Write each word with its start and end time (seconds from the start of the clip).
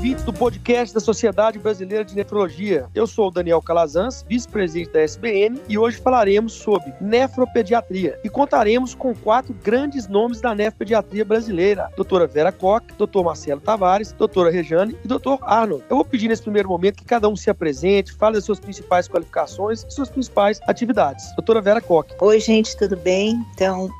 Ouvintes 0.00 0.24
do 0.24 0.32
podcast 0.32 0.94
da 0.94 1.00
Sociedade 1.00 1.58
Brasileira 1.58 2.02
de 2.02 2.14
Nefrologia. 2.14 2.86
Eu 2.94 3.06
sou 3.06 3.28
o 3.28 3.30
Daniel 3.30 3.60
Calazans, 3.60 4.24
vice-presidente 4.26 4.90
da 4.92 5.02
SBN, 5.02 5.60
e 5.68 5.76
hoje 5.76 5.98
falaremos 5.98 6.54
sobre 6.54 6.94
nefropediatria 7.02 8.18
e 8.24 8.30
contaremos 8.30 8.94
com 8.94 9.14
quatro 9.14 9.54
grandes 9.62 10.08
nomes 10.08 10.40
da 10.40 10.54
nefropediatria 10.54 11.22
brasileira: 11.22 11.90
doutora 11.96 12.26
Vera 12.26 12.50
Koch, 12.50 12.82
doutor 12.96 13.22
Marcelo 13.22 13.60
Tavares, 13.60 14.12
doutora 14.12 14.50
Rejane 14.50 14.96
e 15.04 15.06
doutor 15.06 15.38
Arnold. 15.42 15.84
Eu 15.90 15.96
vou 15.96 16.04
pedir 16.06 16.28
nesse 16.28 16.44
primeiro 16.44 16.70
momento 16.70 16.96
que 16.96 17.04
cada 17.04 17.28
um 17.28 17.36
se 17.36 17.50
apresente, 17.50 18.14
fale 18.14 18.36
das 18.36 18.44
suas 18.46 18.58
principais 18.58 19.06
qualificações 19.06 19.84
e 19.86 19.90
suas 19.90 20.08
principais 20.08 20.60
atividades. 20.66 21.26
Doutora 21.36 21.60
Vera 21.60 21.82
Koch. 21.82 22.08
Oi, 22.22 22.40
gente, 22.40 22.74
tudo 22.78 22.96
bem? 22.96 23.44
Então, 23.52 23.90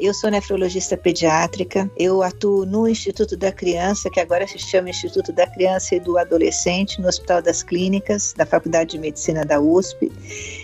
eu 0.00 0.12
sou 0.12 0.30
nefrologista 0.30 0.96
pediátrica, 0.96 1.90
eu 1.96 2.22
atuo 2.22 2.66
no 2.66 2.88
Instituto 2.88 3.36
da 3.36 3.52
Criança, 3.52 4.10
que 4.10 4.20
agora 4.20 4.46
se 4.46 4.58
chama 4.58 4.90
Instituto 4.90 5.32
da 5.32 5.46
Criança 5.46 5.94
e 5.94 6.00
do 6.00 6.18
Adolescente, 6.18 7.00
no 7.00 7.08
Hospital 7.08 7.40
das 7.42 7.62
Clínicas, 7.62 8.34
da 8.36 8.44
Faculdade 8.44 8.90
de 8.90 8.98
Medicina 8.98 9.44
da 9.44 9.60
USP. 9.60 10.10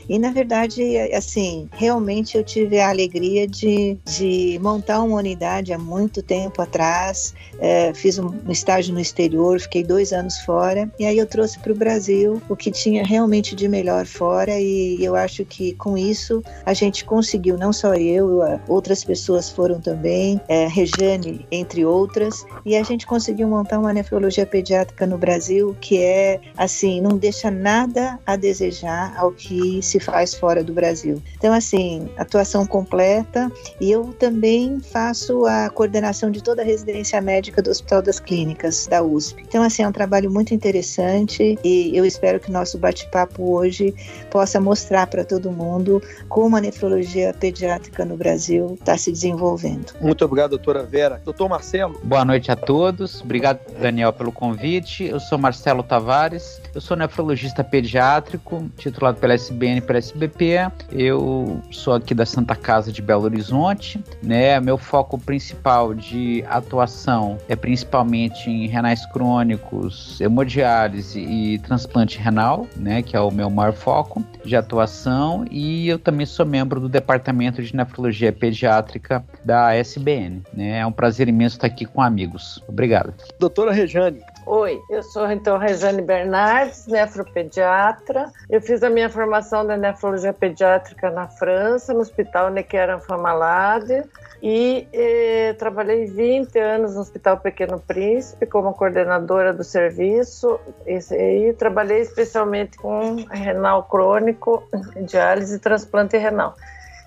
E, 0.09 0.19
na 0.19 0.30
verdade, 0.30 0.98
assim, 1.12 1.69
realmente 1.73 2.37
eu 2.37 2.45
tive 2.45 2.78
a 2.78 2.91
alegria 2.91 3.47
de, 3.47 3.97
de 4.05 4.59
montar 4.62 5.02
uma 5.02 5.16
unidade 5.19 5.73
há 5.73 5.78
muito 5.78 6.23
tempo 6.23 6.62
atrás. 6.62 7.34
É, 7.59 7.92
fiz 7.95 8.19
um 8.19 8.33
estágio 8.48 8.95
no 8.95 9.00
exterior, 9.00 9.61
fiquei 9.61 9.83
dois 9.83 10.12
anos 10.12 10.38
fora, 10.41 10.91
e 10.98 11.06
aí 11.06 11.19
eu 11.19 11.27
trouxe 11.27 11.59
para 11.59 11.73
o 11.73 11.74
Brasil 11.74 12.41
o 12.48 12.56
que 12.56 12.70
tinha 12.70 13.05
realmente 13.05 13.55
de 13.55 13.69
melhor 13.69 14.06
fora, 14.06 14.58
e 14.58 15.03
eu 15.03 15.17
acho 15.17 15.45
que 15.45 15.72
com 15.75 15.97
isso 15.97 16.42
a 16.64 16.75
gente 16.75 17.05
conseguiu, 17.05 17.56
não 17.56 17.73
só 17.73 17.95
eu, 17.95 18.41
outras 18.69 19.02
pessoas 19.02 19.50
foram 19.50 19.80
também, 19.80 20.41
é, 20.48 20.67
Rejane, 20.67 21.47
entre 21.50 21.84
outras, 21.84 22.45
e 22.64 22.77
a 22.77 22.83
gente 22.83 23.06
conseguiu 23.06 23.48
montar 23.48 23.78
uma 23.78 23.92
nefrologia 23.92 24.47
pediátrica 24.47 25.06
no 25.06 25.19
Brasil 25.19 25.77
que 25.80 26.02
é, 26.02 26.41
assim, 26.56 27.00
não 27.00 27.17
deixa 27.17 27.50
nada 27.50 28.19
a 28.27 28.36
desejar 28.36 29.14
ao 29.17 29.33
que 29.33 29.80
se 29.83 29.95
se 29.97 30.00
faz 30.00 30.34
fora 30.34 30.62
do 30.62 30.72
Brasil. 30.72 31.22
Então, 31.39 31.52
assim, 31.52 32.08
atuação 32.16 32.66
completa 32.66 33.50
e 33.80 33.91
eu 33.91 34.14
também 34.19 34.78
faço 34.80 35.47
a 35.47 35.70
coordenação 35.70 36.30
de 36.30 36.42
toda 36.42 36.62
a 36.62 36.64
residência 36.64 37.20
médica 37.20 37.62
do 37.62 37.70
Hospital 37.70 38.02
das 38.02 38.20
Clínicas 38.20 38.86
da 38.86 39.02
USP. 39.02 39.42
Então, 39.48 39.62
assim, 39.62 39.83
é 39.83 39.89
um 39.89 39.92
trabalho 39.92 40.30
muito 40.30 40.52
interessante 40.52 41.58
e 41.64 41.97
eu 41.97 42.05
espero 42.05 42.39
que 42.39 42.50
nosso 42.50 42.78
bate-papo 42.78 43.55
hoje 43.55 43.94
possa 44.30 44.61
mostrar 44.61 45.06
para 45.06 45.24
todo 45.24 45.50
mundo 45.50 46.02
como 46.28 46.56
a 46.56 46.61
nefrologia 46.61 47.33
pediátrica 47.33 48.05
no 48.05 48.17
Brasil 48.17 48.77
está 48.78 48.98
se 48.98 49.11
desenvolvendo. 49.11 49.94
Muito 50.00 50.24
obrigado, 50.24 50.50
doutora 50.50 50.83
Vera. 50.83 51.22
Doutor 51.24 51.48
Marcelo. 51.48 51.98
Boa 52.02 52.24
noite 52.24 52.50
a 52.50 52.56
todos. 52.56 53.22
Obrigado, 53.22 53.61
Daniel, 53.80 54.12
pelo 54.12 54.30
convite. 54.30 55.05
Eu 55.05 55.20
sou 55.20 55.39
Marcelo 55.39 55.83
Tavares. 55.83 56.61
Eu 56.74 56.80
sou 56.80 56.97
nefrologista 56.97 57.64
pediátrico, 57.64 58.69
titulado 58.77 59.19
pela 59.19 59.34
SBN 59.34 59.80
para 59.87 59.98
SBP. 59.98 60.70
Eu 60.91 61.62
sou 61.70 61.95
aqui 61.95 62.15
da 62.15 62.27
Santa 62.27 62.56
Casa 62.56 62.92
de 62.92 63.01
Belo 63.01 63.23
Horizonte, 63.25 64.03
né? 64.23 64.59
Meu 64.61 64.77
foco 64.77 65.19
principal 65.19 65.95
de 65.95 66.45
atuação 66.48 67.39
é 67.48 67.55
principalmente 67.55 68.51
em 68.51 68.67
renais 68.67 69.07
crônicos, 69.07 70.20
hemodiálise 70.20 71.20
e 71.20 71.59
transplante 71.61 72.19
renal, 72.19 72.67
né, 72.77 73.03
que 73.03 73.17
é 73.17 73.20
o 73.20 73.31
meu 73.31 73.48
maior 73.48 73.73
foco 73.73 74.25
de 74.45 74.57
atuação, 74.57 75.45
e 75.51 75.89
eu 75.89 75.98
também 75.98 76.27
sou 76.27 76.45
membro 76.45 76.80
do 76.80 76.89
departamento 76.89 77.63
de 77.63 77.75
nefrologia 77.75 78.33
pediátrica 78.33 79.25
da 79.45 79.75
SBN, 79.75 80.42
né? 80.52 80.79
É 80.79 80.86
um 80.86 80.92
prazer 80.92 81.29
imenso 81.29 81.57
estar 81.57 81.67
aqui 81.67 81.85
com 81.85 82.02
amigos. 82.02 82.63
Obrigado. 82.67 83.14
Doutora 83.39 83.73
Rejane, 83.73 84.20
Oi, 84.48 84.80
eu 84.89 85.02
sou 85.02 85.29
então 85.29 85.58
Rejane 85.58 86.01
Bernardes, 86.01 86.86
nefropediatra. 86.86 88.30
Eu 88.48 88.61
fiz 88.61 88.80
a 88.80 88.89
minha 88.89 89.11
formação 89.11 89.67
da 89.67 89.77
nefrologia 89.77 90.33
pediátrica 90.33 91.11
na 91.11 91.27
França, 91.27 91.92
no 91.92 91.98
Hospital 91.98 92.51
Necker 92.51 93.01
Famalade, 93.01 94.05
e 94.40 94.86
eh, 94.92 95.52
trabalhei 95.58 96.07
20 96.07 96.57
anos 96.61 96.95
no 96.95 97.01
Hospital 97.01 97.39
Pequeno 97.39 97.80
Príncipe 97.80 98.46
como 98.46 98.73
coordenadora 98.73 99.52
do 99.52 99.64
serviço 99.64 100.61
e, 100.86 101.01
e 101.48 101.52
trabalhei 101.55 101.98
especialmente 102.02 102.78
com 102.78 103.17
renal 103.28 103.83
crônico, 103.83 104.63
diálise 105.08 105.57
e 105.57 105.58
transplante 105.58 106.17
renal. 106.17 106.55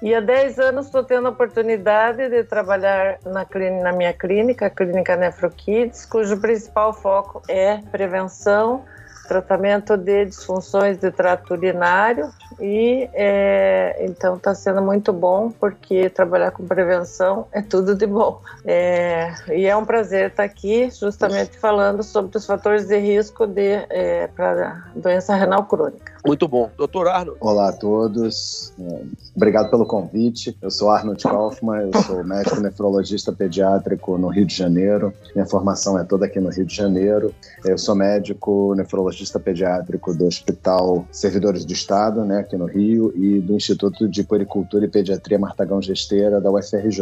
E 0.01 0.15
há 0.15 0.21
10 0.21 0.59
anos 0.59 0.85
estou 0.85 1.03
tendo 1.03 1.27
a 1.27 1.31
oportunidade 1.31 2.29
de 2.29 2.43
trabalhar 2.45 3.19
na, 3.25 3.43
clínica, 3.43 3.83
na 3.83 3.91
minha 3.91 4.13
clínica, 4.13 4.67
a 4.67 4.69
Clínica 4.69 5.17
Nefrokids, 5.17 6.05
cujo 6.05 6.39
principal 6.39 6.93
foco 6.93 7.41
é 7.49 7.79
prevenção, 7.91 8.85
tratamento 9.27 9.95
de 9.95 10.25
disfunções 10.25 10.97
de 10.97 11.11
trato 11.11 11.53
urinário 11.53 12.31
e 12.59 13.07
é, 13.13 13.97
então 13.99 14.35
está 14.35 14.55
sendo 14.55 14.81
muito 14.81 15.13
bom 15.13 15.51
porque 15.51 16.09
trabalhar 16.09 16.49
com 16.51 16.65
prevenção 16.65 17.45
é 17.51 17.61
tudo 17.61 17.93
de 17.93 18.07
bom. 18.07 18.41
É, 18.65 19.33
e 19.49 19.67
é 19.67 19.75
um 19.75 19.85
prazer 19.85 20.31
estar 20.31 20.43
aqui 20.43 20.89
justamente 20.89 21.57
falando 21.57 22.01
sobre 22.01 22.35
os 22.37 22.45
fatores 22.45 22.87
de 22.87 22.97
risco 22.97 23.45
de, 23.45 23.85
é, 23.89 24.27
para 24.27 24.87
doença 24.95 25.35
renal 25.35 25.65
crônica. 25.65 26.11
Muito 26.25 26.47
bom. 26.47 26.69
Doutor 26.77 27.07
Arnold. 27.07 27.37
Olá 27.39 27.69
a 27.69 27.73
todos. 27.73 28.73
É, 28.79 29.01
obrigado 29.35 29.69
pelo 29.69 29.85
convite. 29.85 30.55
Eu 30.61 30.69
sou 30.69 30.89
Arnold 30.89 31.23
Kaufmann, 31.23 31.89
eu 31.93 32.03
sou 32.03 32.23
médico 32.23 32.59
nefrologista 32.59 33.31
pediátrico 33.31 34.17
no 34.17 34.27
Rio 34.27 34.45
de 34.45 34.55
Janeiro. 34.55 35.13
Minha 35.33 35.45
formação 35.45 35.97
é 35.97 36.03
toda 36.03 36.25
aqui 36.25 36.39
no 36.39 36.49
Rio 36.49 36.65
de 36.65 36.75
Janeiro. 36.75 37.33
Eu 37.63 37.77
sou 37.77 37.95
médico 37.95 38.73
nefrologista 38.75 39.39
pediátrico 39.39 40.13
do 40.13 40.25
Hospital 40.25 41.05
Servidores 41.11 41.63
do 41.63 41.73
Estado, 41.73 42.25
né, 42.25 42.39
aqui 42.39 42.57
no 42.57 42.65
Rio, 42.65 43.13
e 43.15 43.39
do 43.39 43.53
Instituto 43.55 44.07
de 44.07 44.23
Puericultura 44.23 44.85
e 44.85 44.87
Pediatria 44.87 45.39
Martagão 45.39 45.81
Gesteira 45.81 46.41
da 46.41 46.51
UFRJ. 46.51 47.01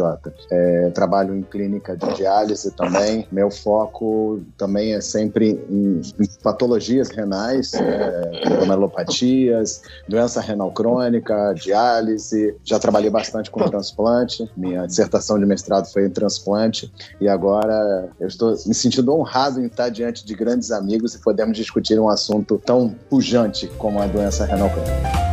É, 0.50 0.90
trabalho 0.90 1.34
em 1.34 1.42
clínica 1.42 1.96
de 1.96 2.14
diálise 2.14 2.70
também. 2.72 3.26
Meu 3.32 3.50
foco 3.50 4.40
também 4.56 4.94
é 4.94 5.00
sempre 5.00 5.60
em, 5.68 6.00
em 6.18 6.26
patologias 6.42 7.10
renais, 7.10 7.74
é, 7.74 8.30
glomerulopatias, 9.08 9.82
doença 10.08 10.40
renal 10.40 10.70
crônica, 10.70 11.54
diálise. 11.54 12.54
Já 12.64 12.78
trabalhei 12.78 13.10
bastante 13.10 13.50
com 13.50 13.64
transplante. 13.64 14.48
Minha 14.56 14.86
dissertação 14.86 15.38
de 15.38 15.46
mestrado 15.46 15.90
foi 15.90 16.06
em 16.06 16.10
transplante 16.10 16.92
e 17.20 17.28
agora 17.28 18.10
eu 18.20 18.28
estou 18.28 18.50
me 18.66 18.74
sentindo 18.74 19.14
honrado 19.14 19.60
em 19.60 19.66
estar 19.66 19.88
diante 19.88 20.24
de 20.24 20.34
grandes 20.34 20.70
amigos 20.70 21.14
e 21.14 21.18
podemos 21.18 21.56
discutir 21.56 21.98
um 21.98 22.08
assunto 22.08 22.60
tão 22.64 22.94
pujante 23.08 23.66
como 23.78 24.00
a 24.00 24.06
doença 24.06 24.44
renal 24.44 24.70
crônica. 24.70 25.27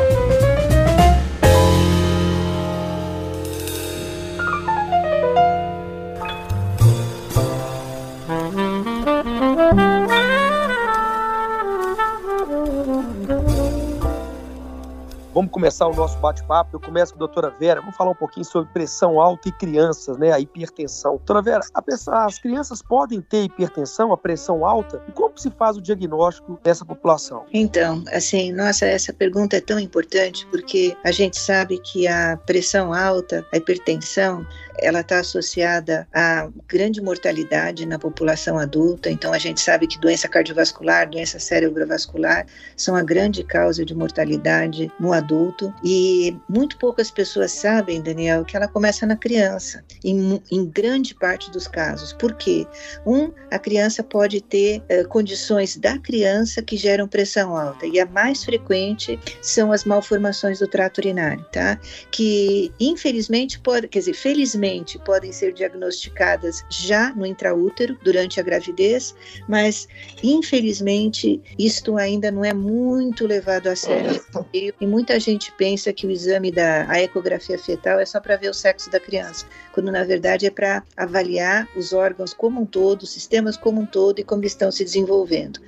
Vamos 15.36 15.52
começar 15.52 15.86
o 15.86 15.94
nosso 15.94 16.18
bate-papo. 16.20 16.78
Eu 16.78 16.80
começo 16.80 17.12
com 17.12 17.18
a 17.18 17.28
doutora 17.28 17.50
Vera. 17.50 17.82
Vamos 17.82 17.98
falar 17.98 18.12
um 18.12 18.16
pouquinho 18.16 18.46
sobre 18.46 18.72
pressão 18.72 19.20
alta 19.20 19.50
e 19.50 19.52
crianças, 19.52 20.18
né? 20.18 20.32
A 20.32 20.40
hipertensão. 20.40 21.18
Doutora 21.18 21.42
Vera, 21.42 21.62
as 22.08 22.40
crianças 22.40 22.82
podem 22.82 23.20
ter 23.20 23.44
hipertensão, 23.44 24.14
a 24.14 24.18
pressão 24.18 24.66
alta? 24.66 25.04
E 25.10 25.12
como 25.12 25.38
se 25.38 25.52
faz 25.52 25.76
o 25.76 25.82
diagnóstico 25.82 26.58
dessa 26.64 26.86
população? 26.86 27.44
Então, 27.52 28.02
assim, 28.14 28.54
nossa, 28.54 28.86
essa 28.86 29.12
pergunta 29.12 29.58
é 29.58 29.60
tão 29.60 29.78
importante 29.78 30.48
porque 30.50 30.96
a 31.04 31.12
gente 31.12 31.38
sabe 31.38 31.80
que 31.80 32.08
a 32.08 32.38
pressão 32.46 32.94
alta, 32.94 33.46
a 33.52 33.58
hipertensão, 33.58 34.48
ela 34.80 35.02
está 35.02 35.20
associada 35.20 36.08
a 36.14 36.50
grande 36.68 37.02
mortalidade 37.02 37.86
na 37.86 37.98
população 37.98 38.58
adulta. 38.58 39.10
Então, 39.10 39.34
a 39.34 39.38
gente 39.38 39.62
sabe 39.62 39.88
que 39.88 40.00
doença 40.00 40.28
cardiovascular, 40.28 41.10
doença 41.10 41.40
cerebrovascular 41.40 42.46
são 42.76 42.96
a 42.96 43.04
grande 43.04 43.44
causa 43.44 43.86
de 43.86 43.94
mortalidade 43.96 44.92
no 45.00 45.14
adulto 45.14 45.74
e 45.84 46.36
muito 46.50 46.78
poucas 46.78 47.10
pessoas 47.10 47.52
sabem, 47.52 48.02
Daniel, 48.02 48.44
que 48.44 48.56
ela 48.56 48.68
começa 48.68 49.06
na 49.06 49.16
criança, 49.16 49.84
em, 50.04 50.42
em 50.52 50.66
grande 50.66 51.16
parte 51.16 51.50
dos 51.52 51.68
casos. 51.68 52.14
Por 52.14 52.34
quê? 52.36 52.68
Um, 53.06 53.32
a 53.52 53.60
criança 53.60 54.04
pode 54.04 54.42
ter 54.42 54.82
uh, 54.82 55.08
condições 55.08 55.78
da 55.78 55.98
criança 55.98 56.62
que 56.62 56.78
geram 56.78 57.08
pressão 57.08 57.56
alta 57.56 57.86
e 57.86 58.00
a 58.00 58.06
mais 58.06 58.44
frequente 58.44 59.20
são 59.42 59.72
as 59.72 59.84
malformações 59.84 60.60
do 60.60 60.68
trato 60.68 60.98
urinário, 60.98 61.46
tá? 61.52 61.80
Que 62.12 62.72
infelizmente 62.80 63.60
pode, 63.60 63.88
quer 63.88 64.00
dizer, 64.00 64.14
felizmente 64.14 64.65
podem 65.06 65.32
ser 65.32 65.54
diagnosticadas 65.54 66.64
já 66.70 67.14
no 67.14 67.26
intraútero 67.26 67.98
durante 68.04 68.40
a 68.40 68.44
gravidez, 68.44 69.16
mas 69.48 69.88
infelizmente 70.24 71.42
isto 71.58 71.98
ainda 71.98 72.32
não 72.32 72.44
é 72.44 72.54
muito 72.54 73.28
levado 73.28 73.68
a 73.68 73.76
sério 73.76 74.24
e 74.54 74.88
muita 74.88 75.20
gente 75.20 75.52
pensa 75.54 75.94
que 75.94 76.08
o 76.08 76.12
exame 76.12 76.52
da 76.52 76.88
ecografia 77.02 77.58
fetal 77.58 78.00
é 78.00 78.06
só 78.06 78.20
para 78.20 78.38
ver 78.38 78.50
o 78.50 78.54
sexo 78.54 78.90
da 78.90 79.00
criança, 79.00 79.46
quando 79.72 79.92
na 79.92 80.04
verdade 80.04 80.46
é 80.46 80.52
para 80.52 80.84
avaliar 80.98 81.68
os 81.76 81.94
órgãos 81.94 82.34
como 82.34 82.62
um 82.62 82.66
todo, 82.66 83.04
os 83.04 83.12
sistemas 83.12 83.58
como 83.58 83.82
um 83.82 83.86
todo 83.86 84.20
e 84.20 84.24
como 84.24 84.44
estão 84.46 84.72
se 84.72 84.84
desenvolvendo. 84.84 85.60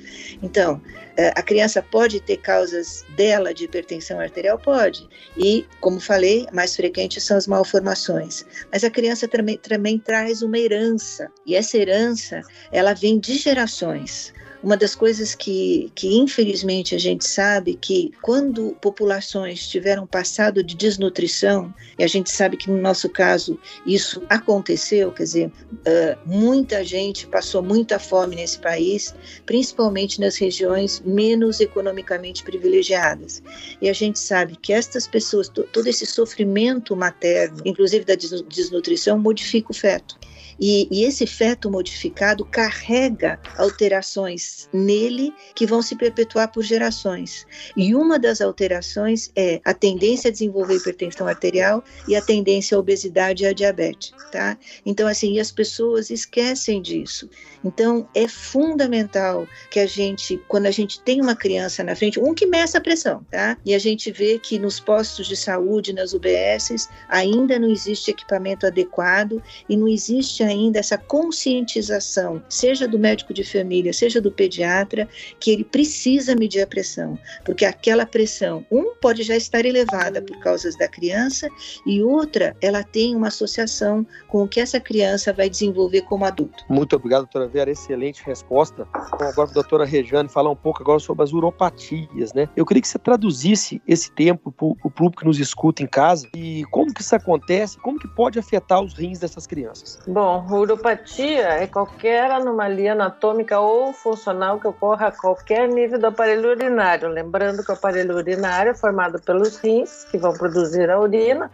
Então, 0.41 0.81
é, 1.17 1.29
a 1.29 1.41
criança 1.41 1.81
pode 1.81 2.19
ter 2.19 2.37
causas 2.37 3.03
dela 3.15 3.51
de 3.51 3.65
hipertensão 3.65 4.19
arterial? 4.19 4.59
Pode. 4.59 5.09
E, 5.35 5.65
como 5.81 5.99
falei, 5.99 6.45
mais 6.53 6.75
frequentes 6.75 7.23
são 7.23 7.35
as 7.35 7.47
malformações. 7.47 8.45
Mas 8.71 8.83
a 8.87 8.91
criança 8.91 9.27
também, 9.27 9.57
também 9.57 9.99
traz 9.99 10.41
uma 10.41 10.57
herança. 10.57 11.31
E 11.45 11.55
essa 11.55 11.77
herança, 11.77 12.41
ela 12.71 12.93
vem 12.93 13.19
de 13.19 13.37
gerações. 13.37 14.33
Uma 14.63 14.75
das 14.75 14.95
coisas 14.95 15.35
que, 15.35 15.91
que 15.93 16.17
infelizmente 16.17 16.95
a 16.95 16.97
gente 16.97 17.27
sabe 17.27 17.75
que 17.75 18.11
quando 18.21 18.75
populações 18.81 19.67
tiveram 19.67 20.07
passado 20.07 20.63
de 20.63 20.75
desnutrição, 20.75 21.73
e 21.97 22.03
a 22.03 22.07
gente 22.07 22.29
sabe 22.31 22.57
que 22.57 22.69
no 22.69 22.77
nosso 22.77 23.07
caso 23.09 23.59
isso 23.85 24.21
aconteceu, 24.29 25.11
quer 25.11 25.23
dizer, 25.23 25.47
uh, 25.47 26.17
muita 26.25 26.83
gente 26.83 27.27
passou 27.27 27.61
muita 27.61 27.99
fome 27.99 28.35
nesse 28.35 28.57
país, 28.59 29.13
principalmente 29.45 30.19
nas 30.19 30.37
regiões 30.37 31.01
menos 31.05 31.59
economicamente 31.59 32.43
privilegiadas. 32.43 33.43
E 33.81 33.89
a 33.89 33.93
gente 33.93 34.19
sabe 34.19 34.55
que 34.55 34.73
estas 34.73 35.07
pessoas, 35.07 35.49
todo 35.49 35.87
esse 35.87 36.05
sofrimento 36.05 36.95
materno, 36.95 37.61
inclusive 37.63 38.05
da 38.05 38.15
desnutrição, 38.15 39.19
modifica 39.19 39.71
o 39.71 39.75
feto. 39.75 40.17
E, 40.59 40.87
e, 40.91 41.03
esse 41.03 41.27
feto 41.27 41.69
modificado 41.69 42.43
carrega 42.45 43.39
alterações 43.57 44.67
nele 44.73 45.33
que 45.53 45.65
vão 45.65 45.81
se 45.81 45.95
perpetuar 45.95 46.51
por 46.51 46.63
gerações. 46.63 47.45
E 47.75 47.93
uma 47.93 48.17
das 48.17 48.41
alterações 48.41 49.31
é 49.35 49.61
a 49.63 49.73
tendência 49.73 50.29
a 50.29 50.31
desenvolver 50.31 50.75
hipertensão 50.75 51.27
arterial 51.27 51.83
e 52.07 52.15
a 52.15 52.21
tendência 52.21 52.75
à 52.75 52.79
obesidade 52.79 53.43
e 53.43 53.47
à 53.47 53.53
diabetes, 53.53 54.11
tá? 54.31 54.57
Então, 54.85 55.07
assim, 55.07 55.39
as 55.39 55.51
pessoas 55.51 56.09
esquecem 56.09 56.81
disso. 56.81 57.29
Então, 57.63 58.07
é 58.15 58.27
fundamental 58.27 59.47
que 59.69 59.79
a 59.79 59.85
gente, 59.85 60.41
quando 60.47 60.65
a 60.65 60.71
gente 60.71 61.01
tem 61.01 61.21
uma 61.21 61.35
criança 61.35 61.83
na 61.83 61.95
frente, 61.95 62.19
um 62.19 62.33
que 62.33 62.45
meça 62.45 62.77
a 62.77 62.81
pressão, 62.81 63.25
tá? 63.29 63.57
E 63.65 63.73
a 63.73 63.79
gente 63.79 64.11
vê 64.11 64.39
que 64.39 64.57
nos 64.57 64.79
postos 64.79 65.27
de 65.27 65.35
saúde, 65.35 65.93
nas 65.93 66.13
UBSs, 66.13 66.87
ainda 67.09 67.59
não 67.59 67.69
existe 67.69 68.11
equipamento 68.11 68.65
adequado 68.65 69.41
e 69.67 69.75
não 69.75 69.87
existe 69.87 70.43
ainda 70.47 70.79
essa 70.79 70.97
conscientização, 70.97 72.41
seja 72.49 72.87
do 72.87 72.99
médico 72.99 73.33
de 73.33 73.43
família, 73.43 73.93
seja 73.93 74.21
do 74.21 74.31
pediatra, 74.31 75.07
que 75.39 75.51
ele 75.51 75.63
precisa 75.63 76.35
medir 76.35 76.61
a 76.61 76.67
pressão, 76.67 77.17
porque 77.45 77.65
aquela 77.65 78.05
pressão, 78.05 78.65
um, 78.71 78.93
pode 78.95 79.23
já 79.23 79.35
estar 79.35 79.65
elevada 79.65 80.21
por 80.21 80.37
causas 80.39 80.77
da 80.77 80.87
criança, 80.87 81.49
e 81.85 82.01
outra, 82.01 82.55
ela 82.61 82.83
tem 82.83 83.15
uma 83.15 83.27
associação 83.27 84.05
com 84.27 84.43
o 84.43 84.47
que 84.47 84.59
essa 84.59 84.79
criança 84.79 85.33
vai 85.33 85.49
desenvolver 85.49 86.01
como 86.01 86.25
adulto. 86.25 86.63
Muito 86.69 86.95
obrigado, 86.95 87.21
doutora 87.21 87.47
Vera, 87.47 87.71
excelente 87.71 88.23
resposta. 88.23 88.87
Bom, 88.93 89.25
agora 89.25 89.49
a 89.49 89.53
doutora 89.53 89.85
Rejane 89.85 90.29
falar 90.29 90.51
um 90.51 90.55
pouco 90.55 90.81
agora 90.81 90.99
sobre 90.99 91.23
as 91.23 91.33
uropatias, 91.33 92.33
né? 92.33 92.49
Eu 92.55 92.65
queria 92.65 92.81
que 92.81 92.87
você 92.87 92.99
traduzisse 92.99 93.81
esse 93.87 94.11
tempo 94.11 94.51
para 94.51 94.65
o 94.65 94.91
público 94.91 95.21
que 95.21 95.25
nos 95.25 95.39
escuta 95.39 95.83
em 95.83 95.87
casa 95.87 96.27
e 96.35 96.63
como 96.71 96.93
que 96.93 97.01
isso 97.01 97.15
acontece, 97.15 97.77
como 97.79 97.99
que 97.99 98.07
pode 98.07 98.39
afetar 98.39 98.81
os 98.81 98.93
rins 98.93 99.19
dessas 99.19 99.47
crianças. 99.47 99.99
Bom, 100.07 100.36
uropatia 100.39 101.47
é 101.61 101.67
qualquer 101.67 102.31
anomalia 102.31 102.93
anatômica 102.93 103.59
ou 103.59 103.93
funcional 103.93 104.59
que 104.59 104.67
ocorra 104.67 105.07
a 105.07 105.11
qualquer 105.11 105.67
nível 105.67 105.99
do 105.99 106.07
aparelho 106.07 106.49
urinário. 106.49 107.09
Lembrando 107.09 107.63
que 107.63 107.71
o 107.71 107.73
aparelho 107.75 108.15
urinário 108.15 108.71
é 108.71 108.73
formado 108.73 109.19
pelos 109.21 109.57
rins, 109.57 110.05
que 110.05 110.17
vão 110.17 110.33
produzir 110.33 110.89
a 110.89 110.99
urina, 110.99 111.51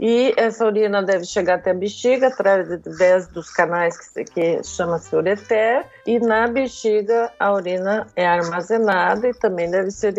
e 0.00 0.34
essa 0.36 0.66
urina 0.66 1.02
deve 1.02 1.24
chegar 1.24 1.54
até 1.54 1.70
a 1.70 1.74
bexiga 1.74 2.28
através 2.28 3.26
dos 3.28 3.50
canais 3.50 3.96
que, 3.98 4.24
que 4.24 4.64
chama-se 4.64 5.14
ureter. 5.14 5.84
E 6.06 6.18
na 6.18 6.48
bexiga 6.48 7.30
a 7.38 7.52
urina 7.52 8.06
é 8.16 8.26
armazenada 8.26 9.28
e 9.28 9.34
também 9.34 9.70
deve 9.70 9.90
ser 9.90 10.14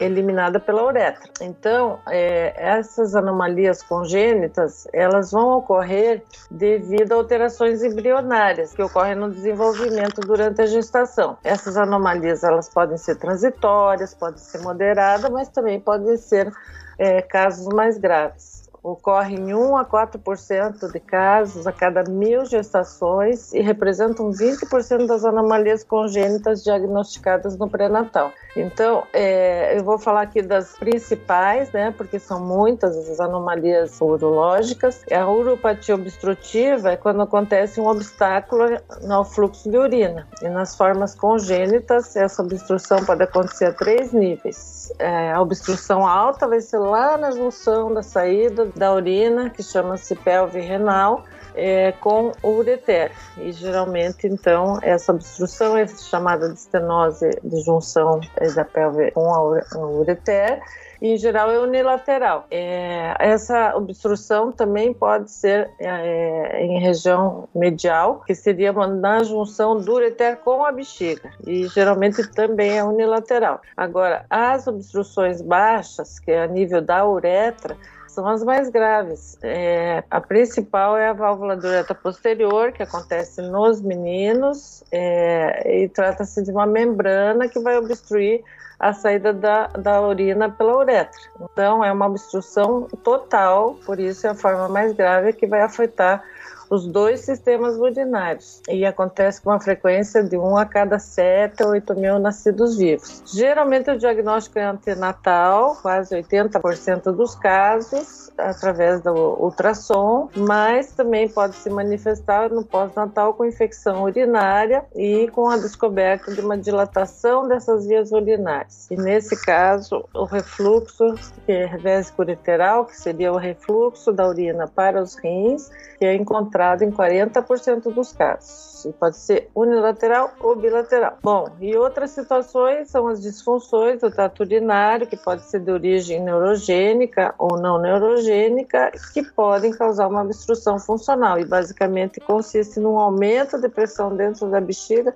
eliminada 0.00 0.58
pela 0.58 0.84
uretra. 0.84 1.30
Então, 1.40 2.00
é, 2.08 2.54
essas 2.56 3.14
anomalias 3.14 3.82
congênitas 3.82 4.88
elas 4.92 5.30
vão 5.30 5.58
ocorrer 5.58 6.22
devido 6.50 7.12
a 7.12 7.16
alterações 7.16 7.82
embrionárias 7.82 8.72
que 8.72 8.82
ocorrem 8.82 9.14
no 9.14 9.30
desenvolvimento 9.30 10.20
durante 10.22 10.62
a 10.62 10.66
gestação. 10.66 11.36
Essas 11.44 11.76
anomalias 11.76 12.42
elas 12.42 12.68
podem 12.68 12.96
ser 12.96 13.16
transitórias, 13.16 14.14
podem 14.14 14.38
ser 14.38 14.58
moderadas, 14.62 15.30
mas 15.30 15.48
também 15.48 15.78
podem 15.78 16.16
ser 16.16 16.52
é, 16.98 17.22
casos 17.22 17.72
mais 17.72 17.98
graves 17.98 18.61
ocorre 18.82 19.36
em 19.36 19.54
1 19.54 19.76
a 19.76 19.84
4% 19.84 20.90
de 20.90 20.98
casos 20.98 21.66
a 21.66 21.72
cada 21.72 22.02
mil 22.10 22.44
gestações 22.44 23.52
e 23.52 23.60
representam 23.60 24.30
20% 24.30 25.06
das 25.06 25.24
anomalias 25.24 25.84
congênitas 25.84 26.64
diagnosticadas 26.64 27.56
no 27.56 27.68
pré-natal. 27.68 28.32
Então, 28.56 29.04
é, 29.12 29.78
eu 29.78 29.84
vou 29.84 29.98
falar 29.98 30.22
aqui 30.22 30.42
das 30.42 30.76
principais, 30.76 31.70
né, 31.70 31.94
porque 31.96 32.18
são 32.18 32.40
muitas 32.40 32.96
as 32.96 33.20
anomalias 33.20 34.00
urológicas. 34.00 35.02
A 35.10 35.28
uropatia 35.28 35.94
obstrutiva 35.94 36.92
é 36.92 36.96
quando 36.96 37.22
acontece 37.22 37.80
um 37.80 37.86
obstáculo 37.86 38.64
no 39.02 39.24
fluxo 39.24 39.70
de 39.70 39.78
urina. 39.78 40.26
E 40.42 40.48
nas 40.48 40.76
formas 40.76 41.14
congênitas, 41.14 42.16
essa 42.16 42.42
obstrução 42.42 43.04
pode 43.04 43.22
acontecer 43.22 43.66
a 43.66 43.72
três 43.72 44.12
níveis. 44.12 44.92
É, 44.98 45.32
a 45.32 45.40
obstrução 45.40 46.06
alta 46.06 46.48
vai 46.48 46.60
ser 46.60 46.78
lá 46.78 47.16
na 47.16 47.30
junção 47.30 47.94
da 47.94 48.02
saída 48.02 48.71
da 48.74 48.92
urina, 48.94 49.50
que 49.50 49.62
chama-se 49.62 50.14
pelve 50.16 50.60
renal, 50.60 51.24
é, 51.54 51.92
com 51.92 52.32
o 52.42 52.48
ureter. 52.48 53.12
E 53.38 53.52
geralmente, 53.52 54.26
então, 54.26 54.78
essa 54.82 55.12
obstrução 55.12 55.76
é 55.76 55.86
chamada 55.86 56.48
de 56.48 56.58
estenose 56.58 57.30
de 57.42 57.60
junção 57.62 58.20
é, 58.36 58.50
da 58.50 58.64
pelve 58.64 59.10
com 59.12 59.22
o 59.22 60.00
ureter 60.00 60.60
e 61.02 61.14
em 61.14 61.16
geral 61.16 61.50
é 61.50 61.58
unilateral. 61.58 62.46
É, 62.48 63.16
essa 63.18 63.76
obstrução 63.76 64.52
também 64.52 64.94
pode 64.94 65.32
ser 65.32 65.68
é, 65.80 66.64
em 66.64 66.78
região 66.78 67.48
medial, 67.52 68.22
que 68.24 68.36
seria 68.36 68.72
na 68.72 69.24
junção 69.24 69.80
do 69.80 69.94
ureter 69.94 70.36
com 70.36 70.64
a 70.64 70.70
bexiga, 70.70 71.28
e 71.44 71.66
geralmente 71.66 72.24
também 72.28 72.78
é 72.78 72.84
unilateral. 72.84 73.60
Agora, 73.76 74.24
as 74.30 74.68
obstruções 74.68 75.42
baixas, 75.42 76.20
que 76.20 76.30
é 76.30 76.44
a 76.44 76.46
nível 76.46 76.80
da 76.80 77.04
uretra, 77.04 77.76
são 78.12 78.28
as 78.28 78.44
mais 78.44 78.68
graves. 78.68 79.38
É, 79.42 80.04
a 80.10 80.20
principal 80.20 80.96
é 80.96 81.08
a 81.08 81.12
válvula 81.12 81.56
do 81.56 81.66
uretra 81.66 81.94
posterior, 81.94 82.70
que 82.72 82.82
acontece 82.82 83.40
nos 83.40 83.80
meninos, 83.80 84.84
é, 84.92 85.82
e 85.82 85.88
trata-se 85.88 86.42
de 86.42 86.50
uma 86.50 86.66
membrana 86.66 87.48
que 87.48 87.58
vai 87.58 87.76
obstruir 87.76 88.44
a 88.78 88.92
saída 88.92 89.32
da, 89.32 89.68
da 89.68 90.00
urina 90.02 90.50
pela 90.50 90.76
uretra. 90.76 91.20
Então, 91.40 91.84
é 91.84 91.90
uma 91.90 92.06
obstrução 92.06 92.88
total, 93.02 93.76
por 93.86 93.98
isso 93.98 94.26
é 94.26 94.30
a 94.30 94.34
forma 94.34 94.68
mais 94.68 94.92
grave 94.92 95.32
que 95.32 95.46
vai 95.46 95.62
afetar 95.62 96.22
os 96.72 96.86
dois 96.86 97.20
sistemas 97.20 97.76
urinários 97.76 98.62
e 98.66 98.86
acontece 98.86 99.42
com 99.42 99.50
uma 99.50 99.60
frequência 99.60 100.24
de 100.24 100.38
1 100.38 100.56
a 100.56 100.64
cada 100.64 100.98
7 100.98 101.62
a 101.62 101.66
8 101.66 101.94
mil 101.94 102.18
nascidos 102.18 102.78
vivos. 102.78 103.22
Geralmente 103.26 103.90
o 103.90 103.98
diagnóstico 103.98 104.58
é 104.58 104.64
antenatal, 104.64 105.76
quase 105.82 106.16
80% 106.16 107.12
dos 107.12 107.34
casos, 107.34 108.32
através 108.38 109.02
do 109.02 109.12
ultrassom, 109.12 110.30
mas 110.34 110.92
também 110.92 111.28
pode 111.28 111.56
se 111.56 111.68
manifestar 111.68 112.48
no 112.48 112.64
pós-natal 112.64 113.34
com 113.34 113.44
infecção 113.44 114.04
urinária 114.04 114.82
e 114.96 115.28
com 115.28 115.50
a 115.50 115.58
descoberta 115.58 116.32
de 116.32 116.40
uma 116.40 116.56
dilatação 116.56 117.46
dessas 117.46 117.86
vias 117.86 118.12
urinárias. 118.12 118.90
E 118.90 118.96
nesse 118.96 119.38
caso, 119.44 120.06
o 120.14 120.24
refluxo 120.24 121.16
que 121.44 121.52
é 121.52 121.76
vésico 121.76 122.22
ureteral, 122.22 122.86
que 122.86 122.96
seria 122.96 123.30
o 123.30 123.36
refluxo 123.36 124.10
da 124.10 124.26
urina 124.26 124.66
para 124.66 125.02
os 125.02 125.16
rins, 125.16 125.70
que 125.98 126.06
é 126.06 126.14
encontrado 126.14 126.61
comparado 126.62 126.84
em 126.84 126.90
40% 126.90 127.92
dos 127.92 128.12
casos 128.12 128.84
e 128.84 128.92
pode 128.92 129.16
ser 129.16 129.48
unilateral 129.54 130.32
ou 130.40 130.56
bilateral. 130.56 131.18
Bom, 131.22 131.48
e 131.60 131.76
outras 131.76 132.10
situações 132.10 132.88
são 132.88 133.06
as 133.06 133.20
disfunções 133.20 134.00
do 134.00 134.10
trato 134.10 134.40
urinário, 134.40 135.06
que 135.06 135.16
pode 135.16 135.42
ser 135.42 135.60
de 135.60 135.70
origem 135.70 136.20
neurogênica 136.20 137.34
ou 137.38 137.60
não 137.60 137.80
neurogênica, 137.80 138.90
que 139.12 139.22
podem 139.22 139.72
causar 139.72 140.08
uma 140.08 140.22
obstrução 140.22 140.78
funcional 140.78 141.38
e 141.38 141.44
basicamente 141.44 142.20
consiste 142.20 142.80
num 142.80 142.98
aumento 142.98 143.60
de 143.60 143.68
pressão 143.68 144.14
dentro 144.14 144.50
da 144.50 144.60
bexiga 144.60 145.14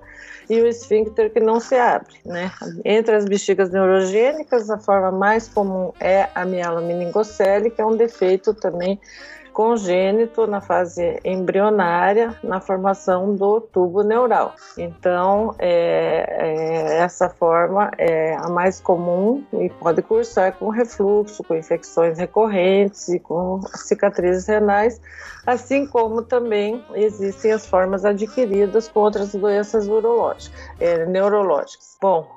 e 0.49 0.61
o 0.61 0.67
esfíncter 0.67 1.31
que 1.31 1.41
não 1.41 1.59
se 1.59 1.75
abre, 1.75 2.15
né? 2.25 2.49
Entre 2.85 3.13
as 3.13 3.25
bexigas 3.25 3.69
neurogênicas, 3.69 4.69
a 4.69 4.77
forma 4.77 5.11
mais 5.11 5.49
comum 5.49 5.91
é 5.99 6.29
a 6.33 6.45
mielomeningocele, 6.45 7.69
que 7.69 7.81
é 7.81 7.85
um 7.85 7.97
defeito 7.97 8.53
também 8.53 8.97
congênito 9.57 10.45
na 10.45 10.61
fase 10.61 11.19
embrionária, 11.25 12.35
na 12.43 12.61
formação 12.61 13.33
do 13.33 13.59
tubo 13.59 14.03
neural. 14.03 14.53
Então, 14.77 15.55
é, 15.57 16.27
é, 16.29 16.97
essa 16.99 17.27
forma 17.27 17.89
é 17.97 18.35
a 18.35 18.49
mais 18.49 18.79
comum 18.79 19.43
e 19.53 19.67
pode 19.71 20.03
cursar 20.03 20.53
com 20.53 20.69
refluxo, 20.69 21.43
com 21.43 21.55
infecções 21.55 22.19
recorrentes 22.19 23.09
e 23.09 23.17
com 23.17 23.59
cicatrizes 23.73 24.45
renais, 24.45 25.01
assim 25.47 25.87
como 25.87 26.21
também 26.21 26.83
existem 26.93 27.53
as 27.53 27.65
formas 27.65 28.03
adquiridas 28.03 28.89
com 28.89 28.99
outras 28.99 29.31
doenças 29.33 29.87
urológicas, 29.87 30.51
é, 30.77 31.05
neurológicas. 31.05 31.95
Bom, 32.01 32.27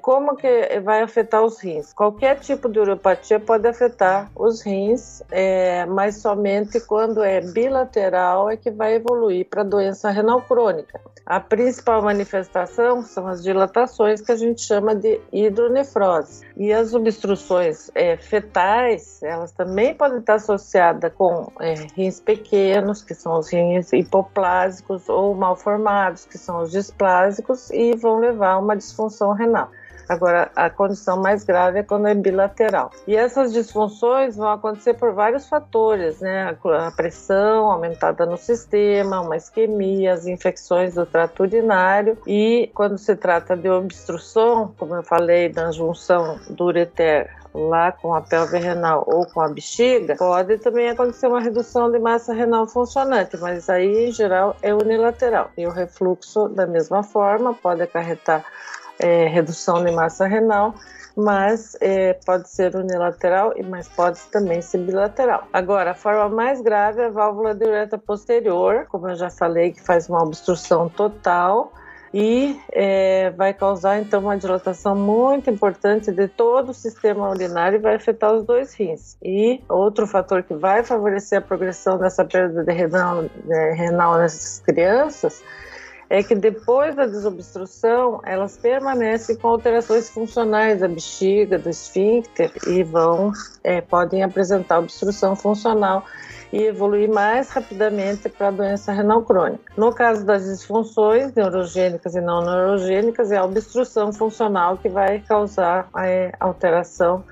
como 0.00 0.34
que 0.34 0.80
vai 0.80 1.02
afetar 1.02 1.44
os 1.44 1.60
rins? 1.60 1.92
Qualquer 1.92 2.40
tipo 2.40 2.68
de 2.68 2.80
uropatia 2.80 3.38
pode 3.38 3.68
afetar 3.68 4.30
os 4.34 4.62
rins, 4.62 5.22
é, 5.30 5.84
mas 5.86 6.22
somente 6.22 6.80
quando 6.80 7.22
é 7.22 7.40
bilateral 7.40 8.50
é 8.50 8.56
que 8.56 8.70
vai 8.70 8.94
evoluir 8.94 9.46
para 9.48 9.62
doença 9.62 10.10
renal 10.10 10.40
crônica. 10.42 11.00
A 11.26 11.40
principal 11.40 12.02
manifestação 12.02 13.02
são 13.02 13.26
as 13.26 13.42
dilatações 13.42 14.20
que 14.20 14.30
a 14.30 14.36
gente 14.36 14.60
chama 14.60 14.94
de 14.94 15.20
hidronefrose. 15.32 16.44
E 16.56 16.70
as 16.72 16.92
obstruções 16.92 17.90
é, 17.94 18.16
fetais, 18.16 19.22
elas 19.22 19.50
também 19.52 19.94
podem 19.94 20.18
estar 20.18 20.34
associadas 20.34 21.12
com 21.14 21.50
é, 21.60 21.74
rins 21.96 22.20
pequenos, 22.20 22.53
que 23.02 23.14
são 23.14 23.38
os 23.38 23.52
rins 23.52 23.92
hipoplásicos, 23.92 25.08
ou 25.08 25.34
mal 25.34 25.56
formados, 25.56 26.24
que 26.24 26.38
são 26.38 26.62
os 26.62 26.70
displásicos, 26.70 27.70
e 27.70 27.94
vão 27.96 28.18
levar 28.18 28.52
a 28.52 28.58
uma 28.58 28.76
disfunção 28.76 29.32
renal. 29.32 29.70
Agora, 30.08 30.50
a 30.54 30.68
condição 30.68 31.20
mais 31.20 31.44
grave 31.44 31.78
é 31.78 31.82
quando 31.82 32.06
é 32.08 32.14
bilateral. 32.14 32.90
E 33.06 33.16
essas 33.16 33.52
disfunções 33.52 34.36
vão 34.36 34.50
acontecer 34.50 34.94
por 34.94 35.12
vários 35.12 35.48
fatores, 35.48 36.20
né? 36.20 36.56
A 36.62 36.90
pressão 36.90 37.70
aumentada 37.70 38.26
no 38.26 38.36
sistema, 38.36 39.20
uma 39.20 39.36
isquemia, 39.36 40.12
as 40.12 40.26
infecções 40.26 40.94
do 40.94 41.06
trato 41.06 41.42
urinário 41.42 42.18
e 42.26 42.70
quando 42.74 42.98
se 42.98 43.16
trata 43.16 43.56
de 43.56 43.68
obstrução, 43.68 44.74
como 44.78 44.94
eu 44.94 45.02
falei, 45.02 45.48
da 45.48 45.70
junção 45.70 46.38
do 46.50 46.64
ureter 46.64 47.30
lá 47.54 47.92
com 47.92 48.12
a 48.12 48.20
pelve 48.20 48.58
renal 48.58 49.04
ou 49.06 49.24
com 49.26 49.40
a 49.40 49.48
bexiga, 49.48 50.16
pode 50.16 50.58
também 50.58 50.88
acontecer 50.88 51.28
uma 51.28 51.40
redução 51.40 51.90
de 51.90 52.00
massa 52.00 52.34
renal 52.34 52.66
funcionante, 52.66 53.36
mas 53.36 53.70
aí 53.70 54.08
em 54.08 54.12
geral 54.12 54.56
é 54.60 54.74
unilateral. 54.74 55.50
E 55.56 55.64
o 55.66 55.70
refluxo, 55.70 56.48
da 56.48 56.66
mesma 56.66 57.04
forma, 57.04 57.54
pode 57.54 57.82
acarretar 57.82 58.44
é, 58.98 59.26
redução 59.26 59.84
de 59.84 59.92
massa 59.92 60.26
renal, 60.26 60.74
mas 61.16 61.76
é, 61.80 62.14
pode 62.26 62.48
ser 62.48 62.74
unilateral, 62.74 63.54
mas 63.68 63.88
pode 63.88 64.20
também 64.32 64.60
ser 64.60 64.78
bilateral. 64.78 65.46
Agora, 65.52 65.92
a 65.92 65.94
forma 65.94 66.28
mais 66.28 66.60
grave 66.60 67.02
é 67.02 67.06
a 67.06 67.10
válvula 67.10 67.54
de 67.54 67.64
uretra 67.64 67.98
posterior, 67.98 68.86
como 68.88 69.08
eu 69.08 69.14
já 69.14 69.30
falei, 69.30 69.70
que 69.70 69.80
faz 69.80 70.08
uma 70.08 70.22
obstrução 70.22 70.88
total 70.88 71.72
e 72.16 72.56
é, 72.70 73.30
vai 73.30 73.52
causar 73.52 73.98
então 73.98 74.20
uma 74.20 74.38
dilatação 74.38 74.94
muito 74.94 75.50
importante 75.50 76.12
de 76.12 76.28
todo 76.28 76.68
o 76.68 76.74
sistema 76.74 77.28
urinário 77.28 77.76
e 77.76 77.82
vai 77.82 77.96
afetar 77.96 78.32
os 78.32 78.44
dois 78.44 78.72
rins. 78.72 79.16
E 79.20 79.60
outro 79.68 80.06
fator 80.06 80.44
que 80.44 80.54
vai 80.54 80.84
favorecer 80.84 81.40
a 81.40 81.42
progressão 81.42 81.98
dessa 81.98 82.24
perda 82.24 82.62
de 82.62 82.72
renal, 82.72 83.24
de 83.24 83.72
renal 83.72 84.16
nessas 84.16 84.60
crianças 84.60 85.42
é 86.08 86.22
que 86.22 86.36
depois 86.36 86.94
da 86.94 87.06
desobstrução, 87.06 88.20
elas 88.24 88.56
permanecem 88.56 89.34
com 89.34 89.48
alterações 89.48 90.08
funcionais 90.08 90.78
da 90.78 90.86
bexiga, 90.86 91.58
do 91.58 91.68
esfíncter 91.68 92.52
e 92.68 92.84
vão, 92.84 93.32
é, 93.64 93.80
podem 93.80 94.22
apresentar 94.22 94.78
obstrução 94.78 95.34
funcional 95.34 96.04
e 96.54 96.66
evoluir 96.66 97.08
mais 97.08 97.50
rapidamente 97.50 98.28
para 98.28 98.46
a 98.46 98.50
doença 98.52 98.92
renal 98.92 99.22
crônica. 99.22 99.72
No 99.76 99.92
caso 99.92 100.24
das 100.24 100.44
disfunções 100.44 101.34
neurogênicas 101.34 102.14
e 102.14 102.20
não 102.20 102.44
neurogênicas, 102.44 103.32
é 103.32 103.38
a 103.38 103.44
obstrução 103.44 104.12
funcional 104.12 104.76
que 104.76 104.88
vai 104.88 105.18
causar 105.18 105.88
a 105.92 106.06
é, 106.06 106.30
alteração 106.38 107.24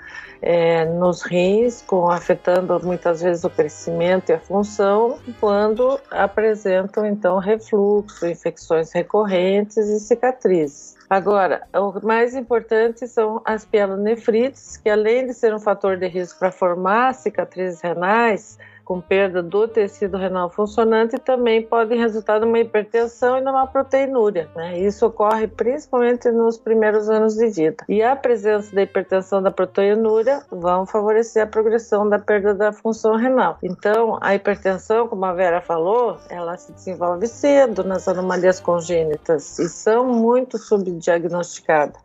é, 0.42 0.84
nos 0.86 1.22
rins, 1.22 1.84
com, 1.86 2.10
afetando 2.10 2.80
muitas 2.82 3.22
vezes 3.22 3.44
o 3.44 3.50
crescimento 3.50 4.30
e 4.30 4.32
a 4.32 4.40
função, 4.40 5.20
quando 5.38 6.00
apresentam 6.10 7.06
então 7.06 7.38
refluxo, 7.38 8.26
infecções 8.26 8.90
recorrentes 8.90 9.86
e 9.88 10.00
cicatrizes. 10.00 10.96
Agora, 11.08 11.62
o 11.72 12.04
mais 12.04 12.34
importante 12.34 13.06
são 13.06 13.40
as 13.44 13.64
pielonefrites, 13.64 14.78
que 14.78 14.90
além 14.90 15.26
de 15.26 15.34
ser 15.34 15.54
um 15.54 15.60
fator 15.60 15.96
de 15.96 16.08
risco 16.08 16.40
para 16.40 16.50
formar 16.50 17.14
cicatrizes 17.14 17.80
renais, 17.80 18.58
com 18.92 19.00
perda 19.00 19.42
do 19.42 19.66
tecido 19.66 20.18
renal 20.18 20.50
funcionante 20.50 21.18
também 21.18 21.62
podem 21.62 21.98
resultar 21.98 22.38
numa 22.40 22.58
hipertensão 22.58 23.38
e 23.38 23.40
numa 23.40 23.66
proteinúria. 23.66 24.50
Né? 24.54 24.80
Isso 24.80 25.06
ocorre 25.06 25.46
principalmente 25.46 26.30
nos 26.30 26.58
primeiros 26.58 27.08
anos 27.08 27.34
de 27.34 27.48
vida. 27.48 27.82
E 27.88 28.02
a 28.02 28.14
presença 28.14 28.74
da 28.74 28.82
hipertensão 28.82 29.42
da 29.42 29.50
proteinúria 29.50 30.42
vão 30.50 30.84
favorecer 30.84 31.42
a 31.42 31.46
progressão 31.46 32.06
da 32.06 32.18
perda 32.18 32.52
da 32.52 32.70
função 32.70 33.16
renal. 33.16 33.56
Então, 33.62 34.18
a 34.20 34.34
hipertensão, 34.34 35.08
como 35.08 35.24
a 35.24 35.32
Vera 35.32 35.62
falou, 35.62 36.18
ela 36.28 36.58
se 36.58 36.70
desenvolve 36.74 37.26
cedo 37.26 37.82
nas 37.82 38.06
anomalias 38.06 38.60
congênitas 38.60 39.58
e 39.58 39.70
são 39.70 40.06
muito 40.06 40.58
subdiagnosticadas. 40.58 41.96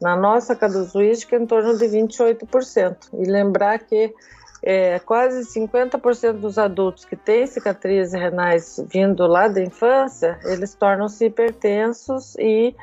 Na 0.00 0.14
nossa 0.14 0.54
casuística, 0.54 1.34
em 1.34 1.44
torno 1.44 1.76
de 1.76 1.86
28%. 1.86 2.96
E 3.14 3.24
lembrar 3.24 3.80
que 3.80 4.14
é, 4.68 4.98
quase 4.98 5.42
50% 5.42 6.32
dos 6.40 6.58
adultos 6.58 7.04
que 7.04 7.14
têm 7.14 7.46
cicatrizes 7.46 8.12
renais 8.12 8.84
vindo 8.88 9.24
lá 9.24 9.46
da 9.46 9.62
infância, 9.62 10.40
eles 10.42 10.74
tornam-se 10.74 11.26
hipertensos 11.26 12.34
e 12.34 12.74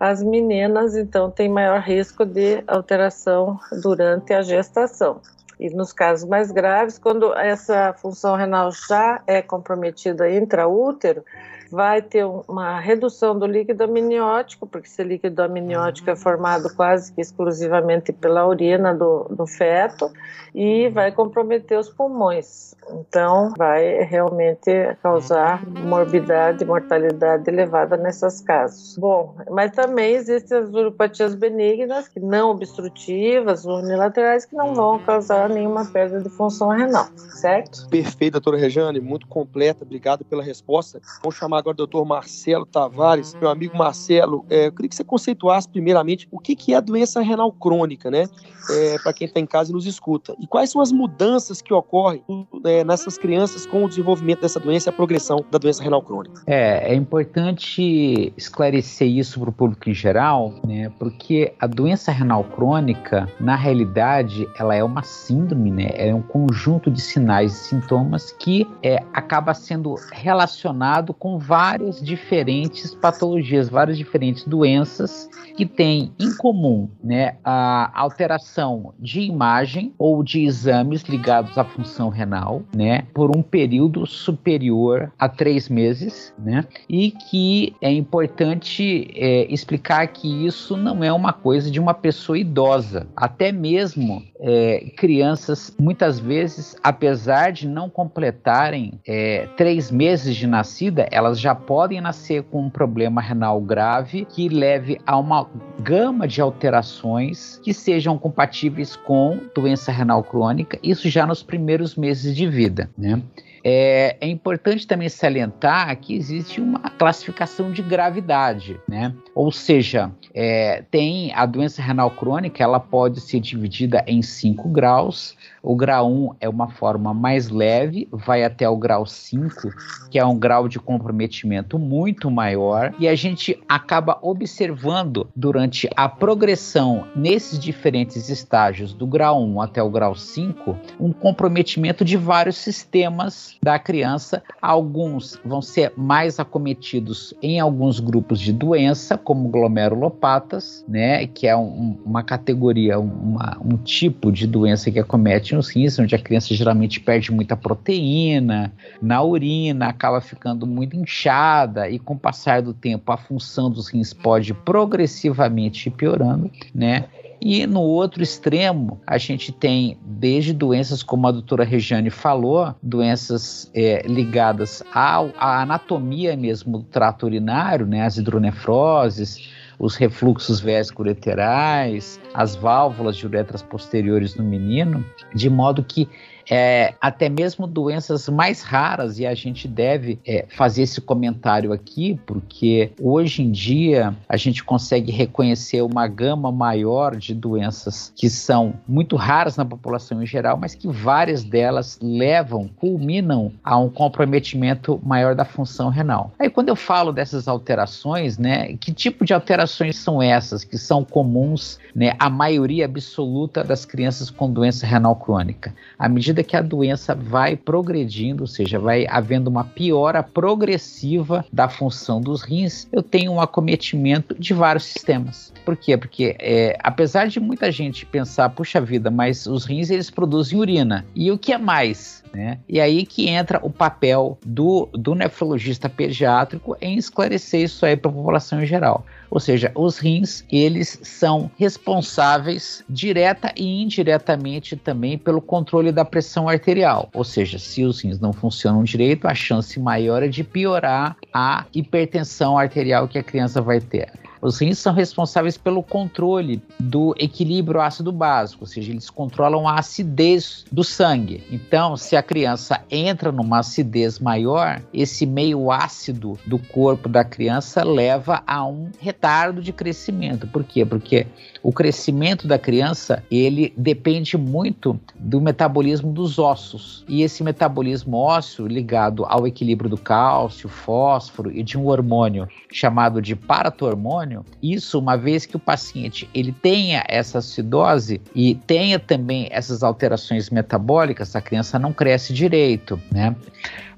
as 0.00 0.22
meninas, 0.22 0.96
então, 0.96 1.30
têm 1.30 1.46
maior 1.46 1.80
risco 1.80 2.24
de 2.24 2.64
alteração 2.66 3.60
durante 3.82 4.32
a 4.32 4.40
gestação. 4.40 5.20
E 5.60 5.68
nos 5.68 5.92
casos 5.92 6.26
mais 6.26 6.50
graves, 6.50 6.98
quando 6.98 7.34
essa 7.34 7.92
função 7.92 8.34
renal 8.34 8.70
já 8.88 9.22
é 9.26 9.42
comprometida 9.42 10.30
intraútero, 10.30 11.22
vai 11.70 12.02
ter 12.02 12.24
uma 12.24 12.78
redução 12.78 13.38
do 13.38 13.46
líquido 13.46 13.84
amniótico, 13.84 14.66
porque 14.66 14.86
esse 14.86 15.02
líquido 15.02 15.42
amniótico 15.42 16.10
é 16.10 16.16
formado 16.16 16.74
quase 16.74 17.12
que 17.12 17.20
exclusivamente 17.20 18.12
pela 18.12 18.46
urina 18.46 18.94
do, 18.94 19.24
do 19.30 19.46
feto 19.46 20.10
e 20.54 20.88
vai 20.88 21.12
comprometer 21.12 21.78
os 21.78 21.90
pulmões. 21.90 22.74
Então, 22.90 23.52
vai 23.58 24.04
realmente 24.04 24.70
causar 25.02 25.66
morbidade 25.66 26.62
e 26.62 26.66
mortalidade 26.66 27.50
elevada 27.50 27.96
nesses 27.96 28.40
casos. 28.40 28.96
Bom, 28.96 29.34
mas 29.50 29.72
também 29.72 30.14
existem 30.14 30.58
as 30.58 30.70
uropatias 30.70 31.34
benignas, 31.34 32.08
que 32.08 32.20
não 32.20 32.50
obstrutivas, 32.50 33.64
unilaterais, 33.64 34.44
que 34.44 34.54
não 34.54 34.74
vão 34.74 34.98
causar 35.00 35.48
nenhuma 35.48 35.84
perda 35.84 36.20
de 36.20 36.28
função 36.30 36.68
renal, 36.68 37.06
certo? 37.16 37.88
Perfeito, 37.88 38.32
doutora 38.32 38.56
Rejane, 38.56 39.00
muito 39.00 39.26
completa, 39.26 39.84
obrigado 39.84 40.24
pela 40.24 40.42
resposta. 40.42 41.00
Vamos 41.22 41.36
chamar 41.36 41.55
agora 41.58 41.74
o 41.74 41.76
doutor 41.76 42.04
Marcelo 42.04 42.66
Tavares, 42.66 43.34
meu 43.34 43.48
amigo 43.48 43.76
Marcelo. 43.76 44.44
É, 44.48 44.66
eu 44.66 44.72
queria 44.72 44.88
que 44.88 44.96
você 44.96 45.04
conceituasse 45.04 45.68
primeiramente 45.68 46.28
o 46.30 46.38
que, 46.38 46.54
que 46.54 46.72
é 46.72 46.76
a 46.76 46.80
doença 46.80 47.20
renal 47.20 47.52
crônica, 47.52 48.10
né? 48.10 48.26
É, 48.70 48.98
Para 48.98 49.12
quem 49.12 49.26
está 49.26 49.38
em 49.38 49.46
casa 49.46 49.70
e 49.70 49.74
nos 49.74 49.86
escuta. 49.86 50.34
E 50.40 50.46
quais 50.46 50.70
são 50.70 50.80
as 50.80 50.90
mudanças 50.90 51.62
que 51.62 51.72
ocorrem 51.72 52.22
é, 52.64 52.84
nessas 52.84 53.16
crianças 53.16 53.66
com 53.66 53.84
o 53.84 53.88
desenvolvimento 53.88 54.40
dessa 54.40 54.58
doença 54.58 54.88
e 54.88 54.90
a 54.90 54.92
progressão 54.92 55.44
da 55.50 55.58
doença 55.58 55.82
renal 55.82 56.02
crônica. 56.02 56.42
É, 56.46 56.92
é 56.92 56.94
importante 56.94 58.32
esclarecer 58.36 59.08
isso 59.08 59.40
para 59.40 59.50
o 59.50 59.52
público 59.52 59.88
em 59.88 59.94
geral, 59.94 60.54
né? 60.66 60.90
Porque 60.98 61.54
a 61.60 61.66
doença 61.66 62.10
renal 62.10 62.44
crônica, 62.44 63.28
na 63.40 63.54
realidade, 63.54 64.48
ela 64.58 64.74
é 64.74 64.82
uma 64.82 65.02
síndrome, 65.02 65.70
né? 65.70 65.90
É 65.94 66.14
um 66.14 66.22
conjunto 66.22 66.90
de 66.90 67.00
sinais 67.00 67.52
e 67.52 67.68
sintomas 67.68 68.32
que 68.32 68.66
é, 68.82 69.02
acaba 69.12 69.54
sendo 69.54 69.94
relacionado 70.12 71.14
com 71.14 71.38
várias 71.46 72.00
diferentes 72.00 72.94
patologias, 72.94 73.68
várias 73.68 73.96
diferentes 73.96 74.44
doenças 74.44 75.28
que 75.56 75.64
têm 75.64 76.12
em 76.18 76.36
comum 76.36 76.88
né, 77.02 77.36
a 77.44 77.90
alteração 77.94 78.92
de 78.98 79.20
imagem 79.20 79.94
ou 79.98 80.22
de 80.22 80.44
exames 80.44 81.02
ligados 81.02 81.56
à 81.56 81.64
função 81.64 82.08
renal, 82.08 82.62
né, 82.74 83.02
por 83.14 83.34
um 83.34 83.42
período 83.42 84.06
superior 84.06 85.12
a 85.18 85.28
três 85.28 85.68
meses, 85.68 86.34
né, 86.38 86.64
e 86.88 87.10
que 87.10 87.74
é 87.80 87.90
importante 87.90 89.08
é, 89.14 89.52
explicar 89.52 90.06
que 90.08 90.46
isso 90.46 90.76
não 90.76 91.02
é 91.02 91.12
uma 91.12 91.32
coisa 91.32 91.70
de 91.70 91.80
uma 91.80 91.94
pessoa 91.94 92.38
idosa, 92.38 93.06
até 93.16 93.52
mesmo 93.52 94.22
é, 94.40 94.90
crianças 94.96 95.74
muitas 95.78 96.18
vezes, 96.18 96.76
apesar 96.82 97.52
de 97.52 97.66
não 97.66 97.88
completarem 97.88 99.00
é, 99.06 99.48
três 99.56 99.90
meses 99.90 100.36
de 100.36 100.46
nascida, 100.46 101.08
elas 101.10 101.35
já 101.38 101.54
podem 101.54 102.00
nascer 102.00 102.42
com 102.44 102.62
um 102.62 102.70
problema 102.70 103.20
renal 103.20 103.60
grave 103.60 104.24
que 104.24 104.48
leve 104.48 104.98
a 105.06 105.18
uma 105.18 105.48
gama 105.80 106.26
de 106.26 106.40
alterações 106.40 107.60
que 107.62 107.72
sejam 107.72 108.18
compatíveis 108.18 108.96
com 108.96 109.40
doença 109.54 109.92
renal 109.92 110.22
crônica, 110.22 110.78
isso 110.82 111.08
já 111.08 111.26
nos 111.26 111.42
primeiros 111.42 111.96
meses 111.96 112.34
de 112.34 112.46
vida, 112.46 112.90
né? 112.96 113.22
É, 113.68 114.16
é, 114.20 114.28
importante 114.28 114.86
também 114.86 115.08
salientar 115.08 115.96
que 115.96 116.14
existe 116.14 116.60
uma 116.60 116.78
classificação 116.78 117.72
de 117.72 117.82
gravidade, 117.82 118.78
né? 118.88 119.12
Ou 119.34 119.50
seja, 119.50 120.12
é, 120.32 120.84
tem 120.88 121.34
a 121.34 121.44
doença 121.44 121.82
renal 121.82 122.12
crônica, 122.12 122.62
ela 122.62 122.78
pode 122.78 123.20
ser 123.20 123.40
dividida 123.40 124.04
em 124.06 124.22
cinco 124.22 124.68
graus. 124.68 125.36
O 125.66 125.74
grau 125.74 126.08
1 126.08 126.30
é 126.42 126.48
uma 126.48 126.68
forma 126.68 127.12
mais 127.12 127.48
leve, 127.48 128.08
vai 128.12 128.44
até 128.44 128.68
o 128.68 128.76
grau 128.76 129.04
5, 129.04 129.68
que 130.08 130.16
é 130.16 130.24
um 130.24 130.38
grau 130.38 130.68
de 130.68 130.78
comprometimento 130.78 131.76
muito 131.76 132.30
maior, 132.30 132.94
e 133.00 133.08
a 133.08 133.16
gente 133.16 133.60
acaba 133.68 134.16
observando 134.22 135.26
durante 135.34 135.90
a 135.96 136.08
progressão 136.08 137.08
nesses 137.16 137.58
diferentes 137.58 138.28
estágios, 138.28 138.94
do 138.94 139.08
grau 139.08 139.42
1 139.42 139.60
até 139.60 139.82
o 139.82 139.90
grau 139.90 140.14
5, 140.14 140.76
um 141.00 141.12
comprometimento 141.12 142.04
de 142.04 142.16
vários 142.16 142.58
sistemas 142.58 143.56
da 143.60 143.76
criança. 143.76 144.44
Alguns 144.62 145.36
vão 145.44 145.60
ser 145.60 145.92
mais 145.96 146.38
acometidos 146.38 147.34
em 147.42 147.58
alguns 147.58 147.98
grupos 147.98 148.38
de 148.38 148.52
doença, 148.52 149.18
como 149.18 149.48
glomerulopatas, 149.48 150.84
né, 150.86 151.26
que 151.26 151.48
é 151.48 151.56
um, 151.56 151.98
uma 152.06 152.22
categoria, 152.22 153.00
uma, 153.00 153.58
um 153.60 153.76
tipo 153.78 154.30
de 154.30 154.46
doença 154.46 154.92
que 154.92 155.00
acomete 155.00 155.55
nos 155.56 155.68
rins, 155.68 155.98
onde 155.98 156.14
a 156.14 156.18
criança 156.18 156.54
geralmente 156.54 157.00
perde 157.00 157.32
muita 157.32 157.56
proteína 157.56 158.72
na 159.00 159.22
urina, 159.22 159.88
acaba 159.88 160.20
ficando 160.20 160.66
muito 160.66 160.96
inchada 160.96 161.88
e 161.88 161.98
com 161.98 162.14
o 162.14 162.18
passar 162.18 162.62
do 162.62 162.72
tempo 162.72 163.10
a 163.10 163.16
função 163.16 163.70
dos 163.70 163.88
rins 163.88 164.12
pode 164.12 164.54
progressivamente 164.54 165.88
ir 165.88 165.92
piorando, 165.92 166.50
né? 166.74 167.06
E 167.40 167.66
no 167.66 167.80
outro 167.80 168.22
extremo, 168.22 169.00
a 169.06 169.18
gente 169.18 169.52
tem 169.52 169.98
desde 170.02 170.52
doenças, 170.52 171.02
como 171.02 171.26
a 171.26 171.32
doutora 171.32 171.64
Regiane 171.64 172.10
falou, 172.10 172.74
doenças 172.82 173.70
é, 173.74 174.02
ligadas 174.06 174.82
ao, 174.92 175.30
à 175.38 175.62
anatomia 175.62 176.36
mesmo 176.36 176.78
do 176.78 176.84
trato 176.84 177.26
urinário, 177.26 177.86
né, 177.86 178.02
as 178.02 178.16
hidronefroses, 178.16 179.50
os 179.78 179.94
refluxos 179.96 180.60
vésico-ureterais, 180.60 182.18
as 182.36 182.54
válvulas 182.54 183.16
de 183.16 183.26
uretras 183.26 183.62
posteriores 183.62 184.34
no 184.34 184.44
menino, 184.44 185.02
de 185.34 185.48
modo 185.48 185.82
que 185.82 186.06
é, 186.50 186.94
até 187.00 187.28
mesmo 187.28 187.66
doenças 187.66 188.28
mais 188.28 188.62
raras, 188.62 189.18
e 189.18 189.26
a 189.26 189.34
gente 189.34 189.66
deve 189.66 190.18
é, 190.26 190.46
fazer 190.48 190.82
esse 190.82 191.00
comentário 191.00 191.72
aqui, 191.72 192.18
porque 192.24 192.92
hoje 193.00 193.42
em 193.42 193.50
dia 193.50 194.16
a 194.28 194.36
gente 194.36 194.62
consegue 194.62 195.10
reconhecer 195.10 195.82
uma 195.82 196.06
gama 196.06 196.52
maior 196.52 197.16
de 197.16 197.34
doenças 197.34 198.12
que 198.14 198.30
são 198.30 198.74
muito 198.86 199.16
raras 199.16 199.56
na 199.56 199.64
população 199.64 200.22
em 200.22 200.26
geral, 200.26 200.56
mas 200.56 200.74
que 200.74 200.88
várias 200.88 201.42
delas 201.42 201.98
levam, 202.00 202.68
culminam 202.76 203.52
a 203.64 203.76
um 203.78 203.88
comprometimento 203.88 205.00
maior 205.02 205.34
da 205.34 205.44
função 205.44 205.88
renal. 205.88 206.32
Aí 206.38 206.48
quando 206.48 206.68
eu 206.68 206.76
falo 206.76 207.12
dessas 207.12 207.48
alterações, 207.48 208.38
né, 208.38 208.76
que 208.76 208.92
tipo 208.92 209.24
de 209.24 209.34
alterações 209.34 209.96
são 209.96 210.22
essas 210.22 210.62
que 210.62 210.78
são 210.78 211.04
comuns, 211.04 211.78
né, 211.94 212.14
à 212.26 212.30
maioria 212.30 212.84
absoluta 212.84 213.64
das 213.64 213.84
crianças 213.84 214.30
com 214.30 214.50
doença 214.50 214.86
renal 214.86 215.16
crônica? 215.16 215.74
À 215.98 216.08
medida 216.08 216.26
medida 216.26 216.42
que 216.42 216.56
a 216.56 216.62
doença 216.62 217.14
vai 217.14 217.56
progredindo, 217.56 218.42
ou 218.42 218.46
seja, 218.46 218.78
vai 218.78 219.06
havendo 219.08 219.48
uma 219.48 219.62
piora 219.62 220.22
progressiva 220.22 221.44
da 221.52 221.68
função 221.68 222.20
dos 222.20 222.42
rins, 222.42 222.88
eu 222.92 223.02
tenho 223.02 223.32
um 223.32 223.40
acometimento 223.40 224.34
de 224.38 224.52
vários 224.52 224.84
sistemas. 224.84 225.52
Por 225.64 225.76
quê? 225.76 225.96
Porque 225.96 226.36
é, 226.40 226.76
apesar 226.82 227.28
de 227.28 227.38
muita 227.38 227.70
gente 227.70 228.04
pensar, 228.04 228.48
puxa 228.50 228.80
vida, 228.80 229.10
mas 229.10 229.46
os 229.46 229.64
rins 229.64 229.90
eles 229.90 230.10
produzem 230.10 230.58
urina. 230.58 231.04
E 231.14 231.30
o 231.30 231.38
que 231.38 231.52
é 231.52 231.58
mais? 231.58 232.24
Né? 232.32 232.58
E 232.68 232.80
aí 232.80 233.06
que 233.06 233.28
entra 233.28 233.58
o 233.62 233.70
papel 233.70 234.38
do, 234.44 234.88
do 234.92 235.14
nefrologista 235.14 235.88
pediátrico 235.88 236.76
em 236.80 236.96
esclarecer 236.96 237.62
isso 237.62 237.84
aí 237.86 237.96
para 237.96 238.10
a 238.10 238.14
população 238.14 238.62
em 238.62 238.66
geral. 238.66 239.04
Ou 239.30 239.40
seja, 239.40 239.72
os 239.74 239.98
rins, 239.98 240.44
eles 240.50 240.98
são 241.02 241.50
responsáveis 241.58 242.84
direta 242.88 243.52
e 243.56 243.82
indiretamente 243.82 244.76
também 244.76 245.18
pelo 245.18 245.40
controle 245.40 245.90
da 245.90 246.04
pressão 246.04 246.48
arterial. 246.48 247.08
Ou 247.12 247.24
seja, 247.24 247.58
se 247.58 247.84
os 247.84 248.02
rins 248.02 248.20
não 248.20 248.32
funcionam 248.32 248.84
direito, 248.84 249.26
a 249.26 249.34
chance 249.34 249.78
maior 249.80 250.22
é 250.22 250.28
de 250.28 250.44
piorar 250.44 251.16
a 251.32 251.66
hipertensão 251.74 252.56
arterial 252.56 253.08
que 253.08 253.18
a 253.18 253.22
criança 253.22 253.60
vai 253.60 253.80
ter. 253.80 254.10
Os 254.46 254.60
rins 254.60 254.78
são 254.78 254.94
responsáveis 254.94 255.58
pelo 255.58 255.82
controle 255.82 256.62
do 256.78 257.12
equilíbrio 257.18 257.80
ácido 257.80 258.12
básico, 258.12 258.62
ou 258.62 258.66
seja, 258.68 258.92
eles 258.92 259.10
controlam 259.10 259.66
a 259.66 259.74
acidez 259.74 260.64
do 260.70 260.84
sangue. 260.84 261.42
Então, 261.50 261.96
se 261.96 262.14
a 262.14 262.22
criança 262.22 262.80
entra 262.88 263.32
numa 263.32 263.58
acidez 263.58 264.20
maior, 264.20 264.80
esse 264.94 265.26
meio 265.26 265.72
ácido 265.72 266.38
do 266.46 266.60
corpo 266.60 267.08
da 267.08 267.24
criança 267.24 267.82
leva 267.82 268.40
a 268.46 268.64
um 268.64 268.92
retardo 269.00 269.60
de 269.60 269.72
crescimento. 269.72 270.46
Por 270.46 270.62
quê? 270.62 270.86
Porque 270.86 271.26
o 271.66 271.72
crescimento 271.72 272.46
da 272.46 272.60
criança, 272.60 273.24
ele 273.28 273.74
depende 273.76 274.38
muito 274.38 275.00
do 275.16 275.40
metabolismo 275.40 276.12
dos 276.12 276.38
ossos. 276.38 277.04
E 277.08 277.22
esse 277.22 277.42
metabolismo 277.42 278.18
ósseo 278.18 278.68
ligado 278.68 279.24
ao 279.24 279.48
equilíbrio 279.48 279.90
do 279.90 279.98
cálcio, 279.98 280.68
fósforo 280.68 281.50
e 281.50 281.64
de 281.64 281.76
um 281.76 281.88
hormônio 281.88 282.46
chamado 282.70 283.20
de 283.20 283.34
paratormônio, 283.34 284.44
isso 284.62 284.96
uma 284.96 285.16
vez 285.16 285.44
que 285.44 285.56
o 285.56 285.58
paciente 285.58 286.30
ele 286.32 286.52
tenha 286.52 287.02
essa 287.08 287.38
acidose 287.38 288.20
e 288.32 288.54
tenha 288.54 289.00
também 289.00 289.48
essas 289.50 289.82
alterações 289.82 290.50
metabólicas, 290.50 291.34
a 291.34 291.40
criança 291.40 291.80
não 291.80 291.92
cresce 291.92 292.32
direito, 292.32 293.00
né? 293.12 293.34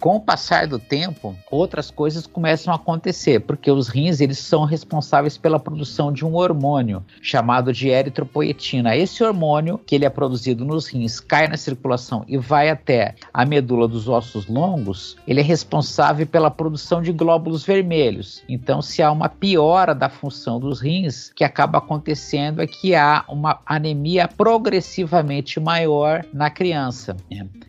Com 0.01 0.15
o 0.15 0.21
passar 0.21 0.69
do 0.69 0.79
tempo, 0.79 1.37
outras 1.51 1.91
coisas 1.91 2.25
começam 2.25 2.73
a 2.73 2.77
acontecer, 2.77 3.41
porque 3.41 3.69
os 3.69 3.89
rins 3.89 4.21
eles 4.21 4.39
são 4.39 4.65
responsáveis 4.65 5.37
pela 5.37 5.59
produção 5.59 6.13
de 6.13 6.25
um 6.25 6.37
hormônio 6.37 7.05
chamado 7.21 7.58
de 7.61 7.89
eritropoetina. 7.89 8.97
Esse 8.97 9.23
hormônio, 9.23 9.79
que 9.79 9.95
ele 9.95 10.05
é 10.05 10.11
produzido 10.11 10.65
nos 10.65 10.89
rins, 10.89 11.21
cai 11.21 11.49
na 11.49 11.57
circulação 11.57 12.25
e 12.27 12.39
vai 12.39 12.71
até 12.71 13.15
a 13.33 13.45
medula 13.45 13.87
dos 13.87 14.09
ossos 14.09 14.47
longos, 14.47 15.17
ele 15.27 15.41
é 15.41 15.43
responsável 15.43 16.27
pela 16.27 16.51
produção 16.51 17.03
de 17.03 17.13
glóbulos 17.13 17.65
vermelhos. 17.65 18.43
Então, 18.49 18.81
se 18.81 19.03
há 19.03 19.11
uma 19.11 19.29
piora 19.29 19.95
da 19.95 20.09
função 20.09 20.59
dos 20.59 20.81
rins, 20.81 21.33
que 21.35 21.45
acaba 21.45 21.79
acontecendo 21.79 22.63
é 22.63 22.67
que 22.67 22.95
há 22.95 23.25
uma 23.29 23.61
anemia 23.67 24.29
progressivamente 24.29 25.61
maior 25.61 26.25
na 26.33 26.51
criança. 26.51 27.17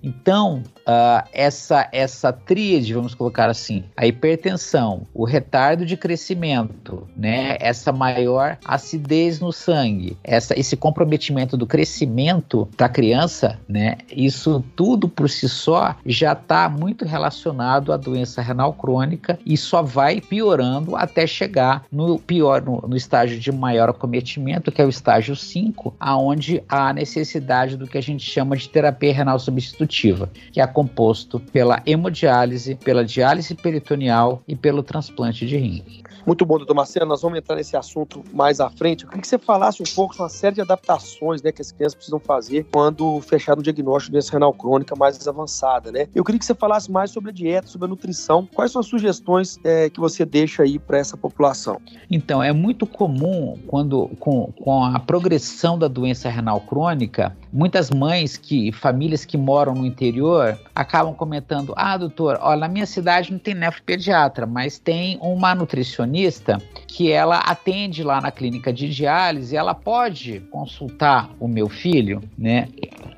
Então, 0.02 0.64
uh, 0.80 1.28
essa 1.34 1.90
essa 1.92 2.32
tríade, 2.32 2.94
vamos 2.94 3.14
colocar 3.14 3.50
assim, 3.50 3.84
a 3.96 4.06
hipertensão, 4.06 5.08
o 5.14 5.26
retardo 5.26 5.86
de 5.86 5.98
crescimento, 5.98 7.08
né, 7.16 7.58
essa 7.60 7.92
maior 7.92 8.58
acidez 8.66 9.40
no 9.40 9.52
sangue, 9.52 9.79
essa, 10.24 10.58
esse 10.60 10.76
comprometimento 10.76 11.56
do 11.58 11.66
crescimento 11.66 12.68
da 12.78 12.90
criança, 12.90 13.60
né, 13.68 13.98
isso 14.12 14.64
tudo 14.76 15.08
por 15.08 15.30
si 15.30 15.48
só 15.48 15.96
já 16.06 16.34
está 16.34 16.70
muito 16.70 17.06
relacionado 17.06 17.92
à 17.92 17.98
doença 17.98 18.42
renal 18.42 18.74
crônica 18.74 19.40
e 19.46 19.58
só 19.58 19.82
vai 19.82 20.22
piorando 20.22 20.96
até 20.96 21.26
chegar 21.28 21.86
no 21.92 22.20
pior 22.20 22.62
no, 22.62 22.82
no, 22.88 22.96
estágio 22.96 23.40
de 23.40 23.52
maior 23.52 23.90
acometimento, 23.90 24.72
que 24.72 24.82
é 24.82 24.86
o 24.86 24.90
estágio 24.90 25.36
5, 25.36 25.96
aonde 26.00 26.64
há 26.68 26.94
necessidade 26.94 27.78
do 27.78 27.88
que 27.88 27.98
a 27.98 28.02
gente 28.02 28.24
chama 28.24 28.56
de 28.56 28.70
terapia 28.70 29.14
renal 29.14 29.40
substitutiva, 29.40 30.30
que 30.52 30.62
é 30.62 30.68
composto 30.68 31.40
pela 31.40 31.82
hemodiálise, 31.86 32.76
pela 32.76 33.04
diálise 33.04 33.56
peritoneal 33.56 34.42
e 34.48 34.56
pelo 34.56 34.84
transplante 34.84 35.46
de 35.46 35.58
rim. 35.58 35.84
Muito 36.26 36.46
bom, 36.46 36.58
doutor 36.58 36.76
Marcelo. 36.76 37.06
Nós 37.06 37.22
vamos 37.22 37.40
entrar 37.40 37.56
nesse 37.56 37.76
assunto 37.76 38.24
mais 38.32 38.60
à 38.60 38.70
frente. 38.70 39.06
Queria 39.06 39.22
que 39.22 39.28
você 39.28 39.38
falasse 39.38 39.59
um 39.68 39.96
pouco 39.96 40.16
sobre 40.16 40.24
uma 40.24 40.30
série 40.30 40.56
de 40.56 40.62
adaptações 40.62 41.42
né, 41.42 41.52
que 41.52 41.62
as 41.62 41.72
crianças 41.72 41.96
precisam 41.96 42.20
fazer 42.20 42.66
quando 42.72 43.20
fechar 43.22 43.58
um 43.58 43.62
diagnóstico 43.62 44.12
de 44.12 44.12
doença 44.14 44.32
renal 44.32 44.54
crônica 44.54 44.96
mais 44.96 45.28
avançada. 45.28 45.92
Né? 45.92 46.08
Eu 46.16 46.24
queria 46.24 46.40
que 46.40 46.46
você 46.46 46.56
falasse 46.56 46.92
mais 46.92 47.12
sobre 47.12 47.30
a 47.30 47.34
dieta, 47.34 47.68
sobre 47.68 47.86
a 47.86 47.90
nutrição. 47.90 48.48
Quais 48.54 48.72
são 48.72 48.80
as 48.80 48.88
sugestões 48.88 49.60
é, 49.64 49.90
que 49.90 50.00
você 50.00 50.26
deixa 50.26 50.64
aí 50.64 50.80
para 50.80 50.98
essa 50.98 51.16
população? 51.16 51.82
Então, 52.10 52.42
é 52.42 52.52
muito 52.52 52.86
comum 52.86 53.58
quando 53.68 54.10
com, 54.20 54.52
com 54.64 54.84
a 54.84 55.00
progressão 55.00 55.78
da 55.78 55.88
doença 55.88 56.30
renal 56.30 56.62
crônica, 56.62 57.36
muitas 57.52 57.90
mães 57.90 58.38
que 58.38 58.72
famílias 58.72 59.26
que 59.26 59.38
moram 59.38 59.74
no 59.74 59.86
interior 59.86 60.58
acabam 60.74 61.14
comentando: 61.14 61.74
"Ah, 61.76 61.98
doutor, 61.98 62.38
olha, 62.42 62.62
na 62.62 62.68
minha 62.68 62.86
cidade 62.86 63.32
não 63.32 63.40
tem 63.40 63.54
nefropediatra, 63.54 64.46
mas 64.46 64.80
tem 64.80 65.18
uma 65.22 65.54
nutricionista 65.56 66.62
que 66.88 67.12
ela 67.12 67.38
atende 67.38 68.04
lá 68.04 68.22
na 68.22 68.32
clínica 68.32 68.72
de 68.74 68.90
diálise, 68.90 69.49
ela 69.54 69.74
pode 69.74 70.40
consultar 70.52 71.30
o 71.40 71.48
meu 71.48 71.70
filho, 71.70 72.22
né? 72.38 72.68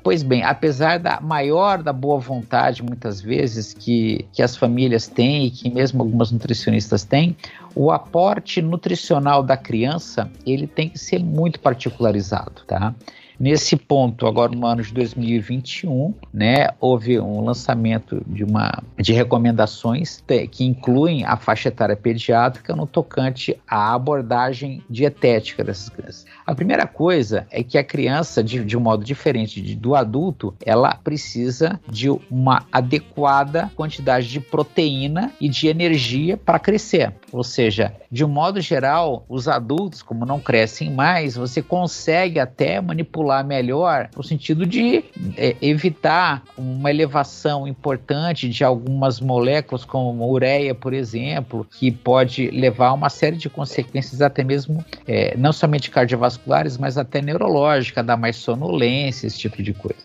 Pois 0.02 0.22
bem, 0.22 0.42
apesar 0.42 0.98
da 0.98 1.20
maior 1.20 1.82
da 1.82 1.92
boa 1.92 2.18
vontade, 2.18 2.82
muitas 2.82 3.20
vezes, 3.20 3.72
que, 3.72 4.26
que 4.32 4.42
as 4.42 4.56
famílias 4.56 5.06
têm 5.06 5.46
e 5.46 5.50
que 5.50 5.70
mesmo 5.70 6.02
algumas 6.02 6.32
nutricionistas 6.32 7.04
têm, 7.04 7.36
o 7.74 7.90
aporte 7.90 8.60
nutricional 8.60 9.42
da 9.42 9.56
criança, 9.56 10.30
ele 10.44 10.66
tem 10.66 10.88
que 10.88 10.98
ser 10.98 11.20
muito 11.20 11.60
particularizado, 11.60 12.62
tá? 12.66 12.94
Nesse 13.38 13.76
ponto, 13.76 14.26
agora 14.26 14.52
no 14.52 14.66
ano 14.66 14.82
de 14.82 14.92
2021, 14.92 16.14
né, 16.32 16.68
houve 16.80 17.18
um 17.18 17.44
lançamento 17.44 18.22
de 18.26 18.44
uma 18.44 18.82
de 18.98 19.12
recomendações 19.12 20.22
que 20.50 20.64
incluem 20.64 21.24
a 21.24 21.36
faixa 21.36 21.68
etária 21.68 21.96
pediátrica 21.96 22.76
no 22.76 22.86
tocante 22.86 23.58
à 23.66 23.94
abordagem 23.94 24.82
dietética 24.88 25.64
dessas 25.64 25.88
crianças. 25.88 26.26
A 26.46 26.54
primeira 26.54 26.86
coisa 26.86 27.46
é 27.50 27.62
que 27.62 27.78
a 27.78 27.84
criança, 27.84 28.42
de, 28.42 28.64
de 28.64 28.76
um 28.76 28.80
modo 28.80 29.04
diferente 29.04 29.60
de, 29.60 29.74
do 29.74 29.94
adulto, 29.94 30.54
ela 30.64 30.94
precisa 30.94 31.80
de 31.88 32.10
uma 32.30 32.64
adequada 32.70 33.70
quantidade 33.74 34.28
de 34.28 34.40
proteína 34.40 35.32
e 35.40 35.48
de 35.48 35.68
energia 35.68 36.36
para 36.36 36.58
crescer. 36.58 37.12
Ou 37.32 37.42
seja, 37.42 37.94
de 38.10 38.24
um 38.24 38.28
modo 38.28 38.60
geral, 38.60 39.24
os 39.28 39.48
adultos, 39.48 40.02
como 40.02 40.26
não 40.26 40.38
crescem 40.38 40.90
mais, 40.90 41.34
você 41.34 41.62
consegue 41.62 42.38
até 42.38 42.80
manipular 42.80 43.21
controlar 43.22 43.44
melhor, 43.44 44.10
no 44.16 44.22
sentido 44.22 44.66
de 44.66 45.04
é, 45.36 45.56
evitar 45.62 46.42
uma 46.58 46.90
elevação 46.90 47.66
importante 47.66 48.48
de 48.48 48.64
algumas 48.64 49.20
moléculas, 49.20 49.84
como 49.84 50.28
ureia, 50.28 50.74
por 50.74 50.92
exemplo, 50.92 51.66
que 51.78 51.90
pode 51.90 52.50
levar 52.50 52.88
a 52.88 52.92
uma 52.92 53.08
série 53.08 53.36
de 53.36 53.48
consequências, 53.48 54.20
até 54.20 54.42
mesmo 54.42 54.84
é, 55.06 55.36
não 55.36 55.52
somente 55.52 55.90
cardiovasculares, 55.90 56.76
mas 56.76 56.98
até 56.98 57.22
neurológica, 57.22 58.02
dar 58.02 58.16
mais 58.16 58.36
sonolência, 58.36 59.26
esse 59.26 59.38
tipo 59.38 59.62
de 59.62 59.72
coisa. 59.72 60.00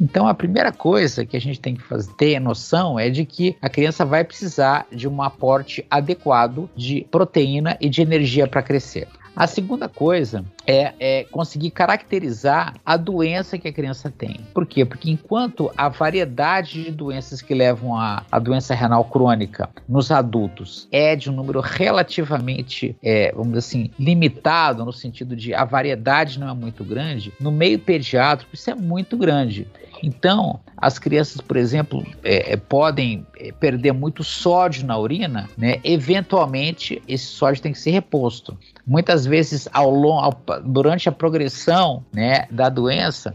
Então, 0.00 0.26
a 0.26 0.34
primeira 0.34 0.72
coisa 0.72 1.26
que 1.26 1.36
a 1.36 1.40
gente 1.40 1.60
tem 1.60 1.74
que 1.74 1.82
fazer, 1.82 2.10
ter 2.14 2.40
noção 2.40 2.98
é 2.98 3.10
de 3.10 3.26
que 3.26 3.54
a 3.60 3.68
criança 3.68 4.04
vai 4.04 4.24
precisar 4.24 4.86
de 4.90 5.06
um 5.06 5.22
aporte 5.22 5.84
adequado 5.90 6.68
de 6.74 7.06
proteína 7.10 7.76
e 7.80 7.88
de 7.88 8.00
energia 8.00 8.46
para 8.46 8.62
crescer. 8.62 9.06
A 9.34 9.46
segunda 9.46 9.88
coisa 9.88 10.44
é, 10.66 10.94
é, 10.98 11.24
conseguir 11.24 11.70
caracterizar 11.70 12.74
a 12.84 12.96
doença 12.96 13.58
que 13.58 13.68
a 13.68 13.72
criança 13.72 14.10
tem. 14.10 14.40
Por 14.54 14.66
quê? 14.66 14.84
Porque 14.84 15.10
enquanto 15.10 15.70
a 15.76 15.88
variedade 15.88 16.84
de 16.84 16.90
doenças 16.90 17.42
que 17.42 17.54
levam 17.54 17.96
à, 17.96 18.24
à 18.30 18.38
doença 18.38 18.74
renal 18.74 19.04
crônica 19.04 19.68
nos 19.88 20.10
adultos 20.10 20.88
é 20.90 21.16
de 21.16 21.30
um 21.30 21.34
número 21.34 21.60
relativamente, 21.60 22.96
é, 23.02 23.32
vamos 23.32 23.48
dizer 23.48 23.58
assim, 23.58 23.90
limitado, 23.98 24.84
no 24.84 24.92
sentido 24.92 25.34
de 25.34 25.54
a 25.54 25.64
variedade 25.64 26.38
não 26.38 26.48
é 26.48 26.54
muito 26.54 26.84
grande, 26.84 27.32
no 27.40 27.50
meio 27.50 27.78
pediátrico 27.78 28.54
isso 28.54 28.70
é 28.70 28.74
muito 28.74 29.16
grande. 29.16 29.66
Então, 30.02 30.58
as 30.76 30.98
crianças, 30.98 31.40
por 31.40 31.56
exemplo, 31.56 32.04
é, 32.24 32.54
é, 32.54 32.56
podem 32.56 33.24
é, 33.38 33.52
perder 33.52 33.92
muito 33.92 34.24
sódio 34.24 34.84
na 34.84 34.98
urina, 34.98 35.48
né? 35.56 35.78
Eventualmente, 35.84 37.00
esse 37.06 37.26
sódio 37.26 37.62
tem 37.62 37.72
que 37.72 37.78
ser 37.78 37.92
reposto. 37.92 38.58
Muitas 38.84 39.24
vezes, 39.24 39.68
ao 39.72 39.88
longo, 39.88 40.36
durante 40.60 41.08
a 41.08 41.12
progressão 41.12 42.04
né, 42.12 42.46
da 42.50 42.68
doença, 42.68 43.32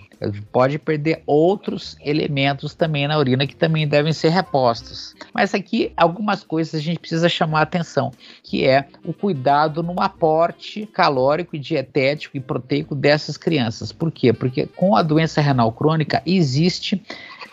pode 0.51 0.80
perder 0.80 1.23
outros 1.25 1.97
elementos 2.03 2.73
também 2.73 3.08
na 3.08 3.17
urina 3.17 3.47
que 3.47 3.56
também 3.56 3.88
devem 3.88 4.13
ser 4.13 4.30
repostos. 4.30 5.15
Mas 5.34 5.53
aqui, 5.53 5.91
algumas 5.95 6.43
coisas 6.43 6.75
a 6.75 6.84
gente 6.84 6.99
precisa 6.99 7.30
chamar 7.30 7.60
a 7.60 7.63
atenção, 7.63 8.12
que 8.43 8.65
é 8.65 8.88
o 9.06 9.13
cuidado 9.13 9.84
no 9.84 10.01
aporte 10.01 10.86
calórico 10.88 11.58
dietético 11.58 12.38
e 12.38 12.39
proteico 12.39 12.95
dessas 12.95 13.38
crianças. 13.38 13.91
Por 13.91 14.12
quê? 14.12 14.34
Porque 14.34 14.65
com 14.65 14.95
a 14.95 15.01
doença 15.01 15.41
renal 15.41 15.71
crônica 15.71 16.21
existe 16.25 17.01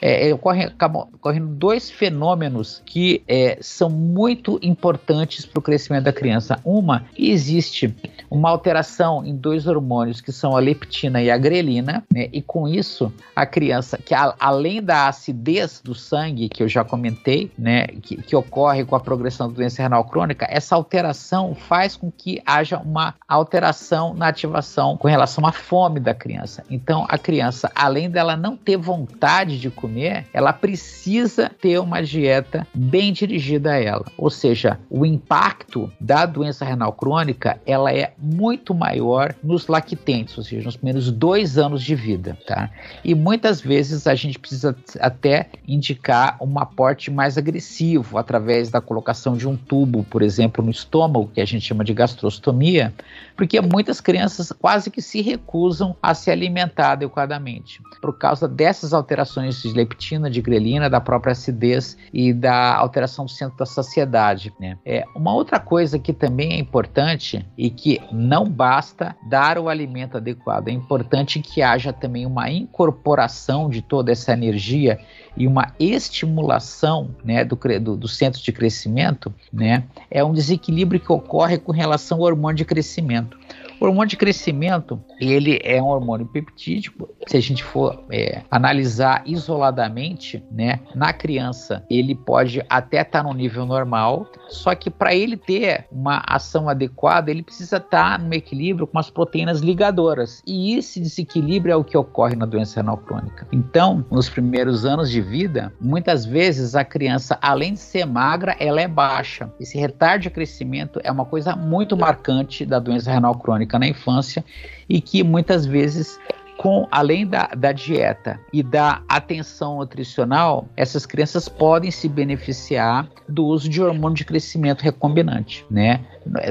é, 0.00 0.28
é, 0.28 0.34
ocorrem, 0.34 0.64
acabam 0.64 1.08
ocorrendo 1.12 1.46
dois 1.46 1.90
fenômenos 1.90 2.82
que 2.84 3.22
é, 3.26 3.58
são 3.60 3.88
muito 3.90 4.58
importantes 4.62 5.46
para 5.46 5.58
o 5.58 5.62
crescimento 5.62 6.04
da 6.04 6.12
criança. 6.12 6.58
Uma, 6.64 7.04
existe 7.16 7.94
uma 8.30 8.50
alteração 8.50 9.24
em 9.24 9.36
dois 9.36 9.66
hormônios 9.66 10.20
que 10.20 10.32
são 10.32 10.56
a 10.56 10.60
leptina 10.60 11.22
e 11.22 11.30
a 11.30 11.38
grelina, 11.38 12.04
né, 12.12 12.28
e 12.32 12.42
com 12.42 12.68
isso 12.68 13.12
a 13.34 13.46
criança, 13.46 13.98
que 13.98 14.14
a, 14.14 14.34
além 14.38 14.82
da 14.82 15.08
acidez 15.08 15.80
do 15.82 15.94
sangue 15.94 16.48
que 16.48 16.62
eu 16.62 16.68
já 16.68 16.84
comentei, 16.84 17.50
né, 17.56 17.86
que, 17.86 18.16
que 18.16 18.36
ocorre 18.36 18.84
com 18.84 18.96
a 18.96 19.00
progressão 19.00 19.48
da 19.48 19.54
doença 19.54 19.82
renal 19.82 20.04
crônica, 20.04 20.46
essa 20.50 20.74
alteração 20.74 21.54
faz 21.54 21.96
com 21.96 22.10
que 22.10 22.42
haja 22.44 22.78
uma 22.78 23.14
alteração 23.26 24.14
na 24.14 24.28
ativação 24.28 24.96
com 24.96 25.08
relação 25.08 25.46
à 25.46 25.52
fome 25.52 26.00
da 26.00 26.14
criança. 26.14 26.64
Então 26.68 27.06
a 27.08 27.16
criança, 27.16 27.70
além 27.74 28.10
dela 28.10 28.36
não 28.36 28.56
ter 28.56 28.76
vontade 28.76 29.58
de 29.58 29.70
comer, 29.70 29.83
comer, 29.84 30.24
ela 30.32 30.50
precisa 30.50 31.50
ter 31.60 31.78
uma 31.78 32.02
dieta 32.02 32.66
bem 32.74 33.12
dirigida 33.12 33.72
a 33.72 33.76
ela. 33.76 34.06
Ou 34.16 34.30
seja, 34.30 34.80
o 34.88 35.04
impacto 35.04 35.92
da 36.00 36.24
doença 36.24 36.64
renal 36.64 36.94
crônica 36.94 37.60
ela 37.66 37.92
é 37.92 38.14
muito 38.16 38.74
maior 38.74 39.34
nos 39.44 39.66
lactentes, 39.66 40.38
ou 40.38 40.42
seja, 40.42 40.64
nos 40.64 40.76
primeiros 40.76 41.10
dois 41.10 41.58
anos 41.58 41.82
de 41.82 41.94
vida, 41.94 42.38
tá? 42.46 42.70
E 43.04 43.14
muitas 43.14 43.60
vezes 43.60 44.06
a 44.06 44.14
gente 44.14 44.38
precisa 44.38 44.74
até 45.00 45.50
indicar 45.68 46.38
um 46.40 46.58
aporte 46.58 47.10
mais 47.10 47.36
agressivo 47.36 48.16
através 48.16 48.70
da 48.70 48.80
colocação 48.80 49.36
de 49.36 49.46
um 49.46 49.54
tubo, 49.54 50.02
por 50.04 50.22
exemplo, 50.22 50.64
no 50.64 50.70
estômago, 50.70 51.30
que 51.34 51.42
a 51.42 51.44
gente 51.44 51.66
chama 51.66 51.84
de 51.84 51.92
gastrostomia, 51.92 52.94
porque 53.36 53.60
muitas 53.60 54.00
crianças 54.00 54.52
quase 54.52 54.90
que 54.90 55.02
se 55.02 55.20
recusam 55.20 55.96
a 56.02 56.14
se 56.14 56.30
alimentar 56.30 56.92
adequadamente 56.92 57.82
por 58.00 58.18
causa 58.18 58.46
dessas 58.46 58.92
alterações 58.92 59.62
de 59.62 59.72
leptina, 59.72 60.30
de 60.30 60.40
grelina, 60.40 60.90
da 60.90 61.00
própria 61.00 61.32
acidez 61.32 61.96
e 62.12 62.32
da 62.32 62.74
alteração 62.76 63.24
do 63.24 63.30
centro 63.30 63.56
da 63.56 63.66
saciedade. 63.66 64.52
Né? 64.60 64.78
É, 64.84 65.04
uma 65.14 65.32
outra 65.34 65.58
coisa 65.58 65.98
que 65.98 66.12
também 66.12 66.52
é 66.52 66.58
importante 66.58 67.46
e 67.56 67.70
que 67.70 68.00
não 68.12 68.44
basta 68.44 69.16
dar 69.28 69.58
o 69.58 69.68
alimento 69.68 70.16
adequado, 70.16 70.68
é 70.68 70.72
importante 70.72 71.40
que 71.40 71.62
haja 71.62 71.92
também 71.92 72.26
uma 72.26 72.50
incorporação 72.50 73.68
de 73.68 73.82
toda 73.82 74.12
essa 74.12 74.32
energia 74.32 74.98
e 75.36 75.46
uma 75.46 75.72
estimulação 75.78 77.10
né, 77.24 77.44
do, 77.44 77.58
do, 77.80 77.96
do 77.96 78.08
centro 78.08 78.40
de 78.40 78.52
crescimento, 78.52 79.32
né, 79.52 79.84
é 80.10 80.24
um 80.24 80.32
desequilíbrio 80.32 81.00
que 81.00 81.12
ocorre 81.12 81.58
com 81.58 81.72
relação 81.72 82.18
ao 82.18 82.24
hormônio 82.24 82.56
de 82.56 82.64
crescimento. 82.64 83.38
Hormônio 83.84 84.08
de 84.08 84.16
crescimento, 84.16 85.00
ele 85.20 85.58
é 85.62 85.80
um 85.80 85.86
hormônio 85.86 86.26
peptídico. 86.26 87.08
Se 87.26 87.36
a 87.36 87.40
gente 87.40 87.62
for 87.62 88.04
é, 88.10 88.42
analisar 88.50 89.22
isoladamente, 89.26 90.42
né, 90.50 90.80
na 90.94 91.12
criança, 91.12 91.84
ele 91.90 92.14
pode 92.14 92.64
até 92.68 93.02
estar 93.02 93.22
tá 93.22 93.28
no 93.28 93.34
nível 93.34 93.66
normal, 93.66 94.26
só 94.48 94.74
que 94.74 94.90
para 94.90 95.14
ele 95.14 95.36
ter 95.36 95.86
uma 95.90 96.22
ação 96.26 96.68
adequada, 96.68 97.30
ele 97.30 97.42
precisa 97.42 97.76
estar 97.76 98.18
tá 98.18 98.24
no 98.24 98.32
equilíbrio 98.34 98.86
com 98.86 98.98
as 98.98 99.10
proteínas 99.10 99.60
ligadoras. 99.60 100.42
E 100.46 100.76
esse 100.76 101.00
desequilíbrio 101.00 101.72
é 101.72 101.76
o 101.76 101.84
que 101.84 101.96
ocorre 101.96 102.36
na 102.36 102.46
doença 102.46 102.80
renal 102.80 102.98
crônica. 102.98 103.46
Então, 103.52 104.04
nos 104.10 104.28
primeiros 104.28 104.84
anos 104.84 105.10
de 105.10 105.20
vida, 105.20 105.72
muitas 105.80 106.24
vezes 106.24 106.74
a 106.74 106.84
criança, 106.84 107.38
além 107.40 107.74
de 107.74 107.80
ser 107.80 108.04
magra, 108.06 108.56
ela 108.58 108.80
é 108.80 108.88
baixa. 108.88 109.52
Esse 109.60 109.78
retardo 109.78 110.22
de 110.22 110.30
crescimento 110.30 111.00
é 111.02 111.10
uma 111.10 111.24
coisa 111.24 111.54
muito 111.54 111.96
marcante 111.96 112.64
da 112.64 112.78
doença 112.78 113.10
renal 113.10 113.34
crônica 113.34 113.73
na 113.78 113.86
infância 113.86 114.44
e 114.88 115.00
que 115.00 115.22
muitas 115.22 115.66
vezes 115.66 116.18
com 116.56 116.86
além 116.90 117.26
da, 117.26 117.48
da 117.56 117.72
dieta 117.72 118.40
e 118.52 118.62
da 118.62 119.02
atenção 119.08 119.78
nutricional, 119.78 120.68
essas 120.76 121.04
crianças 121.04 121.48
podem 121.48 121.90
se 121.90 122.08
beneficiar 122.08 123.08
do 123.28 123.44
uso 123.44 123.68
de 123.68 123.82
hormônio 123.82 124.16
de 124.16 124.24
crescimento 124.24 124.82
recombinante, 124.82 125.64
né? 125.70 126.00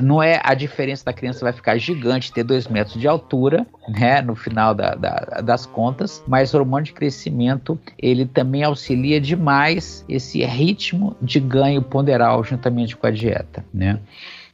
Não 0.02 0.22
é 0.22 0.40
a 0.44 0.54
diferença 0.54 1.06
da 1.06 1.14
criança 1.14 1.42
vai 1.42 1.54
ficar 1.54 1.78
gigante, 1.78 2.32
ter 2.32 2.44
dois 2.44 2.68
metros 2.68 3.00
de 3.00 3.08
altura, 3.08 3.66
né? 3.88 4.22
No 4.22 4.36
final 4.36 4.74
da, 4.76 4.94
da, 4.96 5.42
das 5.42 5.66
contas, 5.66 6.24
mas 6.28 6.54
o 6.54 6.58
hormônio 6.58 6.86
de 6.86 6.94
crescimento 6.94 7.80
ele 7.98 8.26
também 8.26 8.64
auxilia 8.64 9.20
demais 9.20 10.04
esse 10.08 10.44
ritmo 10.44 11.16
de 11.22 11.40
ganho 11.40 11.82
ponderal 11.82 12.44
juntamente 12.44 12.96
com 12.96 13.08
a 13.08 13.12
dieta, 13.12 13.66
né? 13.74 14.00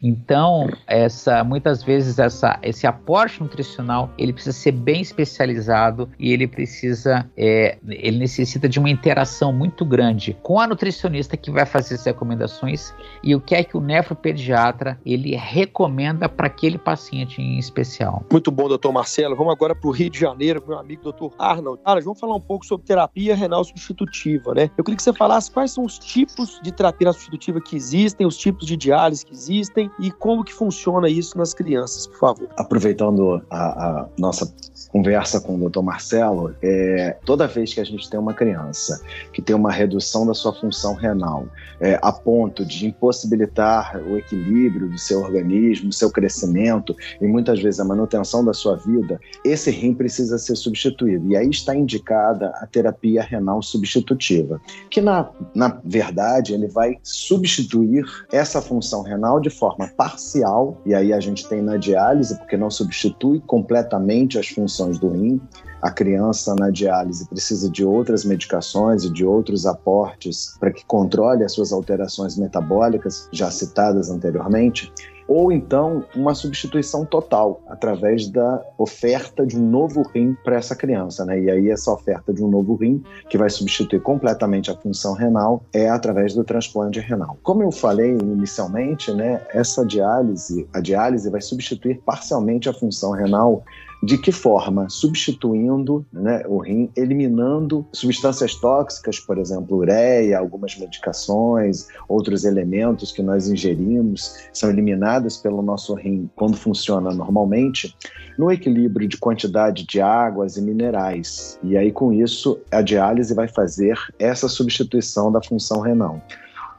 Então, 0.02 0.70
essa, 0.88 1.44
muitas 1.44 1.84
vezes 1.84 2.20
essa, 2.20 2.58
esse 2.64 2.88
aporte 2.88 3.42
nutricional 3.42 4.10
ele 4.18 4.32
precisa 4.32 4.58
ser 4.58 4.72
bem 4.72 5.02
especializado 5.02 6.10
e 6.18 6.32
ele 6.32 6.48
precisa, 6.48 7.30
é, 7.36 7.78
ele 7.88 8.18
necessita 8.18 8.68
de 8.70 8.80
uma 8.80 8.90
interação 8.90 9.52
muito 9.52 9.84
grande 9.86 10.38
com 10.42 10.60
a 10.60 10.68
nutricionista 10.68 11.36
que 11.36 11.52
vai 11.52 11.66
fazer 11.66 11.96
as 11.96 12.06
recomendações 12.06 12.94
e 13.24 13.36
o 13.36 13.42
que 13.42 13.56
é 13.56 13.64
que 13.64 13.76
o 13.76 13.82
nefropediatra 13.82 15.00
ele 15.06 15.36
recomenda 15.36 16.30
para 16.30 16.48
aquele 16.48 16.78
paciente 16.78 17.42
em 17.42 17.58
especial. 17.58 18.24
Muito 18.32 18.52
bom, 18.52 18.68
doutor 18.68 18.92
Marcelo. 18.94 19.36
Vamos 19.36 19.54
agora 19.54 19.76
para 19.76 19.88
o 19.88 19.92
Rio 19.92 20.10
de 20.10 20.20
Janeiro, 20.20 20.64
meu 20.66 20.78
amigo 20.78 21.04
doutor 21.04 21.34
Arnold. 21.38 21.82
Cara, 21.84 22.00
vamos 22.02 22.20
falar 22.20 22.36
um 22.36 22.42
pouco 22.42 22.66
sobre 22.66 22.86
terapia 22.86 23.36
renal 23.36 23.64
substitutiva, 23.64 24.54
né? 24.54 24.70
Eu 24.78 24.84
queria 24.84 24.96
que 24.96 25.04
você 25.04 25.14
falasse 25.14 25.52
quais 25.52 25.72
são 25.72 25.84
os 25.84 26.00
tipos 26.00 26.60
de 26.64 26.72
terapia 26.72 27.12
substitutiva 27.12 27.60
que 27.60 27.76
existem, 27.76 28.26
os 28.26 28.38
tipos 28.38 28.66
de 28.66 28.78
diálise 28.78 29.26
que 29.26 29.34
existem 29.34 29.88
e 29.99 30.12
como 30.12 30.43
que 30.43 30.54
funciona 30.54 31.10
isso 31.10 31.38
nas 31.38 31.54
crianças, 31.54 32.08
por 32.08 32.19
favor. 32.19 32.49
Aproveitando 32.58 33.41
a, 33.49 34.02
a 34.02 34.08
nossa 34.17 34.52
conversa 34.89 35.39
com 35.39 35.56
o 35.56 35.60
doutor 35.60 35.84
Marcelo, 35.84 36.56
é, 36.62 37.17
toda 37.25 37.47
vez 37.47 37.73
que 37.73 37.80
a 37.80 37.84
gente 37.84 38.10
tem 38.10 38.19
uma 38.19 38.34
criança 38.34 39.02
que 39.32 39.41
tem 39.41 39.56
uma 39.56 39.71
redução 39.71 40.25
da 40.25 40.34
sua 40.34 40.54
função 40.54 40.95
renal 40.95 41.47
é, 41.80 41.99
a 42.02 42.12
ponto 42.12 42.65
de 42.65 42.88
impossibilitar 42.88 44.02
o 44.04 44.17
equilíbrio 44.17 44.89
do 44.89 44.97
seu 44.97 45.21
organismo, 45.21 45.93
seu 45.93 46.12
crescimento 46.12 46.95
e 47.21 47.28
muitas 47.28 47.62
vezes 47.62 47.80
a 47.80 47.86
manutenção 47.86 48.43
da 48.43 48.54
sua 48.54 48.75
vida, 48.75 49.19
esse 49.43 49.71
rim 49.71 49.93
precisa 49.93 50.38
ser 50.38 50.56
substituído. 50.56 51.32
E 51.32 51.38
aí 51.38 51.49
está 51.49 51.75
indicada 51.75 52.49
a 52.56 52.67
terapia 52.67 53.21
renal 53.21 53.62
substitutiva, 53.62 54.60
que 54.89 55.02
na, 55.02 55.30
na 55.54 55.80
verdade 55.84 56.54
ele 56.54 56.67
vai 56.67 56.97
substituir 57.04 58.06
essa 58.32 58.62
função 58.62 59.04
renal 59.04 59.39
de 59.39 59.49
forma 59.49 59.79
parcial, 59.88 60.82
e 60.86 60.94
aí 60.94 61.13
a 61.13 61.20
gente 61.20 61.48
tem 61.48 61.62
na 61.62 61.78
diálise, 61.78 62.38
porque 62.38 62.58
não 62.58 62.70
substitui 62.70 63.39
completamente 63.42 64.38
as 64.38 64.48
funções 64.48 65.00
do 65.00 65.10
rim. 65.10 65.39
A 65.82 65.89
criança 65.89 66.54
na 66.56 66.70
diálise 66.70 67.28
precisa 67.28 67.70
de 67.70 67.86
outras 67.86 68.26
medicações 68.26 69.06
e 69.06 69.10
de 69.10 69.26
outros 69.26 69.65
aportes 69.65 70.58
para 70.60 70.72
que 70.72 70.86
controle 70.86 71.44
as 71.44 71.54
suas 71.54 71.72
alterações 71.72 72.38
metabólicas, 72.38 73.30
já 73.32 73.50
citadas 73.50 74.10
anteriormente 74.10 74.92
ou 75.30 75.52
então 75.52 76.04
uma 76.15 76.34
substituição 76.34 77.06
total 77.06 77.62
através 77.68 78.28
da 78.28 78.65
oferta 78.80 79.46
de 79.46 79.56
um 79.56 79.70
novo 79.70 80.02
rim 80.13 80.36
para 80.44 80.56
essa 80.56 80.76
criança, 80.76 81.24
né? 81.24 81.39
E 81.39 81.52
aí 81.52 81.70
essa 81.70 81.94
oferta 81.94 82.34
de 82.34 82.44
um 82.44 82.50
novo 82.50 82.74
rim 82.76 83.04
que 83.30 83.38
vai 83.38 83.50
substituir 83.50 84.02
completamente 84.02 84.72
a 84.72 84.76
função 84.76 85.13
renal 85.13 85.63
é 85.72 85.88
através 85.88 86.34
do 86.34 86.44
transplante 86.44 87.00
renal. 87.00 87.38
Como 87.44 87.62
eu 87.62 87.72
falei 87.72 88.12
inicialmente, 88.12 89.13
né, 89.13 89.42
essa 89.54 89.86
diálise, 89.86 90.68
a 90.74 90.80
diálise 90.80 91.30
vai 91.30 91.42
substituir 91.42 92.02
parcialmente 92.04 92.68
a 92.68 92.74
função 92.74 93.12
renal 93.12 93.63
de 94.02 94.18
que 94.18 94.32
forma? 94.32 94.90
Substituindo 94.90 96.06
né, 96.12 96.44
o 96.48 96.60
rim, 96.60 96.90
eliminando 96.96 97.86
substâncias 97.92 98.56
tóxicas, 98.56 99.20
por 99.20 99.38
exemplo, 99.38 99.78
ureia, 99.78 100.40
algumas 100.40 100.78
medicações, 100.78 101.88
outros 102.08 102.46
elementos 102.46 103.12
que 103.12 103.22
nós 103.22 103.50
ingerimos 103.50 104.50
são 104.54 104.70
eliminados 104.70 105.38
pelo 105.38 105.62
nosso 105.62 105.94
rim 105.94 106.30
quando 106.36 106.56
funciona 106.56 107.12
normalmente, 107.12 107.96
no 108.38 108.52
equilíbrio 108.52 109.08
de 109.08 109.18
quantidade 109.18 109.86
de 109.86 110.00
águas 110.00 110.56
e 110.56 110.62
minerais. 110.62 111.60
E 111.62 111.76
aí, 111.76 111.92
com 111.92 112.14
isso, 112.14 112.60
a 112.72 112.82
diálise 112.82 113.34
vai 113.34 113.48
fazer 113.48 113.98
essa 114.18 114.48
substituição 114.48 115.32
da 115.32 115.42
função 115.42 115.82
renal. 115.82 116.22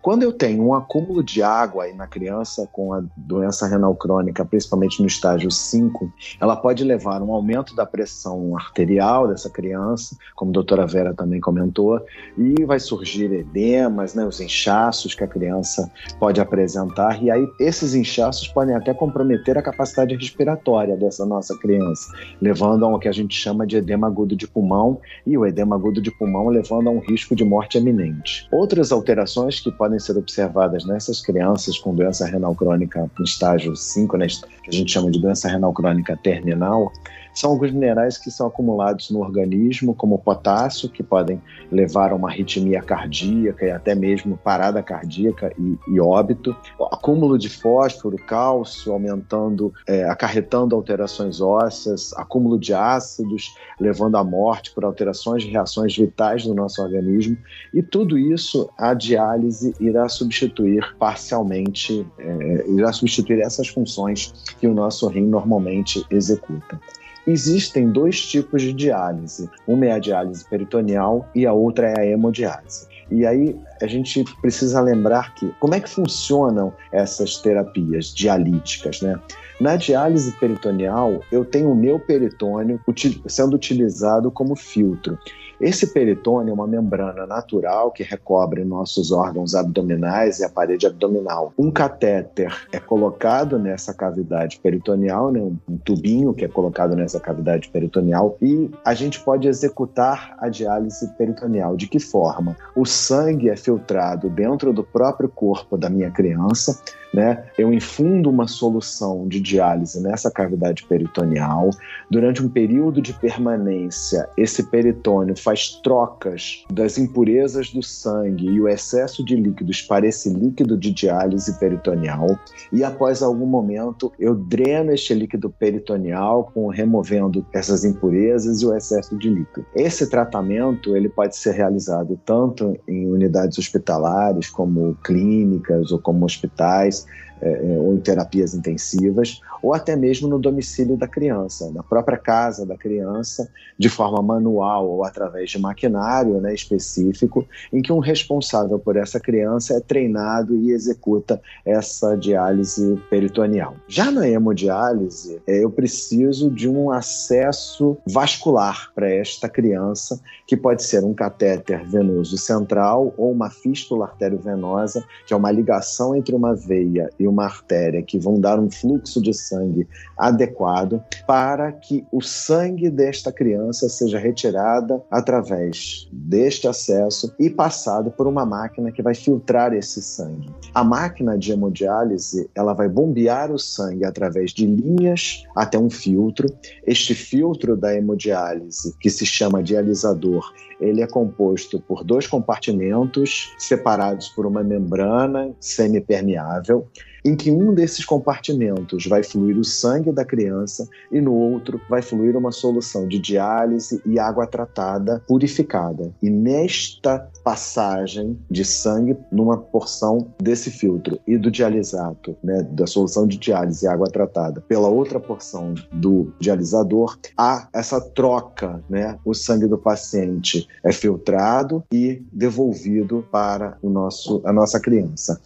Quando 0.03 0.23
eu 0.23 0.33
tenho 0.33 0.65
um 0.65 0.73
acúmulo 0.73 1.23
de 1.23 1.43
água 1.43 1.85
aí 1.85 1.93
na 1.93 2.07
criança 2.07 2.67
com 2.73 2.95
a 2.95 3.03
doença 3.15 3.67
renal 3.67 3.95
crônica, 3.95 4.43
principalmente 4.47 5.01
no 5.01 5.07
estágio 5.07 5.51
5, 5.51 6.11
ela 6.41 6.57
pode 6.57 6.83
levar 6.85 7.21
a 7.21 7.25
um 7.25 7.35
aumento 7.35 7.75
da 7.77 7.85
pressão 7.85 8.57
arterial 8.57 9.29
dessa 9.29 9.51
criança, 9.51 10.17
como 10.35 10.51
a 10.51 10.55
doutora 10.55 10.87
Vera 10.87 11.13
também 11.13 11.39
comentou, 11.39 12.01
e 12.39 12.65
vai 12.65 12.81
surgir 12.81 13.31
edemas, 13.31 14.15
né, 14.15 14.25
os 14.25 14.41
inchaços 14.41 15.15
que 15.15 15.23
a 15.23 15.29
criança 15.29 15.91
pode 16.19 16.41
apresentar, 16.41 17.23
e 17.23 17.31
aí 17.31 17.47
esses 17.61 17.95
inchaços 17.95 18.49
podem 18.49 18.75
até 18.75 18.95
comprometer 18.95 19.59
a 19.59 19.63
capacidade 19.63 20.17
respiratória 20.17 20.97
dessa 20.97 21.27
nossa 21.27 21.55
criança, 21.59 22.11
levando 22.41 22.87
ao 22.87 22.99
que 22.99 23.09
a 23.09 23.13
gente 23.13 23.35
chama 23.35 23.67
de 23.67 23.77
edema 23.77 24.07
agudo 24.07 24.35
de 24.35 24.49
pulmão, 24.49 24.99
e 25.27 25.37
o 25.37 25.45
edema 25.45 25.77
agudo 25.77 26.01
de 26.01 26.11
pulmão 26.11 26.49
levando 26.49 26.89
a 26.89 26.91
um 26.91 27.01
risco 27.01 27.37
de 27.37 27.45
morte 27.45 27.77
eminente. 27.77 28.49
Outras 28.51 28.93
alterações 28.93 29.61
que 29.61 29.71
podem 29.71 29.89
podem 29.90 29.98
ser 29.98 30.16
observadas 30.16 30.85
nessas 30.85 31.20
crianças 31.20 31.76
com 31.79 31.94
doença 31.94 32.24
renal 32.24 32.55
crônica 32.55 33.11
em 33.18 33.24
estágio 33.24 33.74
5, 33.74 34.16
né, 34.16 34.26
que 34.62 34.70
a 34.70 34.72
gente 34.72 34.92
chama 34.92 35.11
de 35.11 35.20
doença 35.20 35.48
renal 35.48 35.72
crônica 35.72 36.16
terminal, 36.22 36.92
são 37.35 37.51
alguns 37.51 37.71
minerais 37.71 38.19
que 38.19 38.31
são 38.31 38.47
acumulados 38.47 39.11
no 39.11 39.21
organismo, 39.21 39.95
como 39.95 40.16
o 40.16 40.19
potássio, 40.19 40.88
que 40.88 41.03
podem 41.03 41.40
levar 41.71 42.12
a 42.12 42.14
uma 42.14 42.29
arritmia 42.29 42.83
cardíaca 42.83 43.64
e 43.64 43.71
até 43.71 43.95
mesmo 43.95 44.37
parada 44.37 44.83
cardíaca 44.83 45.53
e, 45.59 45.79
e 45.88 46.01
óbito. 46.01 46.57
O 46.79 46.85
acúmulo 46.85 47.38
de 47.38 47.49
fósforo, 47.49 48.16
cálcio, 48.16 48.93
aumentando, 48.93 49.73
é, 49.87 50.05
acarretando 50.05 50.75
alterações 50.75 51.40
ósseas, 51.40 52.12
acúmulo 52.14 52.59
de 52.59 52.75
ácidos, 52.75 53.55
levando 53.79 54.16
à 54.16 54.25
morte 54.25 54.73
por 54.73 54.85
alterações 54.85 55.43
de 55.43 55.51
reações 55.51 55.97
vitais 55.97 56.45
do 56.45 56.55
nosso 56.55 56.83
organismo. 56.83 57.37
E 57.73 57.83
tudo 57.83 58.19
isso 58.19 58.71
a 58.77 58.95
diálise 58.95 59.75
irá 59.81 60.09
substituir 60.09 60.97
parcialmente, 60.99 62.07
é, 62.19 62.64
irá 62.69 62.93
substituir 62.93 63.40
essas 63.40 63.69
funções 63.69 64.33
que 64.59 64.66
o 64.66 64.75
nosso 64.75 65.07
rim 65.09 65.27
normalmente 65.27 66.05
executa. 66.11 66.81
Existem 67.27 67.91
dois 67.91 68.21
tipos 68.27 68.63
de 68.63 68.73
diálise. 68.73 69.49
Uma 69.67 69.87
é 69.87 69.93
a 69.93 69.99
diálise 69.99 70.45
peritoneal 70.45 71.29
e 71.35 71.47
a 71.47 71.53
outra 71.53 71.89
é 71.89 72.01
a 72.01 72.07
hemodiálise. 72.07 72.89
E 73.11 73.27
aí 73.27 73.57
a 73.83 73.87
gente 73.87 74.25
precisa 74.41 74.81
lembrar 74.81 75.35
que 75.35 75.53
como 75.59 75.75
é 75.75 75.81
que 75.81 75.91
funcionam 75.91 76.73
essas 76.93 77.37
terapias 77.39 78.15
dialíticas, 78.15 79.01
né? 79.01 79.19
Na 79.61 79.77
diálise 79.77 80.33
peritoneal, 80.33 81.21
eu 81.31 81.45
tenho 81.45 81.71
o 81.73 81.75
meu 81.75 81.99
peritônio 81.99 82.81
sendo 83.27 83.57
utilizado 83.57 84.31
como 84.31 84.57
filtro. 84.57 85.19
Esse 85.61 85.88
peritônio 85.88 86.53
é 86.53 86.55
uma 86.55 86.66
membrana 86.66 87.27
natural 87.27 87.90
que 87.90 88.03
recobre 88.03 88.64
nossos 88.64 89.12
órgãos 89.12 89.55
abdominais 89.55 90.40
e 90.40 90.44
a 90.44 90.49
parede 90.49 90.87
abdominal. 90.87 91.53
Um 91.59 91.70
catéter 91.70 92.51
é 92.73 92.81
colocado 92.81 93.59
nessa 93.59 93.92
cavidade 93.92 94.59
peritoneal, 94.59 95.31
né, 95.31 95.40
um 95.40 95.77
tubinho 95.77 96.33
que 96.33 96.46
é 96.46 96.49
colocado 96.49 96.96
nessa 96.96 97.20
cavidade 97.20 97.68
peritoneal, 97.68 98.38
e 98.40 98.70
a 98.85 98.94
gente 98.94 99.20
pode 99.20 99.49
executar 99.49 100.35
a 100.38 100.49
diálise 100.49 101.07
peritoneal. 101.18 101.77
De 101.77 101.87
que 101.87 102.01
forma? 102.01 102.57
O 102.75 102.87
sangue 102.87 103.51
é 103.51 103.57
filtrado 103.57 104.31
dentro 104.31 104.73
do 104.73 104.83
próprio 104.83 105.29
corpo 105.29 105.77
da 105.77 105.90
minha 105.90 106.11
criança, 106.11 106.81
né? 107.12 107.44
Eu 107.59 107.73
infundo 107.73 108.31
uma 108.31 108.46
solução 108.46 109.27
de 109.27 109.40
diálise 109.40 110.01
nessa 110.03 110.31
cavidade 110.31 110.85
peritoneal. 110.85 111.70
Durante 112.11 112.42
um 112.42 112.49
período 112.49 113.01
de 113.03 113.12
permanência, 113.12 114.29
esse 114.37 114.64
peritônio 114.64 115.37
faz 115.37 115.81
trocas 115.83 116.64
das 116.70 116.99
impurezas 116.99 117.70
do 117.70 117.83
sangue 117.83 118.46
e 118.46 118.61
o 118.61 118.68
excesso 118.68 119.25
de 119.25 119.37
líquidos 119.37 119.83
para 119.83 120.07
esse 120.07 120.29
líquido 120.31 120.77
de 120.77 120.90
diálise 120.92 121.59
peritoneal. 121.59 122.38
E 122.73 122.85
após 122.85 123.23
algum 123.23 123.46
momento, 123.46 124.12
eu 124.18 124.35
dreno 124.35 124.92
este 124.92 125.14
líquido 125.14 125.51
peritoneal 125.51 126.51
com 126.55 126.68
removendo 126.68 127.44
essas 127.53 127.85
impurezas 127.85 128.62
e 128.62 128.66
o 128.66 128.75
excesso 128.77 129.16
de 129.18 129.29
líquido. 129.29 129.66
Esse 129.75 130.09
tratamento 130.09 130.96
ele 130.96 131.09
pode 131.09 131.37
ser 131.37 131.53
realizado 131.53 132.18
tanto 132.25 132.79
em 132.87 133.07
unidades 133.07 133.59
hospitalares 133.59 134.49
como 134.49 134.96
clínicas 135.03 135.90
ou 135.90 135.99
como 135.99 136.25
hospitais 136.25 137.00
é, 137.40 137.50
é, 137.50 137.79
ou 137.79 137.94
em 137.94 137.98
terapias 137.98 138.55
intensivas, 138.55 139.40
ou 139.62 139.74
até 139.74 139.96
mesmo 139.96 140.29
no 140.29 140.38
domicílio 140.38 140.96
da 140.96 141.07
criança, 141.07 141.70
na 141.70 141.83
própria 141.83 142.18
casa 142.18 142.64
da 142.64 142.76
criança, 142.76 143.48
de 143.79 143.88
forma 143.88 144.22
manual 144.22 144.88
ou 144.88 145.05
através 145.05 145.50
de 145.50 145.59
maquinário 145.59 146.40
né, 146.40 146.55
específico, 146.55 147.46
em 147.72 147.83
que 147.83 147.92
um 147.92 147.98
responsável 147.98 148.79
por 148.79 148.96
essa 148.96 149.20
criança 149.20 149.74
é 149.74 149.81
treinado 149.81 150.57
e 150.57 150.70
executa 150.70 151.40
essa 151.64 152.16
diálise 152.16 152.98
peritoneal. 153.09 153.74
Já 153.88 154.11
na 154.11 154.29
hemodiálise, 154.29 155.40
é, 155.46 155.64
eu 155.64 155.70
preciso 155.70 156.50
de 156.50 156.68
um 156.68 156.90
acesso 156.90 157.96
vascular 158.07 158.90
para 158.94 159.11
esta 159.11 159.48
criança, 159.48 160.20
que 160.46 160.57
pode 160.57 160.83
ser 160.83 161.05
um 161.05 161.14
catéter 161.14 161.87
venoso 161.87 162.37
central 162.37 163.14
ou 163.16 163.31
uma 163.31 163.50
fístula 163.50 164.07
arteriovenosa, 164.07 165.05
que 165.26 165.33
é 165.33 165.37
uma 165.37 165.50
ligação 165.50 166.14
entre 166.14 166.35
uma 166.35 166.55
veia 166.55 167.11
e 167.18 167.26
uma 167.31 167.45
artéria 167.45 168.03
que 168.03 168.19
vão 168.19 168.38
dar 168.38 168.59
um 168.59 168.71
fluxo 168.71 169.23
de 169.23 169.33
sangue 169.33 169.87
adequado 170.19 171.03
para 171.27 171.73
que 171.73 172.05
o 172.12 172.21
sangue 172.21 172.90
desta 172.90 173.33
criança 173.33 173.88
seja 173.88 174.19
retirado 174.19 175.03
através 175.11 176.09
deste 176.12 176.69
acesso 176.69 177.35
e 177.38 177.49
passado 177.49 178.11
por 178.11 178.27
uma 178.27 178.45
máquina 178.45 178.93
que 178.93 179.03
vai 179.03 179.14
filtrar 179.14 179.73
esse 179.73 180.03
sangue. 180.03 180.51
A 180.75 180.85
máquina 180.85 181.38
de 181.38 181.53
hemodiálise, 181.53 182.51
ela 182.55 182.73
vai 182.73 182.88
bombear 182.88 183.51
o 183.51 183.59
sangue 183.59 184.05
através 184.05 184.53
de 184.53 184.66
linhas 184.66 185.45
até 185.57 185.79
um 185.79 185.90
filtro. 185.90 186.47
Este 186.87 187.14
filtro 187.14 187.77
da 187.77 187.95
hemodiálise, 187.95 188.95
que 188.99 189.11
se 189.11 189.25
chama 189.25 189.62
dialisador, 189.62 190.53
ele 190.81 191.03
é 191.03 191.07
composto 191.07 191.81
por 191.81 192.03
dois 192.03 192.27
compartimentos 192.27 193.55
separados 193.59 194.29
por 194.31 194.47
uma 194.47 194.62
membrana 194.62 195.55
semipermeável 195.61 196.88
em 197.25 197.37
que 197.37 197.51
um 197.51 197.75
desses 197.75 198.05
compartimentos 198.05 199.07
vai 199.07 199.23
fluir 199.23 199.59
o 199.59 199.65
sangue 199.65 200.13
da 200.13 200.25
criança 200.25 200.89
e 201.11 201.21
no 201.21 201.33
outro 201.35 201.81
vai 201.89 202.03
fluir 202.03 202.37
uma 202.37 202.53
solução 202.53 203.07
de 203.07 203.19
diálise 203.19 204.01
e 204.05 204.19
água 204.19 204.47
tratada 204.47 205.23
purificada. 205.27 206.13
E 206.23 206.31
nesta 206.31 207.29
passagem 207.43 208.39
de 208.51 208.65
sangue 208.65 209.17
numa 209.31 209.57
porção 209.57 210.29
desse 210.39 210.71
filtro 210.71 211.19
e 211.27 211.37
do 211.37 211.51
dialisato, 211.51 212.37
né, 212.43 212.63
da 212.63 212.87
solução 212.87 213.27
de 213.27 213.39
diálise 213.39 213.85
e 213.85 213.89
água 213.89 214.07
tratada, 214.07 214.61
pela 214.63 214.89
outra 214.89 215.19
porção 215.19 215.75
do 215.93 216.33
dialisador, 216.39 217.19
há 217.37 217.69
essa 217.73 218.01
troca, 218.01 218.83
né? 218.89 219.19
O 219.25 219.35
sangue 219.35 219.67
do 219.67 219.79
paciente 219.79 220.69
é 220.85 220.93
filtrado 220.93 221.83
e 221.93 222.23
devolvido 222.33 223.25
para 223.31 223.79
o 223.83 223.91
nosso, 223.91 224.41
a 224.45 224.53
nossa 224.53 224.81
criança. 224.81 225.41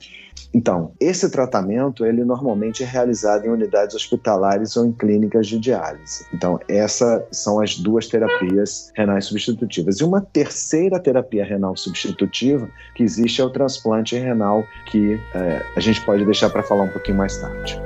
Então, 0.54 0.92
esse 1.00 1.28
tratamento, 1.28 2.06
ele 2.06 2.24
normalmente 2.24 2.84
é 2.84 2.86
realizado 2.86 3.44
em 3.44 3.48
unidades 3.48 3.96
hospitalares 3.96 4.76
ou 4.76 4.86
em 4.86 4.92
clínicas 4.92 5.48
de 5.48 5.58
diálise. 5.58 6.24
Então, 6.32 6.60
essas 6.68 7.24
são 7.32 7.60
as 7.60 7.76
duas 7.76 8.06
terapias 8.06 8.92
renais 8.94 9.24
substitutivas. 9.24 9.98
E 9.98 10.04
uma 10.04 10.20
terceira 10.20 11.00
terapia 11.00 11.44
renal 11.44 11.76
substitutiva 11.76 12.68
que 12.94 13.02
existe 13.02 13.40
é 13.40 13.44
o 13.44 13.50
transplante 13.50 14.16
renal, 14.16 14.64
que 14.86 15.20
é, 15.34 15.62
a 15.76 15.80
gente 15.80 16.00
pode 16.04 16.24
deixar 16.24 16.48
para 16.50 16.62
falar 16.62 16.84
um 16.84 16.88
pouquinho 16.88 17.18
mais 17.18 17.36
tarde. 17.36 17.80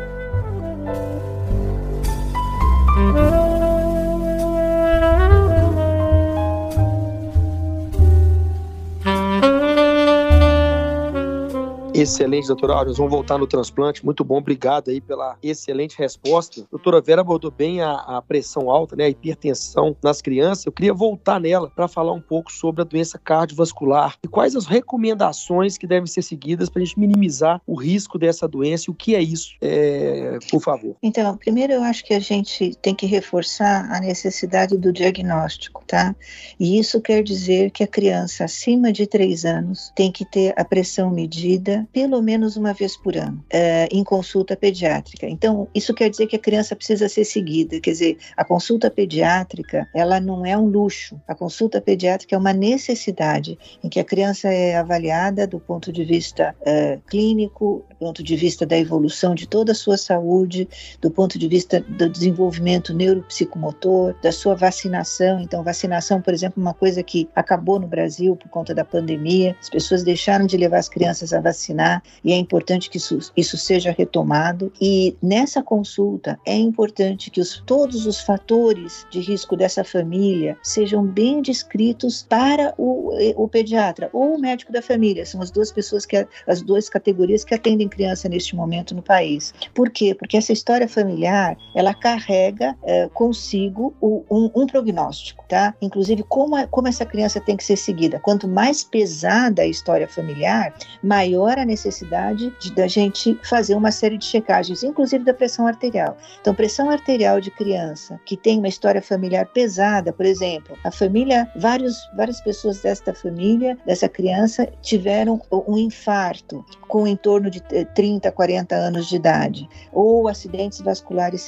Excelente, 12.01 12.47
doutora 12.47 12.75
Aura. 12.75 12.89
Nós 12.91 12.97
vamos 12.97 13.11
voltar 13.11 13.37
no 13.39 13.47
transplante. 13.47 14.05
Muito 14.05 14.23
bom, 14.23 14.39
obrigado 14.39 14.89
aí 14.89 15.01
pela 15.01 15.37
excelente 15.43 15.99
resposta. 15.99 16.65
Doutora 16.71 17.01
Vera 17.01 17.23
abordou 17.23 17.51
bem 17.51 17.81
a, 17.81 17.93
a 17.93 18.23
pressão 18.23 18.71
alta, 18.71 18.95
né, 18.95 19.07
a 19.07 19.09
hipertensão 19.09 19.97
nas 20.01 20.23
crianças. 20.23 20.65
Eu 20.65 20.71
queria 20.71 20.95
voltar 20.95 21.41
nela 21.41 21.69
para 21.69 21.89
falar 21.89 22.13
um 22.13 22.21
pouco 22.21 22.53
sobre 22.53 22.83
a 22.83 22.85
doença 22.85 23.19
cardiovascular 23.19 24.17
e 24.23 24.29
quais 24.29 24.55
as 24.55 24.67
recomendações 24.67 25.77
que 25.77 25.89
devem 25.89 26.07
ser 26.07 26.23
seguidas 26.23 26.71
para 26.71 26.83
a 26.83 26.85
gente 26.85 27.01
minimizar 27.01 27.61
o 27.67 27.75
risco 27.75 28.17
dessa 28.17 28.47
doença 28.47 28.85
e 28.89 28.93
o 28.93 28.95
que 28.95 29.17
é 29.17 29.21
isso, 29.21 29.57
é, 29.61 30.39
por 30.51 30.63
favor. 30.63 30.97
Então, 31.03 31.37
primeiro 31.37 31.73
eu 31.73 31.83
acho 31.83 32.05
que 32.05 32.15
a 32.15 32.21
gente 32.21 32.77
tem 32.81 32.95
que 32.95 33.07
reforçar 33.07 33.91
a 33.91 33.99
necessidade 33.99 34.77
do 34.77 34.93
diagnóstico, 34.93 35.83
tá? 35.85 36.15
E 36.61 36.79
isso 36.79 37.01
quer 37.01 37.25
dizer 37.25 37.73
que 37.73 37.83
a 37.83 37.89
criança 37.89 38.45
acima 38.45 38.93
de 38.93 39.05
3 39.05 39.45
anos 39.45 39.93
tem 39.97 40.13
que 40.13 40.25
ter 40.25 40.55
a 40.57 40.65
pressão 40.65 41.11
medida 41.11 41.88
pelo 41.93 42.21
menos 42.23 42.57
uma 42.57 42.73
vez 42.73 42.97
por 42.97 43.17
ano, 43.17 43.43
é, 43.51 43.89
em 43.91 44.05
consulta 44.05 44.57
pediátrica. 44.57 45.27
Então, 45.27 45.69
isso 45.75 45.95
quer 45.95 46.09
dizer 46.09 46.27
que 46.27 46.37
a 46.37 46.39
criança 46.39 46.77
precisa 46.77 47.09
ser 47.09 47.25
seguida, 47.25 47.81
quer 47.81 47.93
dizer, 47.93 48.19
a 48.37 48.45
consulta 48.45 48.91
pediátrica, 48.91 49.89
ela 49.95 50.21
não 50.21 50.45
é 50.45 50.57
um 50.57 50.67
luxo, 50.67 51.21
a 51.27 51.35
consulta 51.35 51.81
pediátrica 51.81 52.35
é 52.35 52.39
uma 52.39 52.53
necessidade 52.53 53.59
em 53.83 53.89
que 53.89 53.99
a 53.99 54.05
criança 54.05 54.49
é 54.49 54.77
avaliada 54.77 55.47
do 55.47 55.59
ponto 55.59 55.93
de 55.93 56.05
vista 56.05 56.55
é, 56.63 56.99
clínico, 57.07 57.85
do 57.91 57.97
ponto 57.97 58.23
de 58.23 58.37
vista 58.37 58.67
da 58.67 58.79
evolução 58.79 59.35
de 59.35 59.47
toda 59.47 59.73
a 59.73 59.75
sua 59.75 59.97
saúde, 59.97 60.69
do 61.01 61.11
ponto 61.11 61.39
de 61.39 61.49
vista 61.49 61.81
do 61.81 62.09
desenvolvimento 62.09 62.95
neuropsicomotor, 62.95 64.15
da 64.23 64.33
sua 64.33 64.55
vacinação. 64.55 65.41
Então, 65.41 65.63
vacinação, 65.63 66.21
por 66.21 66.35
exemplo, 66.35 66.61
uma 66.63 66.75
coisa 66.75 67.03
que 67.03 67.29
acabou 67.35 67.79
no 67.79 67.87
Brasil 67.87 68.37
por 68.37 68.49
conta 68.49 68.75
da 68.75 68.85
pandemia, 68.85 69.57
as 69.61 69.71
pessoas 69.71 70.03
deixaram 70.03 70.47
de 70.47 70.57
levar 70.57 70.79
as 70.79 70.89
crianças 70.89 71.33
a 71.33 71.41
vacinar 71.41 71.78
e 72.25 72.33
é 72.33 72.37
importante 72.37 72.91
que 72.91 72.97
isso, 72.97 73.19
isso 73.37 73.57
seja 73.57 73.95
retomado. 73.97 74.73
E 74.81 75.17
nessa 75.23 75.63
consulta 75.63 76.39
é 76.47 76.57
importante 76.57 77.31
que 77.31 77.41
os, 77.41 77.63
todos 77.67 78.07
os 78.07 78.21
fatores 78.21 79.07
de 79.11 79.21
risco 79.21 79.57
dessa 79.57 79.85
família 79.85 80.57
sejam 80.63 81.05
bem 81.05 81.41
descritos 81.43 82.27
para 82.29 82.75
o, 82.77 83.13
o 83.37 83.49
pediatra 83.49 84.11
ou 84.13 84.37
o 84.37 84.41
médico 84.41 84.73
da 84.73 84.83
família. 84.83 85.25
São 85.25 85.41
as 85.41 85.51
duas 85.51 85.73
pessoas 85.73 86.05
que 86.05 86.27
as 86.47 86.63
duas 86.63 86.89
categorias 86.89 87.45
que 87.45 87.55
atendem 87.55 87.89
criança 87.89 88.29
neste 88.29 88.55
momento 88.57 88.95
no 88.95 89.03
país. 89.03 89.55
Por 89.75 89.91
quê? 89.91 90.15
Porque 90.15 90.37
essa 90.37 90.53
história 90.53 90.89
familiar 90.89 91.57
ela 91.75 91.95
carrega 91.95 92.77
é, 92.83 93.09
consigo 93.09 93.95
o, 94.01 94.25
um, 94.31 94.51
um, 94.55 94.67
prognóstico, 94.67 95.45
tá? 95.49 95.75
Inclusive 95.81 96.23
como, 96.23 96.57
a, 96.57 96.67
como 96.67 96.89
essa 96.89 97.07
criança 97.07 97.41
tem 97.41 97.57
que 97.57 97.65
ser 97.65 97.77
seguida. 97.77 98.19
Quanto 98.19 98.49
mais 98.49 98.83
pesada 98.83 99.63
a 99.63 99.67
história 99.67 100.09
familiar, 100.09 100.75
maior 101.03 101.59
a 101.59 101.65
necessidade 101.69 102.53
de 102.59 102.73
da 102.73 102.89
gente 102.89 103.39
fazer 103.43 103.75
uma 103.75 103.93
série 103.93 104.19
de 104.19 104.25
checagens, 104.25 104.83
inclusive 104.83 105.25
da 105.25 105.35
pressão 105.35 105.67
arterial. 105.67 106.17
Então, 106.41 106.55
pressão 106.55 106.91
arterial 106.91 107.41
de 107.41 107.51
criança 107.51 108.19
que 108.25 108.37
tem 108.37 108.59
uma 108.59 108.69
história 108.69 109.03
familiar 109.03 109.47
pesada, 109.47 110.13
por 110.13 110.27
exemplo, 110.27 110.77
a 110.83 110.91
família, 110.91 111.51
vários, 111.57 112.09
várias 112.17 112.41
pessoas 112.41 112.81
desta 112.81 113.15
família, 113.15 113.77
dessa 113.87 114.09
criança, 114.09 114.67
tiveram 114.83 115.41
um 115.51 115.79
infarto 115.79 116.65
com 116.89 117.07
em 117.07 117.17
torno 117.17 117.51
de 117.51 117.61
30, 117.95 118.33
40 118.33 118.75
anos 118.75 119.07
de 119.09 119.17
idade, 119.17 119.69
ou 119.93 120.27
acidentes 120.27 120.81
vasculares 120.81 121.47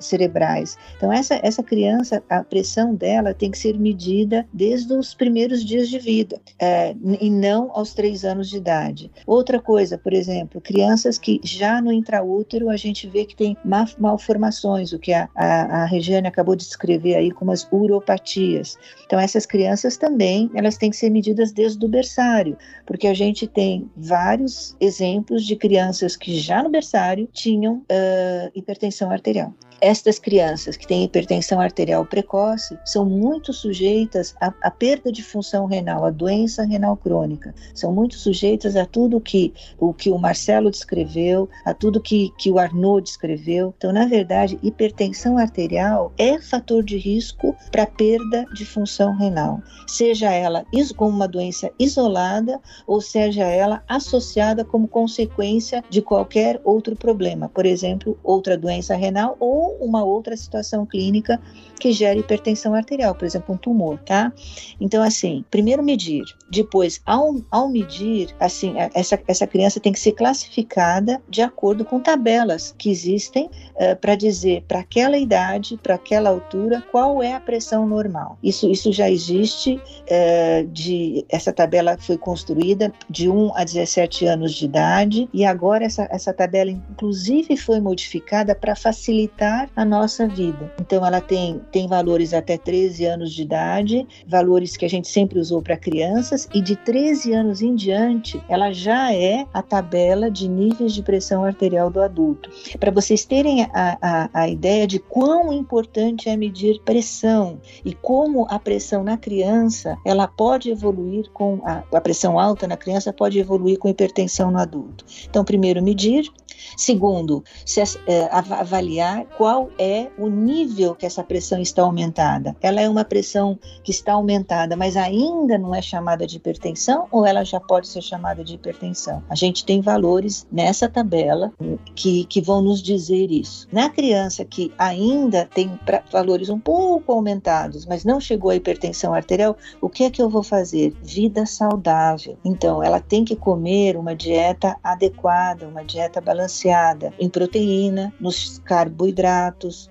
cerebrais. 0.00 0.76
Então, 0.96 1.12
essa, 1.12 1.38
essa 1.42 1.62
criança, 1.62 2.22
a 2.28 2.42
pressão 2.42 2.94
dela 2.94 3.32
tem 3.32 3.50
que 3.50 3.58
ser 3.58 3.78
medida 3.78 4.46
desde 4.52 4.92
os 4.92 5.14
primeiros 5.14 5.64
dias 5.64 5.88
de 5.88 5.98
vida, 5.98 6.40
é, 6.58 6.94
e 7.20 7.30
não 7.30 7.70
aos 7.72 7.94
três 7.94 8.24
anos 8.24 8.48
de 8.48 8.56
idade. 8.56 9.10
Outra 9.26 9.59
Coisa, 9.60 9.98
por 9.98 10.12
exemplo, 10.12 10.60
crianças 10.60 11.18
que 11.18 11.40
já 11.42 11.80
no 11.80 11.92
intraútero 11.92 12.68
a 12.68 12.76
gente 12.76 13.06
vê 13.06 13.24
que 13.24 13.36
tem 13.36 13.56
malformações, 13.98 14.92
o 14.92 14.98
que 14.98 15.12
a, 15.12 15.28
a, 15.34 15.82
a 15.82 15.84
Regiane 15.84 16.26
acabou 16.26 16.56
de 16.56 16.64
descrever 16.64 17.14
aí 17.14 17.30
como 17.30 17.52
as 17.52 17.66
uropatias. 17.70 18.76
Então 19.06 19.18
essas 19.18 19.46
crianças 19.46 19.96
também, 19.96 20.50
elas 20.54 20.76
têm 20.76 20.90
que 20.90 20.96
ser 20.96 21.10
medidas 21.10 21.52
desde 21.52 21.84
o 21.84 21.88
berçário, 21.88 22.56
porque 22.86 23.06
a 23.06 23.14
gente 23.14 23.46
tem 23.46 23.90
vários 23.96 24.76
exemplos 24.80 25.44
de 25.44 25.56
crianças 25.56 26.16
que 26.16 26.38
já 26.38 26.62
no 26.62 26.70
berçário 26.70 27.28
tinham 27.32 27.76
uh, 27.76 28.50
hipertensão 28.54 29.10
arterial. 29.10 29.54
Estas 29.82 30.18
crianças 30.18 30.76
que 30.76 30.86
têm 30.86 31.04
hipertensão 31.04 31.58
arterial 31.58 32.04
precoce 32.04 32.78
são 32.84 33.06
muito 33.06 33.50
sujeitas 33.50 34.34
à, 34.38 34.52
à 34.62 34.70
perda 34.70 35.10
de 35.10 35.22
função 35.22 35.64
renal, 35.64 36.04
à 36.04 36.10
doença 36.10 36.64
renal 36.64 36.98
crônica. 36.98 37.54
São 37.74 37.90
muito 37.90 38.16
sujeitas 38.16 38.76
a 38.76 38.84
tudo 38.84 39.20
que 39.20 39.54
o 39.78 39.94
que 39.94 40.10
o 40.10 40.18
Marcelo 40.18 40.70
descreveu, 40.70 41.48
a 41.64 41.72
tudo 41.72 42.00
que, 42.00 42.30
que 42.36 42.50
o 42.50 42.58
Arnaud 42.58 43.02
descreveu. 43.02 43.72
Então, 43.78 43.90
na 43.90 44.04
verdade, 44.04 44.58
hipertensão 44.62 45.38
arterial 45.38 46.12
é 46.18 46.38
fator 46.38 46.82
de 46.82 46.98
risco 46.98 47.56
para 47.72 47.86
perda 47.86 48.44
de 48.52 48.66
função 48.66 49.16
renal, 49.16 49.62
seja 49.86 50.30
ela 50.30 50.64
como 50.96 51.10
uma 51.10 51.28
doença 51.28 51.70
isolada 51.78 52.60
ou 52.86 53.00
seja 53.00 53.44
ela 53.44 53.82
associada 53.88 54.64
como 54.64 54.88
consequência 54.88 55.82
de 55.88 56.02
qualquer 56.02 56.60
outro 56.64 56.96
problema, 56.96 57.48
por 57.48 57.64
exemplo, 57.64 58.18
outra 58.22 58.56
doença 58.56 58.94
renal 58.96 59.36
ou 59.38 59.69
uma 59.80 60.04
outra 60.04 60.36
situação 60.36 60.86
clínica 60.86 61.40
que 61.78 61.92
gera 61.92 62.18
hipertensão 62.18 62.74
arterial, 62.74 63.14
por 63.14 63.24
exemplo, 63.24 63.54
um 63.54 63.58
tumor, 63.58 63.98
tá? 64.00 64.32
Então, 64.80 65.02
assim, 65.02 65.44
primeiro 65.50 65.82
medir, 65.82 66.24
depois, 66.50 67.00
ao, 67.06 67.36
ao 67.50 67.68
medir, 67.68 68.34
assim, 68.38 68.74
essa, 68.94 69.18
essa 69.26 69.40
essa 69.40 69.46
criança 69.46 69.80
tem 69.80 69.92
que 69.92 69.98
ser 69.98 70.12
classificada 70.12 71.20
de 71.26 71.40
acordo 71.40 71.82
com 71.82 71.98
tabelas 71.98 72.74
que 72.76 72.90
existem 72.90 73.46
uh, 73.46 73.96
para 73.98 74.14
dizer 74.14 74.62
para 74.68 74.80
aquela 74.80 75.16
idade, 75.16 75.78
para 75.82 75.94
aquela 75.94 76.28
altura, 76.28 76.84
qual 76.92 77.22
é 77.22 77.32
a 77.32 77.40
pressão 77.40 77.86
normal. 77.86 78.38
Isso, 78.42 78.70
isso 78.70 78.92
já 78.92 79.10
existe, 79.10 79.76
uh, 79.76 80.66
de, 80.68 81.24
essa 81.30 81.52
tabela 81.52 81.96
foi 81.98 82.18
construída 82.18 82.92
de 83.08 83.30
1 83.30 83.56
a 83.56 83.64
17 83.64 84.26
anos 84.26 84.52
de 84.52 84.66
idade 84.66 85.28
e 85.32 85.44
agora 85.44 85.84
essa, 85.84 86.06
essa 86.10 86.34
tabela, 86.34 86.70
inclusive, 86.70 87.56
foi 87.56 87.80
modificada 87.80 88.54
para 88.54 88.76
facilitar 88.76 89.59
a 89.74 89.84
nossa 89.84 90.26
vida. 90.26 90.72
Então, 90.80 91.04
ela 91.04 91.20
tem, 91.20 91.60
tem 91.72 91.86
valores 91.86 92.32
até 92.32 92.56
13 92.56 93.04
anos 93.04 93.32
de 93.32 93.42
idade, 93.42 94.06
valores 94.26 94.76
que 94.76 94.84
a 94.84 94.88
gente 94.88 95.08
sempre 95.08 95.38
usou 95.38 95.62
para 95.62 95.76
crianças, 95.76 96.48
e 96.54 96.60
de 96.60 96.76
13 96.76 97.32
anos 97.32 97.62
em 97.62 97.74
diante, 97.74 98.42
ela 98.48 98.72
já 98.72 99.12
é 99.12 99.46
a 99.52 99.62
tabela 99.62 100.30
de 100.30 100.48
níveis 100.48 100.92
de 100.92 101.02
pressão 101.02 101.44
arterial 101.44 101.90
do 101.90 102.00
adulto. 102.00 102.50
Para 102.78 102.90
vocês 102.90 103.24
terem 103.24 103.62
a, 103.62 103.98
a, 104.00 104.30
a 104.32 104.48
ideia 104.48 104.86
de 104.86 104.98
quão 104.98 105.52
importante 105.52 106.28
é 106.28 106.36
medir 106.36 106.80
pressão 106.84 107.60
e 107.84 107.94
como 107.94 108.46
a 108.48 108.58
pressão 108.58 109.02
na 109.02 109.16
criança 109.16 109.96
ela 110.04 110.26
pode 110.26 110.70
evoluir 110.70 111.30
com 111.32 111.60
a, 111.64 111.82
a 111.92 112.00
pressão 112.00 112.38
alta 112.38 112.66
na 112.66 112.76
criança 112.76 113.12
pode 113.12 113.38
evoluir 113.38 113.78
com 113.78 113.88
hipertensão 113.88 114.50
no 114.50 114.58
adulto. 114.58 115.04
Então, 115.28 115.44
primeiro 115.44 115.82
medir, 115.82 116.30
Segundo, 116.76 117.42
se, 117.64 117.80
é, 118.06 118.28
avaliar 118.30 119.24
qual 119.36 119.49
é 119.78 120.08
o 120.18 120.28
nível 120.28 120.94
que 120.94 121.06
essa 121.06 121.22
pressão 121.24 121.60
está 121.60 121.82
aumentada. 121.82 122.56
Ela 122.60 122.80
é 122.80 122.88
uma 122.88 123.04
pressão 123.04 123.58
que 123.82 123.90
está 123.90 124.12
aumentada, 124.12 124.76
mas 124.76 124.96
ainda 124.96 125.58
não 125.58 125.74
é 125.74 125.82
chamada 125.82 126.26
de 126.26 126.36
hipertensão 126.36 127.06
ou 127.10 127.26
ela 127.26 127.44
já 127.44 127.58
pode 127.58 127.88
ser 127.88 128.02
chamada 128.02 128.44
de 128.44 128.54
hipertensão? 128.54 129.22
A 129.28 129.34
gente 129.34 129.64
tem 129.64 129.80
valores 129.80 130.46
nessa 130.52 130.88
tabela 130.88 131.52
que, 131.94 132.24
que 132.24 132.40
vão 132.40 132.60
nos 132.62 132.82
dizer 132.82 133.30
isso. 133.30 133.66
Na 133.72 133.88
criança 133.88 134.44
que 134.44 134.72
ainda 134.78 135.46
tem 135.46 135.78
pra, 135.84 136.02
valores 136.12 136.48
um 136.48 136.58
pouco 136.58 137.12
aumentados, 137.12 137.86
mas 137.86 138.04
não 138.04 138.20
chegou 138.20 138.50
à 138.50 138.56
hipertensão 138.56 139.14
arterial, 139.14 139.56
o 139.80 139.88
que 139.88 140.04
é 140.04 140.10
que 140.10 140.22
eu 140.22 140.28
vou 140.28 140.42
fazer? 140.42 140.94
Vida 141.02 141.46
saudável. 141.46 142.36
Então, 142.44 142.82
ela 142.82 143.00
tem 143.00 143.24
que 143.24 143.36
comer 143.36 143.96
uma 143.96 144.14
dieta 144.14 144.76
adequada, 144.82 145.66
uma 145.66 145.84
dieta 145.84 146.20
balanceada 146.20 147.12
em 147.18 147.28
proteína, 147.28 148.12
nos 148.20 148.58
carboidratos 148.60 149.29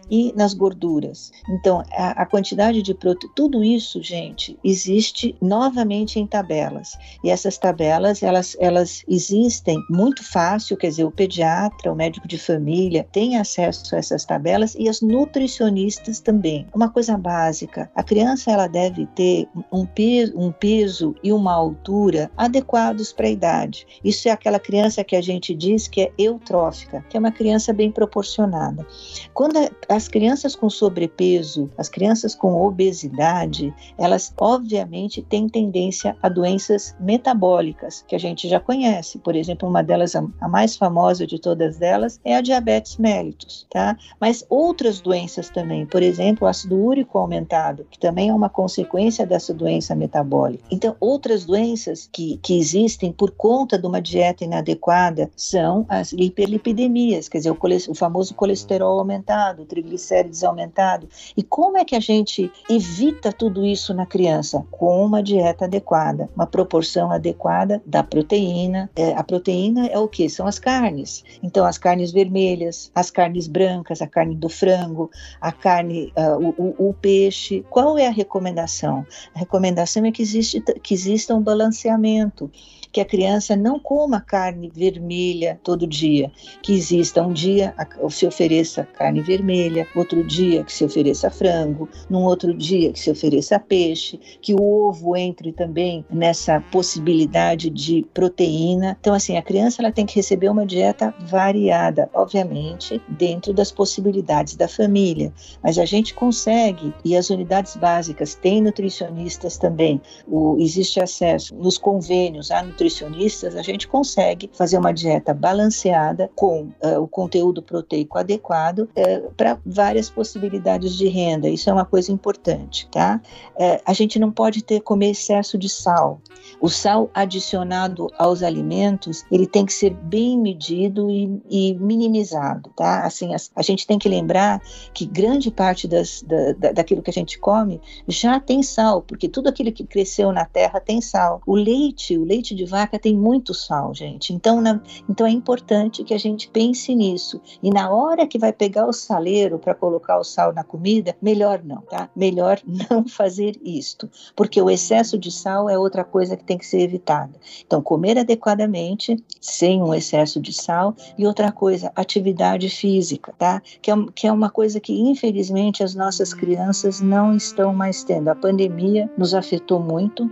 e 0.10 0.34
nas 0.36 0.54
gorduras. 0.54 1.32
Então, 1.50 1.84
a, 1.92 2.24
a 2.24 2.26
quantidade 2.26 2.82
de 2.82 2.94
proteína, 2.94 3.34
tudo 3.36 3.64
isso, 3.64 4.02
gente, 4.02 4.58
existe 4.64 5.36
novamente 5.42 6.20
em 6.20 6.26
tabelas. 6.26 6.98
E 7.24 7.30
essas 7.30 7.58
tabelas, 7.58 8.24
elas, 8.24 8.56
elas 8.60 9.04
existem 9.08 9.78
muito 9.90 10.24
fácil, 10.24 10.78
quer 10.78 10.88
dizer, 10.88 11.04
o 11.04 11.12
pediatra, 11.12 11.92
o 11.92 11.96
médico 11.96 12.28
de 12.28 12.38
família 12.38 13.08
tem 13.12 13.38
acesso 13.38 13.96
a 13.96 14.00
essas 14.00 14.26
tabelas 14.26 14.76
e 14.78 14.88
as 14.88 15.02
nutricionistas 15.02 16.20
também. 16.20 16.68
Uma 16.74 16.90
coisa 16.90 17.18
básica, 17.18 17.90
a 17.96 18.04
criança 18.04 18.52
ela 18.52 18.68
deve 18.68 19.06
ter 19.08 19.48
um 19.72 19.86
peso, 19.86 20.38
um 20.38 20.52
peso 20.52 21.16
e 21.24 21.32
uma 21.32 21.54
altura 21.54 22.32
adequados 22.38 23.12
para 23.12 23.28
a 23.28 23.32
idade. 23.32 23.86
Isso 24.04 24.28
é 24.28 24.32
aquela 24.32 24.60
criança 24.60 25.04
que 25.04 25.16
a 25.16 25.22
gente 25.22 25.54
diz 25.54 25.88
que 25.88 26.02
é 26.02 26.12
eutrófica 26.18 26.90
que 27.10 27.18
é 27.18 27.20
uma 27.20 27.32
criança 27.32 27.74
bem 27.74 27.92
proporcionada. 27.92 28.86
Quando 29.34 29.58
as 29.88 30.08
crianças 30.08 30.56
com 30.56 30.70
sobrepeso, 30.70 31.70
as 31.78 31.88
crianças 31.88 32.36
com 32.36 32.62
obesidade, 32.62 33.74
elas 33.98 34.34
obviamente 34.38 35.22
têm 35.22 35.48
tendência 35.48 36.18
a 36.22 36.28
doenças 36.28 36.96
metabólicas, 37.00 38.04
que 38.08 38.16
a 38.16 38.20
gente 38.20 38.48
já 38.48 38.60
conhece. 38.60 39.20
Por 39.20 39.36
exemplo, 39.36 39.70
uma 39.70 39.82
delas, 39.82 40.16
a 40.16 40.48
mais 40.48 40.76
famosa 40.76 41.26
de 41.26 41.40
todas 41.40 41.82
elas, 41.82 42.20
é 42.26 42.36
a 42.36 42.42
diabetes 42.42 42.98
mellitus, 42.98 43.66
tá? 43.70 43.98
Mas 44.20 44.46
outras 44.50 45.00
doenças 45.00 45.50
também, 45.50 45.86
por 45.86 46.04
exemplo, 46.04 46.46
o 46.46 46.50
ácido 46.50 46.76
úrico 46.76 47.18
aumentado, 47.18 47.86
que 47.90 48.00
também 48.00 48.30
é 48.30 48.34
uma 48.34 48.50
consequência 48.50 49.26
dessa 49.26 49.54
doença 49.54 49.96
metabólica. 49.96 50.64
Então, 50.70 50.96
outras 51.00 51.46
doenças 51.46 52.10
que, 52.12 52.38
que 52.44 52.58
existem 52.58 53.12
por 53.12 53.32
conta 53.32 53.78
de 53.78 53.88
uma 53.88 54.02
dieta 54.02 54.44
inadequada 54.44 55.30
são 55.36 55.86
as 55.88 56.12
hiper 56.12 56.50
hiperlipidemias, 56.50 57.30
quer 57.30 57.40
dizer, 57.40 57.52
o, 57.52 57.58
o 57.90 57.96
famoso 57.96 58.34
colesterol 58.34 59.00
aumentado, 59.00 59.19
triglicérides 59.68 60.44
aumentado. 60.44 61.08
E 61.36 61.44
como 61.44 61.78
é 61.78 61.86
que 61.86 61.96
a 61.96 62.00
gente 62.00 62.52
evita 62.70 63.32
tudo 63.32 63.66
isso 63.66 63.94
na 63.94 64.06
criança? 64.06 64.66
Com 64.72 65.06
uma 65.06 65.22
dieta 65.22 65.66
adequada, 65.66 66.30
uma 66.36 66.48
proporção 66.48 67.12
adequada 67.12 67.82
da 67.86 68.04
proteína. 68.04 68.90
É, 68.96 69.14
a 69.14 69.24
proteína 69.24 69.88
é 69.88 69.98
o 69.98 70.08
que? 70.08 70.30
São 70.30 70.48
as 70.48 70.60
carnes. 70.60 71.24
Então, 71.42 71.66
as 71.66 71.78
carnes 71.78 72.12
vermelhas, 72.12 72.92
as 72.94 73.12
carnes 73.12 73.48
brancas, 73.48 74.02
a 74.02 74.08
carne 74.08 74.36
do 74.36 74.50
frango, 74.50 75.10
a 75.40 75.52
carne, 75.52 76.14
uh, 76.18 76.54
o, 76.58 76.86
o, 76.86 76.90
o, 76.90 76.94
peixe. 76.94 77.66
Qual 77.70 77.98
é 77.98 78.08
a 78.08 78.12
recomendação? 78.12 79.06
A 79.34 79.40
recomendação 79.40 80.06
é 80.06 80.12
que, 80.12 80.22
existe, 80.22 80.62
que 80.62 80.94
exista 80.94 81.34
um 81.36 81.42
balanceamento 81.42 82.52
que 82.92 83.02
a 83.02 83.06
criança 83.06 83.56
não 83.56 83.80
coma 83.80 84.22
carne 84.22 84.72
vermelha 84.74 85.60
todo 85.64 85.88
dia, 85.88 86.32
que 86.62 86.74
exista 86.74 87.22
um 87.22 87.34
dia 87.34 87.74
se 88.10 88.26
ofereça 88.26 88.84
carne 88.84 89.22
vermelha, 89.22 89.88
outro 89.96 90.24
dia 90.24 90.64
que 90.64 90.74
se 90.74 90.84
ofereça 90.84 91.30
frango, 91.30 91.88
num 92.10 92.24
outro 92.24 92.54
dia 92.54 92.92
que 92.92 93.00
se 93.00 93.12
ofereça 93.12 93.60
peixe, 93.60 94.20
que 94.42 94.54
o 94.54 94.62
ovo 94.62 95.16
entre 95.16 95.52
também 95.52 96.06
nessa 96.10 96.60
possibilidade 96.72 97.70
de 97.70 98.06
proteína. 98.14 98.98
Então, 99.00 99.14
assim, 99.14 99.38
a 99.38 99.42
criança 99.42 99.82
ela 99.82 99.92
tem 99.92 100.06
que 100.06 100.16
receber 100.16 100.50
uma 100.50 100.66
dieta 100.66 101.14
variada, 101.22 102.10
obviamente, 102.14 103.02
dentro 103.08 103.54
das 103.54 103.72
possibilidades 103.72 104.56
da 104.56 104.68
família, 104.68 105.34
mas 105.64 105.78
a 105.78 105.86
gente 105.86 106.14
consegue, 106.14 106.94
e 107.04 107.16
as 107.16 107.30
unidades 107.30 107.76
básicas 107.76 108.36
têm 108.36 108.62
nutricionistas 108.62 109.58
também, 109.58 110.02
o, 110.28 110.58
existe 110.60 111.00
acesso 111.00 111.56
nos 111.56 111.78
convênios 111.78 112.52
a 112.52 112.60
nutricionistas, 112.80 113.56
a 113.56 113.62
gente 113.62 113.88
consegue 113.88 114.50
fazer 114.54 114.78
uma 114.78 114.94
dieta 114.94 115.34
balanceada 115.34 116.32
com 116.34 116.70
uh, 116.82 117.02
o 117.02 117.08
conteúdo 117.08 117.62
proteico 117.62 118.18
adequado 118.18 118.80
uh, 118.80 118.90
eh, 118.96 119.24
para 119.36 119.60
várias 119.66 120.10
possibilidades 120.10 120.96
de 120.96 121.08
renda. 121.08 121.50
Isso 121.50 121.70
é 121.70 121.74
uma 121.74 121.86
coisa 121.86 122.12
importante, 122.12 122.88
tá? 122.90 123.22
Uh, 123.56 123.82
a 123.86 123.94
gente 123.94 124.18
não 124.18 124.32
pode 124.32 124.64
ter 124.64 124.80
comer 124.80 125.12
excesso 125.12 125.58
de 125.58 125.68
sal. 125.68 126.22
O 126.62 126.70
sal 126.70 127.10
adicionado 127.14 128.08
aos 128.18 128.42
alimentos, 128.42 129.26
ele 129.32 129.46
tem 129.46 129.66
que 129.66 129.74
ser 129.74 129.92
bem 129.92 130.38
medido 130.38 131.12
e, 131.12 131.42
e 131.50 131.74
minimizado, 131.76 132.72
tá? 132.76 133.06
Assim, 133.06 133.34
a, 133.34 133.38
a, 133.56 133.62
gente 133.62 133.86
tem 133.86 134.00
que 134.00 134.08
lembrar 134.08 134.62
que 134.94 135.06
grande 135.06 135.52
parte 135.52 135.88
das, 135.88 136.22
da, 136.22 136.54
da, 136.54 136.72
daquilo 136.72 137.02
que 137.02 137.10
a 137.10 137.14
gente 137.14 137.38
come 137.40 137.82
já 138.08 138.40
tem 138.40 138.64
sal, 138.64 139.02
porque 139.02 139.28
tudo 139.28 139.50
aquilo 139.50 139.72
que 139.72 139.84
cresceu 139.84 140.32
na 140.32 140.46
terra 140.46 140.80
tem 140.80 141.02
sal. 141.02 141.42
O 141.46 141.56
leite, 141.56 142.18
o 142.18 142.24
leite 142.24 142.56
de 142.56 142.69
vaca 142.70 143.00
tem 143.00 143.16
muito 143.16 143.54
sal, 143.54 143.94
gente. 143.94 144.34
Então, 144.34 144.62
na, 144.62 144.82
então 145.10 145.26
é 145.26 145.32
importante 145.32 146.04
que 146.04 146.14
a 146.14 146.18
gente 146.18 146.50
pense 146.50 146.94
nisso. 146.96 147.42
E 147.62 147.70
na 147.70 147.90
hora 147.90 148.28
que 148.28 148.38
vai 148.38 148.54
pegar 148.54 148.86
o 148.86 148.94
saleiro 148.94 149.60
para 149.60 149.76
colocar 149.76 150.18
o 150.20 150.24
sal 150.24 150.54
na 150.54 150.64
comida, 150.64 151.16
melhor 151.22 151.62
não, 151.64 151.82
tá? 151.82 152.10
Melhor 152.16 152.60
não 152.90 153.08
fazer 153.08 153.60
isto, 153.64 154.10
porque 154.36 154.62
o 154.62 154.70
excesso 154.70 155.18
de 155.18 155.32
sal 155.32 155.70
é 155.70 155.78
outra 155.78 156.04
coisa 156.04 156.38
que 156.38 156.44
tem 156.44 156.58
que 156.58 156.66
ser 156.66 156.82
evitada. 156.82 157.34
Então, 157.66 157.82
comer 157.82 158.18
adequadamente, 158.18 159.18
sem 159.42 159.82
um 159.82 159.94
excesso 159.94 160.40
de 160.40 160.54
sal, 160.54 160.96
e 161.18 161.26
outra 161.26 161.52
coisa, 161.52 161.92
atividade 161.96 162.70
física, 162.70 163.34
tá? 163.38 163.62
Que 163.82 163.92
é, 163.92 163.96
que 164.14 164.28
é 164.28 164.32
uma 164.32 164.50
coisa 164.50 164.80
que, 164.80 164.94
infelizmente, 164.94 165.84
as 165.84 165.96
nossas 165.96 166.34
crianças 166.34 167.02
não 167.02 167.36
estão 167.36 167.74
mais 167.74 168.04
tendo. 168.04 168.30
A 168.30 168.36
pandemia 168.36 169.10
nos 169.18 169.34
afetou 169.34 169.80
muito, 169.80 170.30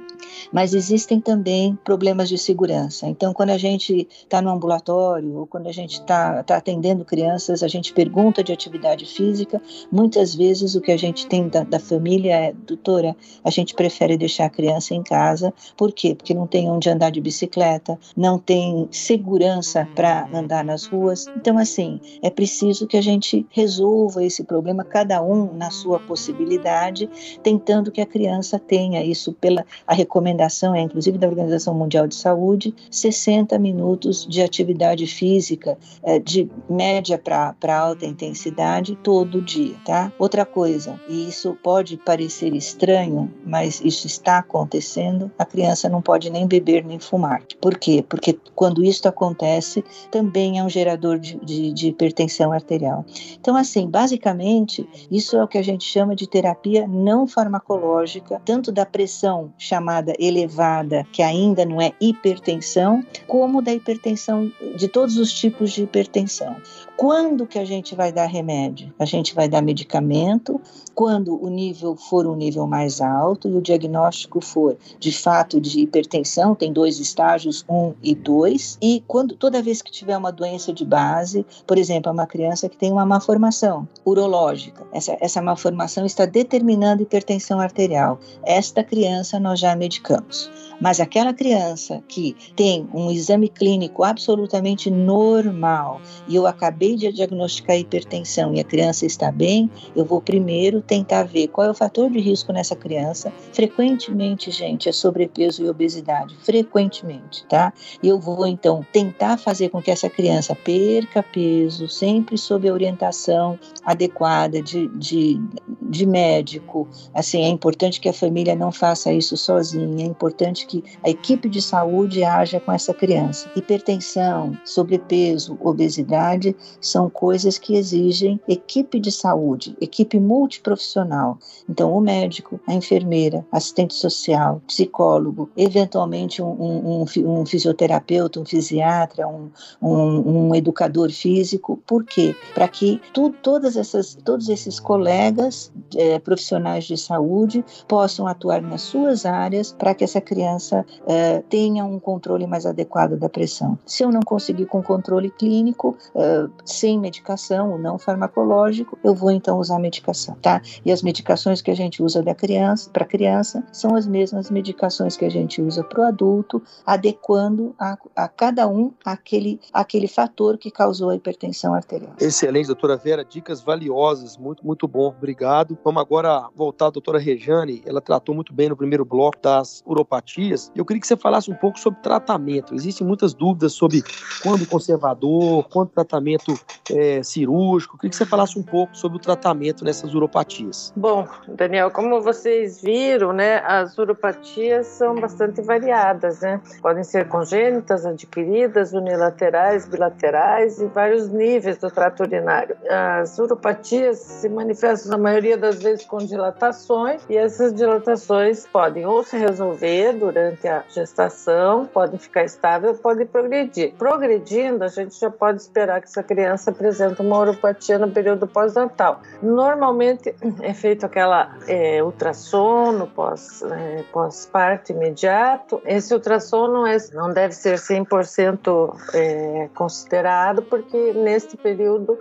mas 0.52 0.74
existem 0.74 1.20
também 1.20 1.78
problemas 1.84 2.27
de 2.28 2.38
segurança. 2.38 3.08
Então, 3.08 3.34
quando 3.34 3.52
a 3.52 3.58
gente 3.58 4.08
está 4.10 4.42
no 4.42 4.50
ambulatório 4.50 5.38
ou 5.38 5.48
quando 5.48 5.68
a 5.68 5.72
gente 5.72 5.94
está 5.94 6.44
tá 6.44 6.58
atendendo 6.58 7.06
crianças, 7.06 7.64
a 7.64 7.68
gente 7.68 7.94
pergunta 7.94 8.44
de 8.44 8.52
atividade 8.52 9.06
física. 9.06 9.62
Muitas 9.92 10.36
vezes 10.36 10.76
o 10.76 10.82
que 10.82 10.92
a 10.92 10.98
gente 10.98 11.28
tem 11.28 11.48
da, 11.48 11.64
da 11.64 11.80
família 11.80 12.36
é, 12.36 12.54
doutora, 12.54 13.16
a 13.44 13.50
gente 13.50 13.74
prefere 13.74 14.18
deixar 14.18 14.46
a 14.46 14.50
criança 14.50 14.94
em 14.94 15.04
casa. 15.04 15.54
Por 15.76 15.92
quê? 15.92 16.16
Porque 16.16 16.34
não 16.34 16.48
tem 16.48 16.70
onde 16.70 16.90
andar 16.90 17.12
de 17.12 17.22
bicicleta, 17.22 17.98
não 18.16 18.38
tem 18.38 18.88
segurança 18.92 19.88
para 19.96 20.28
andar 20.34 20.64
nas 20.64 20.86
ruas. 20.86 21.28
Então, 21.36 21.58
assim, 21.58 22.00
é 22.22 22.30
preciso 22.30 22.88
que 22.88 22.98
a 22.98 23.02
gente 23.02 23.46
resolva 23.50 24.24
esse 24.24 24.44
problema, 24.44 24.84
cada 24.84 25.22
um 25.22 25.54
na 25.54 25.70
sua 25.70 26.00
possibilidade, 26.00 27.10
tentando 27.42 27.92
que 27.92 28.02
a 28.02 28.06
criança 28.06 28.60
tenha 28.60 29.04
isso 29.04 29.34
pela 29.34 29.66
a 29.86 29.94
recomendação, 29.94 30.76
é 30.76 30.82
inclusive 30.82 31.18
da 31.18 31.28
Organização 31.28 31.74
Mundial 31.74 32.08
de 32.08 32.16
saúde, 32.18 32.74
60 32.92 33.58
minutos 33.60 34.26
de 34.26 34.42
atividade 34.42 35.08
física 35.08 35.78
é, 36.04 36.20
de 36.20 36.50
média 36.70 37.18
para 37.18 37.80
alta 37.80 38.06
intensidade 38.06 38.98
todo 39.04 39.42
dia, 39.42 39.76
tá? 39.86 40.12
Outra 40.18 40.46
coisa, 40.46 41.00
e 41.08 41.28
isso 41.28 41.58
pode 41.64 41.98
parecer 41.98 42.54
estranho, 42.54 43.32
mas 43.46 43.82
isso 43.84 44.08
está 44.08 44.40
acontecendo, 44.40 45.32
a 45.38 45.46
criança 45.46 45.90
não 45.90 46.02
pode 46.02 46.30
nem 46.30 46.48
beber 46.48 46.84
nem 46.84 47.00
fumar. 47.00 47.42
Por 47.62 47.78
quê? 47.78 48.04
Porque 48.08 48.38
quando 48.56 48.84
isso 48.84 49.08
acontece, 49.08 49.84
também 50.12 50.60
é 50.60 50.64
um 50.64 50.70
gerador 50.70 51.20
de, 51.20 51.38
de, 51.44 51.72
de 51.72 51.88
hipertensão 51.88 52.52
arterial. 52.52 53.06
Então, 53.40 53.56
assim, 53.56 53.90
basicamente, 53.90 54.88
isso 55.12 55.38
é 55.38 55.44
o 55.44 55.48
que 55.48 55.58
a 55.58 55.64
gente 55.64 55.86
chama 55.86 56.16
de 56.16 56.28
terapia 56.28 56.88
não 56.88 57.28
farmacológica, 57.28 58.42
tanto 58.44 58.72
da 58.72 58.86
pressão 58.86 59.54
chamada 59.58 60.14
elevada, 60.20 61.06
que 61.12 61.22
ainda 61.22 61.66
não 61.66 61.82
é 61.82 61.94
hipertensão, 62.10 63.06
como 63.26 63.62
da 63.62 63.74
hipertensão, 63.74 64.52
de 64.76 64.88
todos 64.88 65.18
os 65.18 65.34
tipos 65.34 65.72
de 65.72 65.84
hipertensão. 65.84 66.56
Quando 66.98 67.46
que 67.46 67.60
a 67.60 67.64
gente 67.64 67.94
vai 67.94 68.12
dar 68.12 68.26
remédio? 68.26 68.92
A 68.98 69.06
gente 69.06 69.36
vai 69.36 69.48
dar 69.48 69.62
medicamento 69.62 70.60
quando 70.96 71.40
o 71.40 71.48
nível 71.48 71.96
for 71.96 72.26
um 72.26 72.36
nível 72.36 72.66
mais 72.66 73.00
alto 73.00 73.48
e 73.48 73.54
o 73.54 73.62
diagnóstico 73.62 74.42
for 74.42 74.76
de 74.98 75.12
fato 75.12 75.62
de 75.62 75.82
hipertensão, 75.82 76.56
tem 76.56 76.74
dois 76.74 77.00
estágios, 77.00 77.64
um 77.70 77.94
e 78.02 78.16
dois, 78.16 78.80
e 78.82 79.04
quando 79.06 79.36
toda 79.36 79.62
vez 79.62 79.80
que 79.84 79.92
tiver 79.92 80.18
uma 80.18 80.32
doença 80.32 80.74
de 80.74 80.84
base, 80.84 81.46
por 81.68 81.78
exemplo, 81.78 82.12
uma 82.12 82.26
criança 82.26 82.68
que 82.68 82.76
tem 82.76 82.92
uma 82.92 83.06
má 83.06 83.20
formação 83.20 83.88
urológica, 84.04 84.84
essa, 84.92 85.16
essa 85.22 85.40
má 85.40 85.56
formação 85.56 86.04
está 86.04 86.26
determinando 86.26 87.04
hipertensão 87.04 87.60
arterial. 87.60 88.20
Esta 88.44 88.84
criança 88.84 89.40
nós 89.40 89.60
já 89.60 89.76
medicamos. 89.76 90.50
Mas 90.80 91.00
aquela 91.00 91.34
criança 91.34 92.04
que 92.08 92.36
tem 92.56 92.88
um 92.94 93.10
exame 93.12 93.50
clínico 93.50 94.04
absolutamente 94.04 94.92
normal 94.92 96.00
e 96.28 96.36
eu 96.36 96.46
acabei 96.46 96.87
de 96.96 97.12
diagnosticar 97.12 97.78
hipertensão 97.78 98.54
e 98.54 98.60
a 98.60 98.64
criança 98.64 99.06
está 99.06 99.32
bem, 99.32 99.70
eu 99.96 100.06
vou 100.06 100.22
primeiro 100.22 100.82
tentar 100.82 101.24
ver 101.24 101.48
qual 101.48 101.68
é 101.68 101.72
o 101.72 101.74
fator 101.74 102.10
de 102.10 102.20
risco 102.20 102.52
nessa 102.54 102.76
criança. 102.76 103.32
Frequentemente, 103.54 104.52
gente, 104.52 104.90
é 104.90 104.92
sobrepeso 104.92 105.64
e 105.64 105.70
obesidade, 105.70 106.36
frequentemente, 106.44 107.46
tá? 107.48 107.74
E 108.02 108.08
eu 108.08 108.20
vou 108.20 108.46
então 108.48 108.86
tentar 108.92 109.38
fazer 109.38 109.70
com 109.70 109.82
que 109.82 109.92
essa 109.92 110.10
criança 110.10 110.56
perca 110.56 111.24
peso, 111.24 111.88
sempre 111.88 112.38
sob 112.38 112.68
a 112.68 112.74
orientação 112.74 113.60
adequada 113.84 114.62
de, 114.62 114.88
de, 114.90 115.42
de 115.82 116.06
médico. 116.06 116.88
Assim, 117.14 117.44
é 117.44 117.48
importante 117.48 118.00
que 118.00 118.10
a 118.10 118.14
família 118.14 118.56
não 118.56 118.72
faça 118.72 119.12
isso 119.12 119.36
sozinha, 119.36 120.06
é 120.06 120.08
importante 120.08 120.66
que 120.66 120.84
a 121.04 121.10
equipe 121.10 121.50
de 121.50 121.62
saúde 121.62 122.24
haja 122.24 122.60
com 122.60 122.72
essa 122.72 122.94
criança. 122.94 123.50
Hipertensão, 123.56 124.58
sobrepeso, 124.66 125.58
obesidade 125.62 126.56
são 126.80 127.10
coisas 127.10 127.58
que 127.58 127.76
exigem 127.76 128.40
equipe 128.48 129.00
de 129.00 129.12
saúde, 129.12 129.76
equipe 129.80 130.20
multiprofissional. 130.20 131.38
Então, 131.70 131.94
o 131.94 132.00
médico, 132.00 132.60
a 132.68 132.74
enfermeira, 132.74 133.46
assistente 133.52 133.94
social, 133.94 134.62
psicólogo, 134.68 135.50
eventualmente 135.56 136.42
um, 136.42 137.04
um, 137.04 137.06
um 137.26 137.46
fisioterapeuta, 137.46 138.40
um 138.40 138.46
fisiatra, 138.46 139.28
um, 139.28 139.50
um, 139.82 140.56
educador 140.56 141.12
físico. 141.12 141.78
Por 141.86 142.04
quê? 142.04 142.36
Para 142.54 142.68
que 142.68 143.02
tu, 143.14 143.34
todas 143.42 143.76
essas, 143.76 144.16
todos 144.16 144.50
esses 144.50 144.80
colegas 144.80 145.72
é, 145.96 146.20
profissionais 146.20 146.86
de 146.86 146.98
saúde 146.98 147.64
possam 147.88 148.28
atuar 148.28 148.62
nas 148.62 148.82
suas 148.82 149.26
áreas 149.26 149.72
para 149.72 149.94
que 149.94 150.04
essa 150.04 150.22
criança 150.22 150.86
é, 151.06 151.42
tenha 151.50 151.86
um 151.86 152.00
controle 152.00 152.48
mais 152.48 152.66
adequado 152.66 153.18
da 153.18 153.30
pressão. 153.30 153.78
Se 153.86 154.04
eu 154.04 154.12
não 154.12 154.22
conseguir 154.22 154.66
com 154.66 154.82
controle 154.82 155.30
clínico, 155.30 155.98
é, 156.16 156.48
sem 156.68 157.00
medicação 157.00 157.72
ou 157.72 157.80
não 157.80 157.98
farmacológico, 157.98 158.98
eu 159.04 159.14
vou 159.14 159.32
então 159.32 159.60
usar 159.60 159.80
medicação, 159.80 160.36
tá? 160.42 160.62
E 160.86 160.92
as 160.92 161.02
medicações 161.02 161.62
que 161.62 161.72
a 161.72 161.76
gente 161.76 162.04
usa 162.04 162.22
da 162.22 162.36
criança 162.36 162.90
para 162.90 163.06
criança 163.06 163.64
são 163.72 163.96
as 163.96 164.06
mesmas 164.06 164.50
medicações 164.50 165.16
que 165.16 165.26
a 165.26 165.30
gente 165.30 165.62
usa 165.62 165.84
para 165.84 166.02
o 166.02 166.04
adulto, 166.04 166.62
adequando 166.86 167.76
a, 167.80 167.98
a 168.16 168.28
cada 168.28 168.68
um 168.68 168.92
aquele, 169.06 169.60
aquele 169.72 170.08
fator 170.08 170.58
que 170.58 170.70
causou 170.70 171.10
a 171.10 171.16
hipertensão 171.16 171.74
arterial. 171.74 172.14
Excelente, 172.20 172.68
doutora 172.68 172.98
Vera, 172.98 173.24
dicas 173.24 173.62
valiosas, 173.62 174.38
muito, 174.38 174.66
muito 174.66 174.88
bom, 174.88 175.08
obrigado. 175.08 175.78
Vamos 175.84 176.02
agora 176.02 176.48
voltar 176.56 176.88
à 176.88 176.90
doutora 176.90 177.20
Rejane, 177.20 177.82
ela 177.86 178.02
tratou 178.02 178.36
muito 178.36 178.54
bem 178.54 178.70
no 178.70 178.76
primeiro 178.76 179.06
bloco 179.06 179.38
das 179.42 179.84
uropatias. 179.86 180.72
Eu 180.76 180.86
queria 180.86 181.02
que 181.02 181.08
você 181.08 181.18
falasse 181.18 181.52
um 181.52 181.56
pouco 181.56 181.80
sobre 181.80 182.02
tratamento. 182.02 182.76
Existem 182.76 183.06
muitas 183.06 183.34
dúvidas 183.34 183.74
sobre 183.74 184.04
quando 184.42 184.66
conservador, 184.68 185.68
quando 185.70 185.90
tratamento 185.90 186.57
é, 186.92 187.22
cirúrgico. 187.24 187.96
Eu 187.96 188.00
queria 188.00 188.10
que 188.12 188.16
você 188.16 188.26
falasse 188.26 188.58
um 188.58 188.64
pouco 188.64 188.96
sobre 188.96 189.18
o 189.18 189.22
tratamento 189.22 189.84
nessas 189.84 190.14
uropatias. 190.14 190.94
Bom, 190.96 191.28
Daniel, 191.48 191.92
como 191.92 192.22
vocês 192.22 192.82
viram, 192.82 193.34
né, 193.34 193.62
as 193.66 193.98
uropatias 193.98 194.88
são 194.88 195.16
bastante 195.16 195.62
variadas, 195.62 196.42
né? 196.42 196.62
Podem 196.82 197.04
ser 197.04 197.28
congênitas, 197.28 198.06
adquiridas, 198.06 198.94
unilaterais, 198.94 199.88
bilaterais 199.88 200.80
e 200.80 200.86
vários 200.88 201.30
níveis 201.30 201.78
do 201.78 201.90
trato 201.90 202.24
urinário. 202.24 202.76
As 202.90 203.38
uropatias 203.38 204.18
se 204.20 204.50
manifestam 204.50 205.12
na 205.12 205.18
maioria 205.18 205.58
das 205.58 205.82
vezes 205.82 206.06
com 206.06 206.18
dilatações 206.18 207.22
e 207.30 207.38
essas 207.38 207.74
dilatações 207.74 208.68
podem 208.68 209.06
ou 209.06 209.24
se 209.24 209.38
resolver 209.38 210.14
durante 210.14 210.68
a 210.68 210.84
gestação, 210.90 211.86
podem 211.86 212.20
ficar 212.20 212.44
estável, 212.44 212.94
podem 212.96 213.26
progredir. 213.26 213.94
Progredindo, 213.98 214.84
a 214.84 214.88
gente 214.88 215.20
já 215.20 215.30
pode 215.30 215.62
esperar 215.62 216.02
que 216.02 216.08
essa 216.08 216.24
criança 216.24 216.47
apresente 216.70 217.22
uma 217.22 217.40
uropatia 217.40 217.98
no 217.98 218.10
período 218.10 218.48
pós-natal. 218.48 219.22
Normalmente 219.42 220.34
é 220.62 220.74
feito 220.74 221.06
aquela 221.06 221.56
é, 221.68 222.02
ultrassono 222.04 223.08
pós, 223.08 223.62
é, 223.64 224.04
pós-parto 224.12 224.92
imediato. 224.92 225.82
Esse 225.86 226.14
ultrassom 226.14 226.68
não, 226.68 226.88
é, 226.88 226.98
não 227.14 227.34
deve 227.34 227.54
ser 227.54 227.76
100% 227.76 228.96
é, 229.14 229.70
considerado, 229.74 230.62
porque 230.62 231.14
neste 231.14 231.58
período 231.58 232.18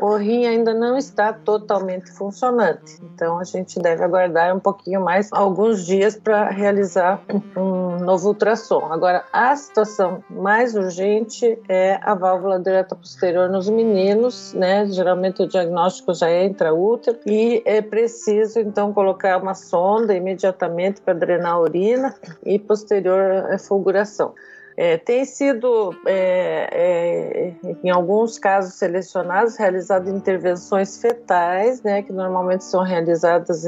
o 0.00 0.16
rim 0.16 0.46
ainda 0.46 0.74
não 0.74 0.96
está 0.96 1.32
totalmente 1.32 2.10
funcionante. 2.12 2.98
Então 3.02 3.38
a 3.38 3.44
gente 3.44 3.78
deve 3.78 4.02
aguardar 4.02 4.54
um 4.54 4.60
pouquinho 4.60 5.00
mais, 5.00 5.28
alguns 5.32 5.84
dias, 5.86 6.16
para 6.16 6.50
realizar 6.50 7.22
um 7.56 7.96
novo 7.98 8.28
ultrassom. 8.28 8.86
Agora, 8.90 9.24
a 9.32 9.54
situação 9.56 10.22
mais 10.28 10.74
urgente 10.74 11.58
é 11.68 11.98
a 12.02 12.14
válvula 12.14 12.58
direta 12.58 12.94
posterior 12.94 13.48
nos 13.48 13.68
meninos, 13.68 14.52
né? 14.54 14.86
Geralmente 14.86 15.42
o 15.42 15.48
diagnóstico 15.48 16.14
já 16.14 16.28
é 16.28 16.44
intraútero 16.44 17.18
e 17.26 17.62
é 17.64 17.80
preciso 17.80 18.58
então 18.58 18.92
colocar 18.92 19.40
uma 19.40 19.54
sonda 19.54 20.14
imediatamente 20.14 21.00
para 21.00 21.14
drenar 21.14 21.52
a 21.52 21.60
urina 21.60 22.14
e 22.44 22.58
posterior 22.58 23.58
fulguração. 23.58 24.34
É, 24.76 24.96
tem 24.96 25.24
sido, 25.24 25.94
é, 26.04 26.68
é, 26.72 27.52
em 27.82 27.90
alguns 27.90 28.38
casos 28.38 28.74
selecionados, 28.74 29.56
realizadas 29.56 30.12
intervenções 30.12 31.00
fetais, 31.00 31.80
né, 31.82 32.02
que 32.02 32.12
normalmente 32.12 32.64
são 32.64 32.82
realizadas 32.82 33.64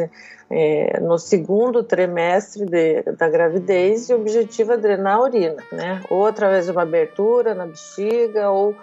é, 0.51 1.01
no 1.01 1.17
segundo 1.17 1.85
trimestre 1.85 2.67
de, 2.67 3.03
da 3.13 3.29
gravidez, 3.29 4.09
e 4.09 4.15
o 4.15 4.17
objetivo 4.17 4.73
é 4.73 4.77
drenar 4.77 5.19
a 5.19 5.23
urina, 5.23 5.63
né, 5.71 6.03
ou 6.11 6.27
através 6.27 6.67
de 6.67 6.73
uma 6.73 6.83
abertura 6.83 7.55
na 7.55 7.67
bexiga, 7.67 8.51
ou 8.51 8.75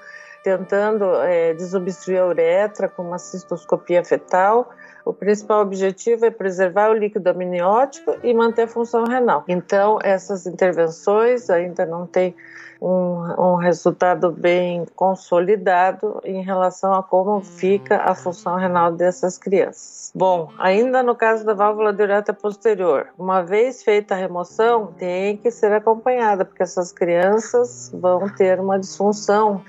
tentando 0.43 1.05
é, 1.24 1.53
desobstruir 1.53 2.21
a 2.21 2.28
uretra 2.28 2.88
com 2.88 3.01
uma 3.01 3.19
cistoscopia 3.19 4.03
fetal, 4.03 4.69
o 5.06 5.14
principal 5.14 5.62
objetivo 5.62 6.26
é 6.26 6.32
preservar 6.32 6.89
o 6.89 6.93
líquido 6.93 7.30
amniótico 7.30 8.16
e 8.24 8.34
manter 8.34 8.64
a 8.64 8.68
função 8.68 9.04
renal. 9.06 9.43
Então, 9.47 9.99
essas 10.01 10.45
intervenções 10.45 11.49
ainda 11.49 11.86
não 11.86 12.06
têm 12.06 12.36
um, 12.82 13.54
um, 13.54 13.56
resultado 13.56 14.30
bem 14.30 14.86
consolidado 14.93 16.20
em 16.26 16.43
relação 16.43 16.93
a 16.93 17.01
como 17.01 17.39
fica 17.39 17.97
a 17.97 18.14
função 18.14 18.58
renal 18.58 18.91
dessas 18.91 19.38
crianças. 19.38 20.12
Bom, 20.14 20.51
ainda 20.60 21.01
no 21.01 21.16
caso 21.16 21.45
da 21.45 21.54
válvula 21.54 21.93
diureta 21.93 22.34
posterior, 22.34 23.08
uma 23.18 23.41
vez 23.41 23.82
feita 23.82 24.14
a 24.16 24.18
remoção, 24.18 24.88
tem 24.97 25.38
que 25.38 25.49
ser 25.49 25.72
acompanhada, 25.72 26.43
porque 26.43 26.62
essas 26.62 26.91
crianças 26.91 27.89
vão 27.93 28.28
ter 28.28 28.60
uma 28.60 28.78
disfunção 28.78 29.62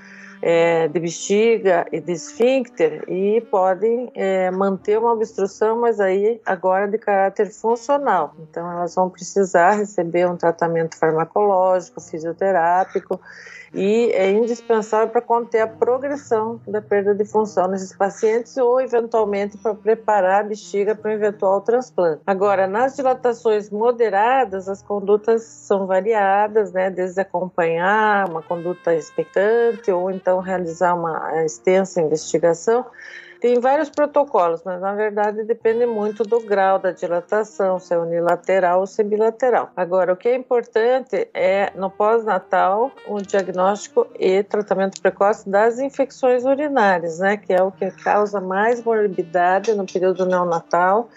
é, 0.47 0.87
de 0.87 0.99
bexiga 0.99 1.87
e 1.91 1.99
de 1.99 2.11
esfíncter 2.11 3.03
e 3.09 3.41
podem 3.49 4.11
é, 4.13 4.51
manter 4.51 4.99
uma 4.99 5.11
obstrução, 5.11 5.81
mas 5.81 5.99
aí 5.99 6.39
agora 6.45 6.87
de 6.87 6.99
caráter 6.99 7.51
funcional. 7.51 8.35
Então 8.39 8.71
elas 8.71 8.93
vão 8.93 9.09
precisar 9.09 9.71
receber 9.71 10.29
um 10.29 10.37
tratamento 10.37 10.99
farmacológico, 10.99 11.99
fisioterápico 11.99 13.19
e 13.75 14.11
é 14.11 14.31
indispensável 14.31 15.09
para 15.09 15.21
conter 15.21 15.59
a 15.59 15.67
progressão 15.67 16.61
da 16.65 16.81
perda 16.81 17.13
de 17.13 17.25
função 17.25 17.67
nesses 17.67 17.93
pacientes 17.95 18.55
ou, 18.55 18.79
eventualmente, 18.79 19.57
para 19.57 19.75
preparar 19.75 20.41
a 20.41 20.43
bexiga 20.43 20.95
para 20.95 21.11
um 21.11 21.13
eventual 21.13 21.59
transplante. 21.61 22.21
Agora, 22.25 22.67
nas 22.67 22.95
dilatações 22.95 23.69
moderadas, 23.69 24.69
as 24.69 24.81
condutas 24.81 25.43
são 25.43 25.85
variadas, 25.85 26.71
né? 26.71 26.89
Desde 26.89 27.19
acompanhar 27.19 28.29
uma 28.29 28.41
conduta 28.41 28.95
expectante 28.95 29.91
ou 29.91 30.09
então 30.09 30.39
realizar 30.39 30.93
uma 30.95 31.43
extensa 31.43 32.01
investigação 32.01 32.85
tem 33.39 33.59
vários 33.59 33.89
protocolos, 33.89 34.61
mas 34.63 34.81
na 34.81 34.93
verdade 34.93 35.43
depende 35.43 35.85
muito 35.85 36.23
do 36.23 36.39
grau 36.39 36.79
da 36.79 36.91
dilatação, 36.91 37.79
se 37.79 37.93
é 37.93 37.97
unilateral 37.97 38.79
ou 38.79 38.87
se 38.87 39.01
é 39.01 39.03
bilateral. 39.03 39.69
Agora, 39.75 40.13
o 40.13 40.15
que 40.15 40.29
é 40.29 40.35
importante 40.35 41.27
é 41.33 41.71
no 41.75 41.89
pós-natal 41.89 42.91
o 43.07 43.21
diagnóstico 43.21 44.07
e 44.19 44.43
tratamento 44.43 45.01
precoce 45.01 45.49
das 45.49 45.79
infecções 45.79 46.45
urinárias, 46.45 47.19
né, 47.19 47.37
que 47.37 47.53
é 47.53 47.61
o 47.61 47.71
que 47.71 47.91
causa 47.91 48.39
mais 48.39 48.83
morbidade 48.83 49.73
no 49.73 49.85
período 49.85 50.25
neonatal 50.25 51.09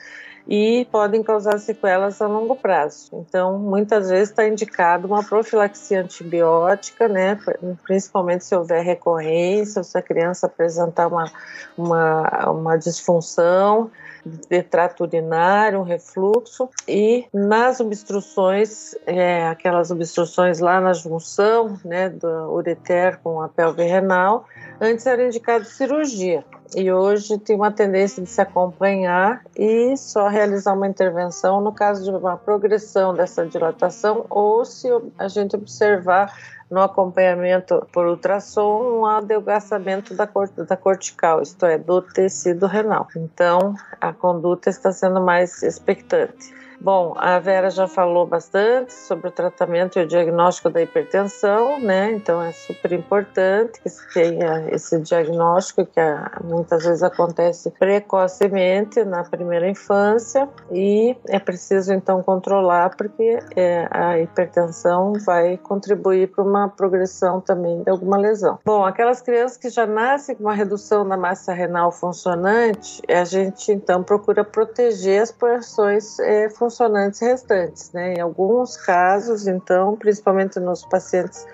e 0.49 0.87
podem 0.91 1.23
causar 1.23 1.59
sequelas 1.59 2.23
a 2.23 2.27
longo 2.27 2.57
prazo. 2.57 3.11
Então, 3.13 3.59
muitas 3.59 4.09
vezes 4.09 4.31
está 4.31 4.49
indicado 4.49 5.07
uma 5.07 5.23
profilaxia 5.23 6.01
antibiótica, 6.01 7.07
né, 7.07 7.39
principalmente 7.85 8.45
se 8.45 8.57
houver 8.57 8.83
recorrência, 8.83 9.85
se 9.85 9.99
a 9.99 10.03
criança 10.03 10.47
apresentar 10.47 11.09
uma, 11.09 11.31
uma, 11.77 12.51
uma 12.51 12.77
disfunção 12.79 13.91
de 14.25 14.63
trato 14.63 15.05
urinário, 15.05 15.81
um 15.81 15.83
refluxo, 15.83 16.69
e 16.87 17.27
nas 17.33 17.81
obstruções, 17.81 18.95
é, 19.07 19.47
aquelas 19.47 19.91
obstruções 19.91 20.59
lá 20.61 20.81
na 20.81 20.93
junção 20.93 21.79
né, 21.85 22.09
do 22.09 22.53
ureter 22.53 23.19
com 23.23 23.41
a 23.41 23.49
pelve 23.49 23.85
renal, 23.85 24.47
antes 24.81 25.07
era 25.07 25.27
indicado 25.27 25.65
cirurgia. 25.65 26.45
E 26.77 26.93
hoje 26.93 27.39
tem 27.39 27.57
uma 27.57 27.73
tendência 27.73 28.23
de 28.23 28.29
se 28.29 28.41
acompanhar 28.41 29.43
e 29.57 29.97
só 29.97 30.29
realizar 30.29 30.75
uma 30.75 30.87
intervenção 30.87 31.63
no 31.63 31.73
caso 31.73 32.05
de 32.05 32.11
uma 32.11 32.37
progressão 32.37 33.15
dessa 33.15 33.47
dilatação 33.47 34.27
ou 34.29 34.65
se 34.67 34.87
a 35.19 35.29
gente 35.29 35.57
observar 35.57 36.31
no 36.71 36.83
acompanhamento 36.83 37.87
por 37.93 38.07
ultrassom 38.07 39.01
um 39.01 39.07
adelgaçamento 39.07 40.15
da, 40.15 40.29
da 40.69 40.77
cortical, 40.77 41.41
isto 41.41 41.65
é, 41.65 41.79
do 41.79 42.03
tecido 42.03 42.67
renal. 42.67 43.09
Então, 43.17 43.75
a 44.01 44.13
conduta 44.13 44.69
está 44.69 44.93
sendo 44.93 45.21
mais 45.21 45.63
expectante. 45.63 46.55
Bom, 46.81 47.15
a 47.17 47.41
Vera 47.41 47.71
já 47.71 47.89
falou 47.89 48.25
bastante 48.25 48.93
sobre 48.93 49.29
o 49.29 49.31
tratamento 49.33 49.99
e 49.99 50.03
o 50.03 50.07
diagnóstico 50.07 50.71
da 50.71 50.81
hipertensão, 50.81 51.81
né? 51.81 52.13
Então 52.13 52.41
é 52.41 52.53
super 52.53 52.93
importante 52.93 53.81
que 53.81 53.89
se 53.89 54.15
tenha 54.15 54.69
esse 54.71 55.01
diagnóstico 55.01 55.85
que 55.85 55.99
ah, 55.99 56.41
muitas 56.45 56.85
vezes 56.85 57.03
acontece 57.03 57.71
precocemente 57.73 59.05
na 59.05 59.25
primeira 59.25 59.69
infância 59.69 60.49
e 60.71 61.17
é 61.27 61.41
preciso 61.41 61.93
então 61.93 62.23
controlar 62.23 62.95
porque 62.97 63.41
é, 63.57 63.89
a 63.91 64.21
hipertensão 64.21 65.15
vai 65.27 65.57
contribuir 65.57 66.29
para 66.29 66.45
uma 66.45 66.69
progressão 66.69 67.41
também 67.41 67.83
de 67.83 67.91
alguma 67.91 68.17
lesão. 68.17 68.59
Bom, 68.65 68.85
aquelas 68.85 69.21
crianças 69.21 69.59
que 69.59 69.69
já 69.69 69.87
nascem 69.87 70.37
com 70.37 70.45
uma 70.45 70.55
redução 70.55 71.07
da 71.07 71.17
massa 71.17 71.53
renal 71.53 71.91
funcionante, 71.91 73.03
a 73.09 73.25
gente 73.25 73.73
então 73.73 74.05
procura 74.05 74.45
proteger 74.45 75.23
as 75.23 75.33
porções 75.33 76.19
é, 76.21 76.49
funcionantes 76.49 76.68
funcionantes 76.69 77.21
restantes. 77.21 77.91
Né? 77.93 78.15
Em 78.15 78.21
alguns 78.21 78.77
casos, 78.77 79.47
então, 79.47 79.97
principalmente 79.97 80.61
nos 80.61 80.85
pacientes 80.85 81.47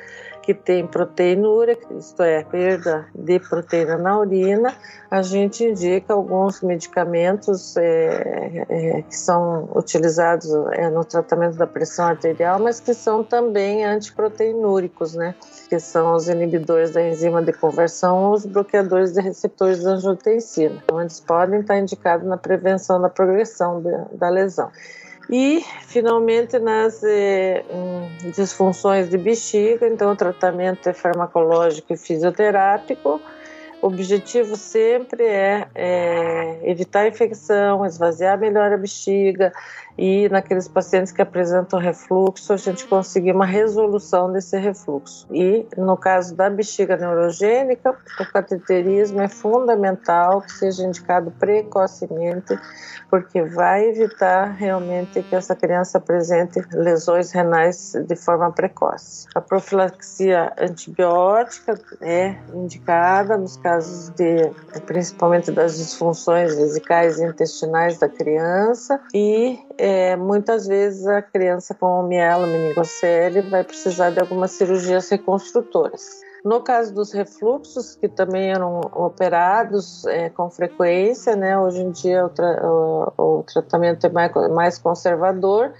que 0.45 0.53
têm 0.53 0.87
proteinúria, 0.87 1.79
isto 1.99 2.23
é, 2.23 2.45
perda 2.45 3.07
de 3.15 3.41
proteína 3.41 3.97
na 3.97 4.19
urina, 4.19 4.75
a 5.11 5.23
gente 5.23 5.65
indica 5.65 6.12
alguns 6.12 6.61
medicamentos 6.61 7.75
é, 7.79 8.67
é, 8.69 9.03
que 9.03 9.17
são 9.17 9.71
utilizados 9.75 10.51
é, 10.73 10.91
no 10.91 11.03
tratamento 11.03 11.57
da 11.57 11.67
pressão 11.67 12.05
arterial, 12.05 12.59
mas 12.59 12.79
que 12.79 12.93
são 12.93 13.25
também 13.25 13.87
antiproteinúricos, 13.87 15.15
né? 15.15 15.35
Que 15.71 15.81
são 15.81 16.15
os 16.15 16.29
inibidores 16.29 16.91
da 16.91 17.03
enzima 17.03 17.41
de 17.41 17.55
conversão 17.55 18.25
ou 18.25 18.35
os 18.35 18.45
bloqueadores 18.45 19.15
de 19.15 19.23
receptores 19.23 19.81
de 19.81 19.87
angiotensina. 19.87 20.83
Então, 20.85 21.01
eles 21.01 21.21
podem 21.21 21.61
estar 21.61 21.79
indicados 21.79 22.27
na 22.27 22.37
prevenção 22.37 23.01
da 23.01 23.09
progressão 23.09 23.83
da 24.12 24.29
lesão. 24.29 24.71
E, 25.31 25.64
finalmente, 25.87 26.59
nas 26.59 27.03
eh, 27.03 27.64
disfunções 28.37 29.09
de 29.09 29.16
bexiga, 29.16 29.89
então 29.89 30.12
o 30.12 30.16
tratamento 30.16 30.89
é 30.89 30.93
farmacológico 30.93 31.95
e 31.95 31.97
fisioterápico. 31.97 33.20
O 33.81 33.87
objetivo 33.87 34.57
sempre 34.57 35.25
é, 35.25 35.66
é 35.75 36.70
evitar 36.70 37.01
a 37.01 37.09
infecção, 37.09 37.85
esvaziar 37.85 38.39
melhor 38.39 38.72
a 38.72 38.77
bexiga, 38.77 39.53
e 39.97 40.29
naqueles 40.29 40.67
pacientes 40.67 41.13
que 41.13 41.23
apresentam 41.23 41.79
refluxo, 41.79 42.53
a 42.53 42.57
gente 42.57 42.85
conseguir 42.87 43.33
uma 43.33 43.47
resolução 43.47 44.33
desse 44.33 44.59
refluxo. 44.59 45.27
E 45.33 45.67
no 45.77 45.97
caso 45.97 46.35
da 46.35 46.51
bexiga 46.51 46.97
neurogênica, 46.97 47.97
o 48.21 48.33
cateterismo 48.33 49.21
é 49.21 49.29
fundamental 49.29 50.43
que 50.43 50.53
seja 50.53 50.85
indicado 50.85 51.31
precocemente, 51.39 52.59
porque 53.09 53.43
vai 53.43 53.85
evitar 53.87 54.53
realmente 54.53 55.23
que 55.23 55.37
essa 55.37 55.55
criança 55.55 55.99
apresente 55.99 56.61
lesões 56.73 57.31
renais 57.31 57.93
de 57.93 58.17
forma 58.17 58.51
precoce. 58.51 59.29
A 59.35 59.41
profilaxia 59.41 60.53
antibiótica 60.59 61.79
é 62.01 62.35
indicada 62.53 63.37
nos 63.39 63.57
casos 63.57 64.09
de, 64.11 64.51
principalmente 64.87 65.53
das 65.53 65.77
disfunções 65.77 66.57
vesicais 66.57 67.19
e 67.19 67.25
intestinais 67.25 67.99
da 67.99 68.09
criança 68.09 69.01
e 69.15 69.59
é, 69.85 70.16
muitas 70.16 70.66
vezes 70.66 71.07
a 71.07 71.20
criança 71.20 71.74
com 71.74 72.05
mielo 72.05 72.47
meningocele 72.47 73.43
vai 73.43 73.62
precisar 73.62 74.09
de 74.09 74.18
algumas 74.18 74.53
cirurgias 74.53 75.11
reconstrutoras. 75.11 76.22
No 76.43 76.62
caso 76.62 76.95
dos 76.95 77.12
refluxos, 77.12 77.95
que 77.95 78.09
também 78.09 78.51
eram 78.51 78.80
operados 78.95 80.07
é, 80.07 80.30
com 80.30 80.49
frequência, 80.49 81.37
né, 81.37 81.59
hoje 81.59 81.82
em 81.82 81.91
dia 81.91 82.24
o, 82.24 82.30
tra 82.30 82.66
o, 82.66 83.12
o 83.18 83.43
tratamento 83.43 84.07
é 84.07 84.09
mais, 84.09 84.32
mais 84.55 84.78
conservador, 84.78 85.74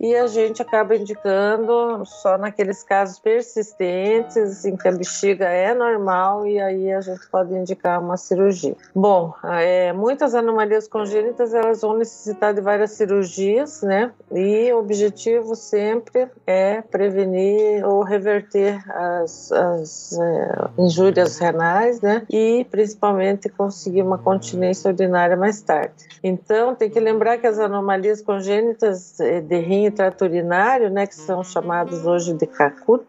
e 0.00 0.16
a 0.16 0.26
gente 0.26 0.62
acaba 0.62 0.96
indicando 0.96 2.02
só 2.06 2.38
naqueles 2.38 2.82
casos 2.82 3.18
persistentes 3.18 4.64
em 4.64 4.74
que 4.74 4.88
a 4.88 4.92
bexiga 4.92 5.44
é 5.44 5.74
normal 5.74 6.46
e 6.46 6.58
aí 6.58 6.90
a 6.90 7.02
gente 7.02 7.28
pode 7.30 7.54
indicar 7.54 8.00
uma 8.00 8.16
cirurgia. 8.16 8.74
Bom, 8.94 9.34
é, 9.44 9.92
muitas 9.92 10.34
anomalias 10.34 10.88
congênitas 10.88 11.52
elas 11.52 11.82
vão 11.82 11.98
necessitar 11.98 12.54
de 12.54 12.62
várias 12.62 12.92
cirurgias, 12.92 13.82
né? 13.82 14.10
E 14.32 14.72
o 14.72 14.78
objetivo 14.78 15.54
sempre 15.54 16.28
é 16.46 16.80
prevenir 16.80 17.84
ou 17.84 18.02
reverter 18.02 18.82
as, 18.90 19.52
as 19.52 20.18
é, 20.18 20.82
injúrias 20.82 21.38
renais, 21.38 22.00
né? 22.00 22.22
E 22.30 22.66
principalmente 22.70 23.50
conseguir 23.50 24.00
uma 24.00 24.16
continência 24.16 24.90
urinária 24.90 25.36
mais 25.36 25.60
tarde. 25.60 25.92
Então 26.22 26.74
tem 26.74 26.88
que 26.88 26.98
lembrar 26.98 27.36
que 27.36 27.46
as 27.46 27.58
anomalias 27.58 28.22
congênitas 28.22 29.20
é, 29.20 29.40
de 29.40 29.58
rim 29.58 29.89
urinário, 30.22 30.90
né, 30.90 31.06
que 31.06 31.14
são 31.14 31.42
chamados 31.42 32.06
hoje 32.06 32.34
de 32.34 32.46
CACUT, 32.46 33.04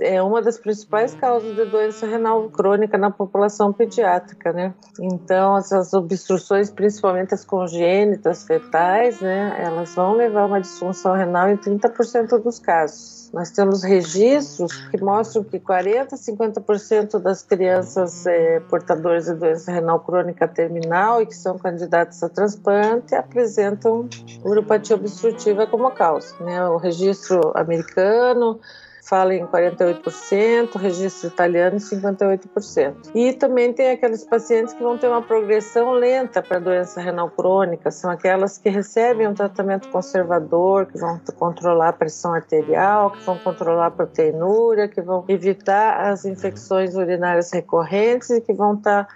é 0.00 0.22
uma 0.22 0.42
das 0.42 0.58
principais 0.58 1.14
causas 1.14 1.54
de 1.54 1.64
doença 1.64 2.06
renal 2.06 2.48
crônica 2.50 2.98
na 2.98 3.10
população 3.10 3.72
pediátrica, 3.72 4.52
né? 4.52 4.74
Então, 5.00 5.56
essas 5.56 5.92
obstruções, 5.92 6.70
principalmente 6.70 7.34
as 7.34 7.44
congênitas 7.44 8.44
fetais, 8.44 9.20
né, 9.20 9.56
elas 9.58 9.94
vão 9.94 10.14
levar 10.14 10.42
a 10.42 10.46
uma 10.46 10.60
disfunção 10.60 11.14
renal 11.14 11.48
em 11.48 11.56
30% 11.56 12.38
dos 12.42 12.58
casos. 12.58 13.25
Nós 13.36 13.50
temos 13.50 13.82
registros 13.82 14.74
que 14.90 14.96
mostram 14.98 15.44
que 15.44 15.60
40% 15.60 16.10
a 16.10 16.16
50% 16.16 17.18
das 17.18 17.42
crianças 17.42 18.24
é, 18.24 18.60
portadoras 18.60 19.26
de 19.26 19.34
doença 19.34 19.70
renal 19.70 20.00
crônica 20.00 20.48
terminal 20.48 21.20
e 21.20 21.26
que 21.26 21.36
são 21.36 21.58
candidatas 21.58 22.22
a 22.22 22.30
transplante 22.30 23.14
apresentam 23.14 24.08
uropatia 24.42 24.96
obstrutiva 24.96 25.66
como 25.66 25.90
causa. 25.90 26.34
Né? 26.40 26.66
O 26.66 26.78
registro 26.78 27.52
americano 27.54 28.58
fala 29.06 29.34
em 29.34 29.46
48%, 29.46 30.76
registro 30.76 31.28
italiano 31.28 31.76
em 31.76 31.78
58%. 31.78 33.10
E 33.14 33.32
também 33.32 33.72
tem 33.72 33.92
aqueles 33.92 34.24
pacientes 34.24 34.74
que 34.74 34.82
vão 34.82 34.98
ter 34.98 35.06
uma 35.06 35.22
progressão 35.22 35.92
lenta 35.92 36.42
para 36.42 36.58
doença 36.58 37.00
renal 37.00 37.30
crônica, 37.30 37.90
são 37.90 38.10
aquelas 38.10 38.58
que 38.58 38.68
recebem 38.68 39.28
um 39.28 39.34
tratamento 39.34 39.88
conservador, 39.88 40.86
que 40.86 40.98
vão 40.98 41.20
controlar 41.36 41.90
a 41.90 41.92
pressão 41.92 42.34
arterial, 42.34 43.12
que 43.12 43.24
vão 43.24 43.38
controlar 43.38 43.86
a 43.86 43.90
proteinúria, 43.90 44.88
que 44.88 45.00
vão 45.00 45.24
evitar 45.28 46.10
as 46.10 46.24
infecções 46.24 46.96
urinárias 46.96 47.52
recorrentes 47.52 48.30
e 48.30 48.40
que 48.40 48.52
vão 48.52 48.74
estar 48.74 49.06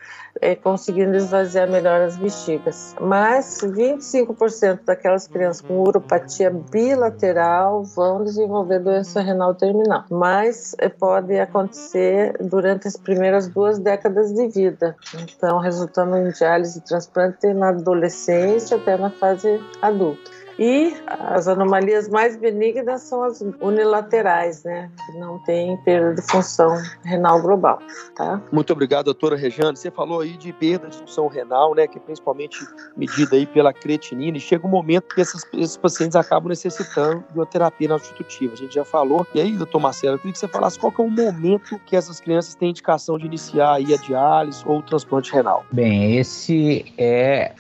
é, 0.41 0.55
conseguindo 0.55 1.17
esvaziar 1.17 1.69
melhor 1.71 2.01
as 2.01 2.17
bexigas. 2.17 2.95
Mas 3.01 3.59
25% 3.63 4.81
daquelas 4.85 5.27
crianças 5.27 5.61
com 5.61 5.81
uropatia 5.81 6.51
bilateral 6.51 7.85
vão 7.85 8.25
desenvolver 8.25 8.81
doença 8.81 9.21
renal 9.21 9.55
terminal. 9.55 10.05
Mas 10.11 10.75
é, 10.79 10.89
pode 10.89 11.39
acontecer 11.39 12.37
durante 12.41 12.89
as 12.89 12.97
primeiras 12.97 13.49
duas 13.49 13.79
décadas 13.79 14.33
de 14.33 14.49
vida. 14.49 14.97
Então, 15.15 15.59
resultando 15.59 16.17
em 16.17 16.31
diálise 16.31 16.79
e 16.79 16.83
transplante 16.83 17.53
na 17.53 17.69
adolescência 17.69 18.77
até 18.77 18.97
na 18.97 19.11
fase 19.11 19.61
adulta. 19.83 20.40
E 20.61 20.95
as 21.07 21.49
anomalias 21.49 22.07
mais 22.11 22.37
benignas 22.37 23.01
são 23.01 23.23
as 23.25 23.41
unilaterais, 23.63 24.63
né? 24.63 24.91
Que 25.07 25.19
não 25.19 25.39
tem 25.39 25.75
perda 25.79 26.15
de 26.15 26.23
função 26.31 26.77
renal 27.03 27.41
global, 27.41 27.79
tá? 28.15 28.43
Muito 28.53 28.71
obrigado, 28.71 29.07
doutora 29.07 29.37
Rejane. 29.37 29.75
Você 29.75 29.91
falou 29.91 30.21
aí 30.21 30.37
de 30.37 30.53
perda 30.53 30.89
de 30.89 30.99
função 30.99 31.29
renal, 31.29 31.75
né? 31.75 31.87
Que 31.87 31.97
é 31.97 32.01
principalmente 32.03 32.59
medida 32.95 33.37
aí 33.37 33.47
pela 33.47 33.73
creatinina. 33.73 34.37
E 34.37 34.41
chega 34.41 34.67
um 34.67 34.71
momento 34.71 35.15
que 35.15 35.23
esses, 35.23 35.47
esses 35.55 35.79
pacientes 35.79 36.15
acabam 36.15 36.51
necessitando 36.51 37.25
de 37.33 37.39
uma 37.39 37.47
terapia 37.47 37.89
não 37.89 37.99
substitutiva. 37.99 38.53
A 38.53 38.57
gente 38.59 38.75
já 38.75 38.85
falou. 38.85 39.27
E 39.35 39.41
aí, 39.41 39.57
doutor 39.57 39.81
Marcelo, 39.81 40.17
eu 40.17 40.19
queria 40.19 40.33
que 40.35 40.39
você 40.39 40.49
falasse 40.49 40.79
qual 40.79 40.93
que 40.93 41.01
é 41.01 41.05
o 41.05 41.11
momento 41.11 41.81
que 41.87 41.97
essas 41.97 42.21
crianças 42.21 42.55
têm 42.55 42.69
indicação 42.69 43.17
de 43.17 43.25
iniciar 43.25 43.77
aí 43.77 43.95
a 43.95 43.97
diálise 43.97 44.63
ou 44.67 44.81
o 44.81 44.83
transplante 44.83 45.33
renal. 45.33 45.65
Bem, 45.73 46.19
esse 46.19 46.85
é 46.99 47.55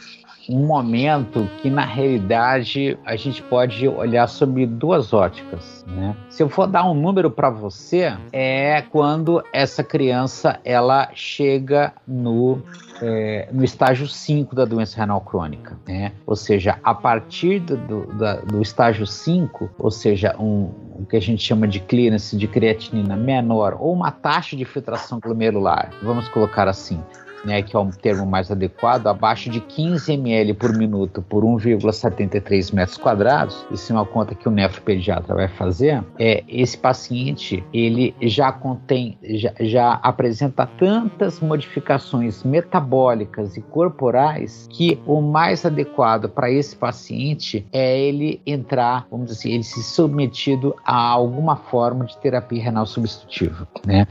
um 0.50 0.66
momento 0.66 1.48
que 1.62 1.70
na 1.70 1.84
realidade 1.84 2.98
a 3.04 3.14
gente 3.14 3.40
pode 3.42 3.86
olhar 3.86 4.26
sobre 4.26 4.66
duas 4.66 5.12
óticas, 5.12 5.84
né? 5.86 6.16
Se 6.28 6.42
eu 6.42 6.48
for 6.48 6.66
dar 6.66 6.84
um 6.84 6.94
número 6.94 7.30
para 7.30 7.48
você, 7.48 8.12
é 8.32 8.82
quando 8.82 9.42
essa 9.52 9.84
criança 9.84 10.58
ela 10.64 11.10
chega 11.14 11.92
no 12.06 12.60
é, 13.00 13.48
no 13.52 13.64
estágio 13.64 14.06
5 14.06 14.54
da 14.54 14.64
doença 14.64 14.98
renal 14.98 15.20
crônica, 15.20 15.78
né? 15.86 16.12
Ou 16.26 16.36
seja, 16.36 16.78
a 16.82 16.94
partir 16.94 17.60
do, 17.60 17.76
do, 17.76 18.46
do 18.46 18.62
estágio 18.62 19.06
5, 19.06 19.70
ou 19.78 19.90
seja, 19.90 20.36
um, 20.38 20.70
o 20.98 21.06
que 21.08 21.16
a 21.16 21.20
gente 21.20 21.42
chama 21.42 21.66
de 21.66 21.80
clearance 21.80 22.36
de 22.36 22.46
creatinina 22.46 23.16
menor 23.16 23.76
ou 23.78 23.92
uma 23.92 24.10
taxa 24.10 24.56
de 24.56 24.64
filtração 24.64 25.18
glomerular, 25.18 25.90
vamos 26.02 26.28
colocar 26.28 26.68
assim, 26.68 27.00
né, 27.44 27.62
que 27.62 27.76
é 27.76 27.78
um 27.78 27.90
termo 27.90 28.26
mais 28.26 28.50
adequado, 28.50 29.06
abaixo 29.06 29.50
de 29.50 29.60
15 29.60 30.12
ml 30.12 30.54
por 30.54 30.76
minuto 30.76 31.22
por 31.22 31.44
1,73 31.44 32.74
metros 32.74 32.96
quadrados, 32.96 33.66
isso 33.70 33.92
é 33.92 33.96
uma 33.96 34.06
conta 34.06 34.34
que 34.34 34.48
o 34.48 34.50
nefropediatra 34.50 35.34
vai 35.34 35.48
fazer, 35.48 36.02
é, 36.18 36.44
esse 36.48 36.76
paciente 36.76 37.64
ele 37.72 38.14
já 38.22 38.52
contém, 38.52 39.18
já, 39.22 39.52
já 39.60 39.92
apresenta 39.94 40.66
tantas 40.66 41.40
modificações 41.40 42.42
metabólicas 42.42 43.56
e 43.56 43.60
corporais 43.60 44.66
que 44.70 45.00
o 45.06 45.20
mais 45.20 45.64
adequado 45.64 46.28
para 46.28 46.50
esse 46.50 46.76
paciente 46.76 47.66
é 47.72 47.98
ele 47.98 48.40
entrar, 48.46 49.06
vamos 49.10 49.26
dizer 49.26 49.38
assim, 49.40 49.52
ele 49.54 49.62
se 49.62 49.82
submetido 49.82 50.74
a 50.84 50.96
alguma 50.96 51.56
forma 51.56 52.04
de 52.04 52.16
terapia 52.18 52.62
renal 52.62 52.86
substitutiva, 52.86 53.66
né? 53.86 54.06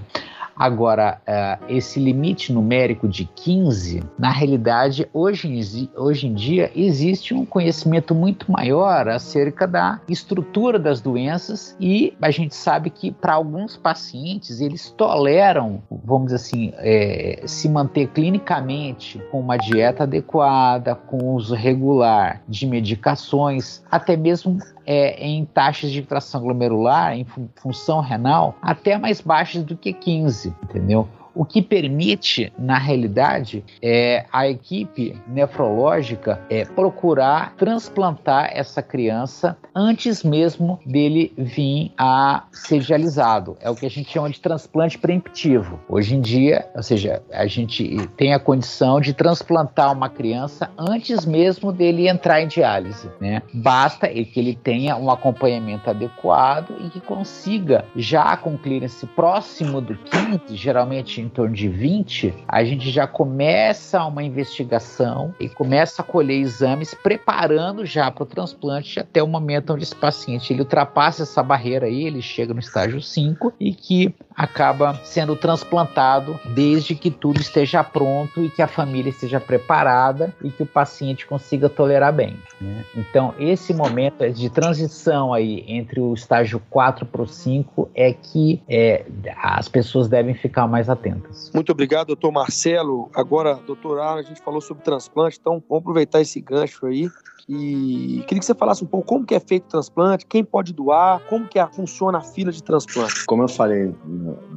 Agora, 0.60 1.22
uh, 1.26 1.66
esse 1.70 2.01
limite 2.01 2.51
numérico 2.51 3.07
de 3.07 3.24
15, 3.24 4.03
na 4.20 4.30
realidade, 4.30 5.07
hoje, 5.14 5.89
hoje 5.95 6.28
em 6.28 6.34
dia, 6.34 6.70
existe 6.76 7.34
um 7.34 7.45
conhecimento 7.45 8.14
muito 8.14 8.51
maior 8.51 9.07
acerca 9.07 9.66
da 9.66 10.01
estrutura 10.10 10.78
das 10.78 10.99
doenças 10.99 11.78
e 11.80 12.14
a 12.22 12.30
gente 12.30 12.53
sabe 12.53 12.89
que 12.89 13.10
para 13.10 13.36
alguns 13.36 13.78
pacientes 13.78 14.60
eles 14.60 14.89
toleram, 14.91 15.82
vamos 15.89 16.26
dizer 16.26 16.36
assim, 16.36 16.74
é, 16.76 17.41
se 17.45 17.70
manter 17.70 18.07
clinicamente 18.07 19.18
com 19.32 19.39
uma 19.39 19.55
dieta 19.55 20.03
adequada, 20.03 20.93
com 20.93 21.36
uso 21.36 21.55
regular 21.55 22.41
de 22.49 22.68
medicações, 22.68 23.82
até 23.89 24.18
mesmo 24.18 24.57
é, 24.90 25.24
em 25.24 25.46
taxas 25.46 25.92
de 25.92 26.00
filtração 26.00 26.42
glomerular, 26.42 27.16
em 27.16 27.24
função 27.62 28.02
renal, 28.02 28.56
até 28.60 28.98
mais 28.98 29.22
baixas 29.22 29.62
do 29.64 29.78
que 29.78 29.94
15, 29.94 30.52
entendeu? 30.64 31.08
O 31.40 31.46
que 31.46 31.62
permite, 31.62 32.52
na 32.60 32.78
realidade, 32.78 33.64
é 33.82 34.26
a 34.30 34.50
equipe 34.50 35.16
nefrológica 35.26 36.42
é, 36.50 36.66
procurar 36.66 37.56
transplantar 37.56 38.50
essa 38.54 38.82
criança 38.82 39.56
antes 39.74 40.22
mesmo 40.22 40.82
dele 40.86 41.32
vir 41.38 41.94
a 41.98 42.44
ser 42.52 42.82
dialisado. 42.82 43.56
É 43.62 43.70
o 43.70 43.76
que 43.76 43.86
a 43.86 43.90
gente 43.90 44.12
chama 44.12 44.30
de 44.30 44.38
transplante 44.38 44.98
preemptivo. 44.98 45.80
Hoje 45.88 46.14
em 46.14 46.20
dia, 46.20 46.70
ou 46.76 46.84
seja, 46.84 47.24
a 47.32 47.48
gente 47.48 47.88
tem 48.18 48.34
a 48.34 48.40
condição 48.40 49.00
de 49.00 49.14
transplantar 49.14 49.94
uma 49.94 50.10
criança 50.10 50.70
antes 50.78 51.26
mesmo 51.26 51.72
dele 51.72 52.10
entrar 52.10 52.42
em 52.42 52.50
diálise. 52.50 53.10
Né? 53.22 53.42
Basta 53.54 54.10
que 54.10 54.38
ele 54.38 54.56
tenha 54.62 54.98
um 54.98 55.10
acompanhamento 55.10 55.90
adequado 55.90 56.76
e 56.82 56.90
que 56.90 57.00
consiga, 57.00 57.86
já 57.96 58.36
com 58.36 58.58
clearance 58.58 59.06
próximo 59.06 59.80
do 59.80 59.96
15, 59.96 60.54
geralmente 60.58 61.22
em 61.22 61.29
torno 61.30 61.56
de 61.56 61.68
20, 61.68 62.34
a 62.48 62.64
gente 62.64 62.90
já 62.90 63.08
começa 63.08 64.04
uma 64.06 64.24
investigação 64.24 65.34
e 65.40 65.48
começa 65.48 66.02
a 66.02 66.06
colher 66.06 66.40
exames 66.40 66.94
preparando 66.94 67.86
já 67.86 68.10
para 68.12 68.24
o 68.24 68.26
transplante 68.26 69.00
até 69.00 69.22
o 69.22 69.28
momento 69.28 69.74
onde 69.74 69.84
esse 69.84 69.96
paciente 69.96 70.52
ele 70.52 70.62
ultrapassa 70.62 71.24
essa 71.24 71.44
barreira 71.44 71.86
aí, 71.86 72.04
ele 72.04 72.22
chega 72.22 72.54
no 72.54 72.60
estágio 72.60 73.02
5 73.02 73.54
e 73.60 73.74
que 73.74 74.14
acaba 74.36 74.94
sendo 75.04 75.36
transplantado 75.36 76.40
desde 76.56 76.96
que 76.96 77.12
tudo 77.12 77.42
esteja 77.42 77.84
pronto 77.84 78.44
e 78.44 78.50
que 78.50 78.62
a 78.62 78.68
família 78.68 79.10
esteja 79.10 79.40
preparada 79.40 80.34
e 80.42 80.50
que 80.50 80.64
o 80.64 80.66
paciente 80.66 81.28
consiga 81.28 81.68
tolerar 81.68 82.14
bem. 82.14 82.38
Né? 82.62 82.86
Então, 82.96 83.34
esse 83.38 83.74
momento 83.74 84.30
de 84.32 84.50
transição 84.50 85.34
aí 85.34 85.66
entre 85.68 86.00
o 86.00 86.14
estágio 86.14 86.62
4 86.70 87.06
para 87.06 87.22
o 87.22 87.28
5 87.28 87.90
é 87.94 88.14
que 88.14 88.62
é, 88.70 89.06
as 89.42 89.68
pessoas 89.68 90.08
devem 90.08 90.34
ficar 90.34 90.68
mais 90.68 90.90
atentas. 90.90 91.09
Muito 91.53 91.72
obrigado, 91.72 92.07
doutor 92.07 92.32
Marcelo. 92.32 93.10
Agora, 93.14 93.55
doutor 93.55 93.99
Arno, 93.99 94.20
a 94.20 94.24
gente 94.24 94.41
falou 94.41 94.62
sobre 94.62 94.84
transplante, 94.84 95.38
então 95.39 95.64
vamos 95.68 95.82
aproveitar 95.82 96.22
esse 96.22 96.39
gancho 96.39 96.86
aí 96.86 97.10
e 97.50 98.24
queria 98.28 98.39
que 98.39 98.45
você 98.45 98.54
falasse 98.54 98.84
um 98.84 98.88
pouco 98.88 99.08
como 99.08 99.26
que 99.26 99.34
é 99.34 99.39
feito 99.39 99.64
o 99.64 99.70
transplante, 99.70 100.24
quem 100.28 100.43
pode 100.43 100.72
doar, 100.72 101.20
como 101.28 101.47
que 101.47 101.60
funciona 101.74 102.20
a 102.20 102.22
fila 102.22 102.52
de 102.52 102.62
transplante. 102.62 103.26
Como 103.26 103.41
eu 103.41 103.47
falei 103.47 103.91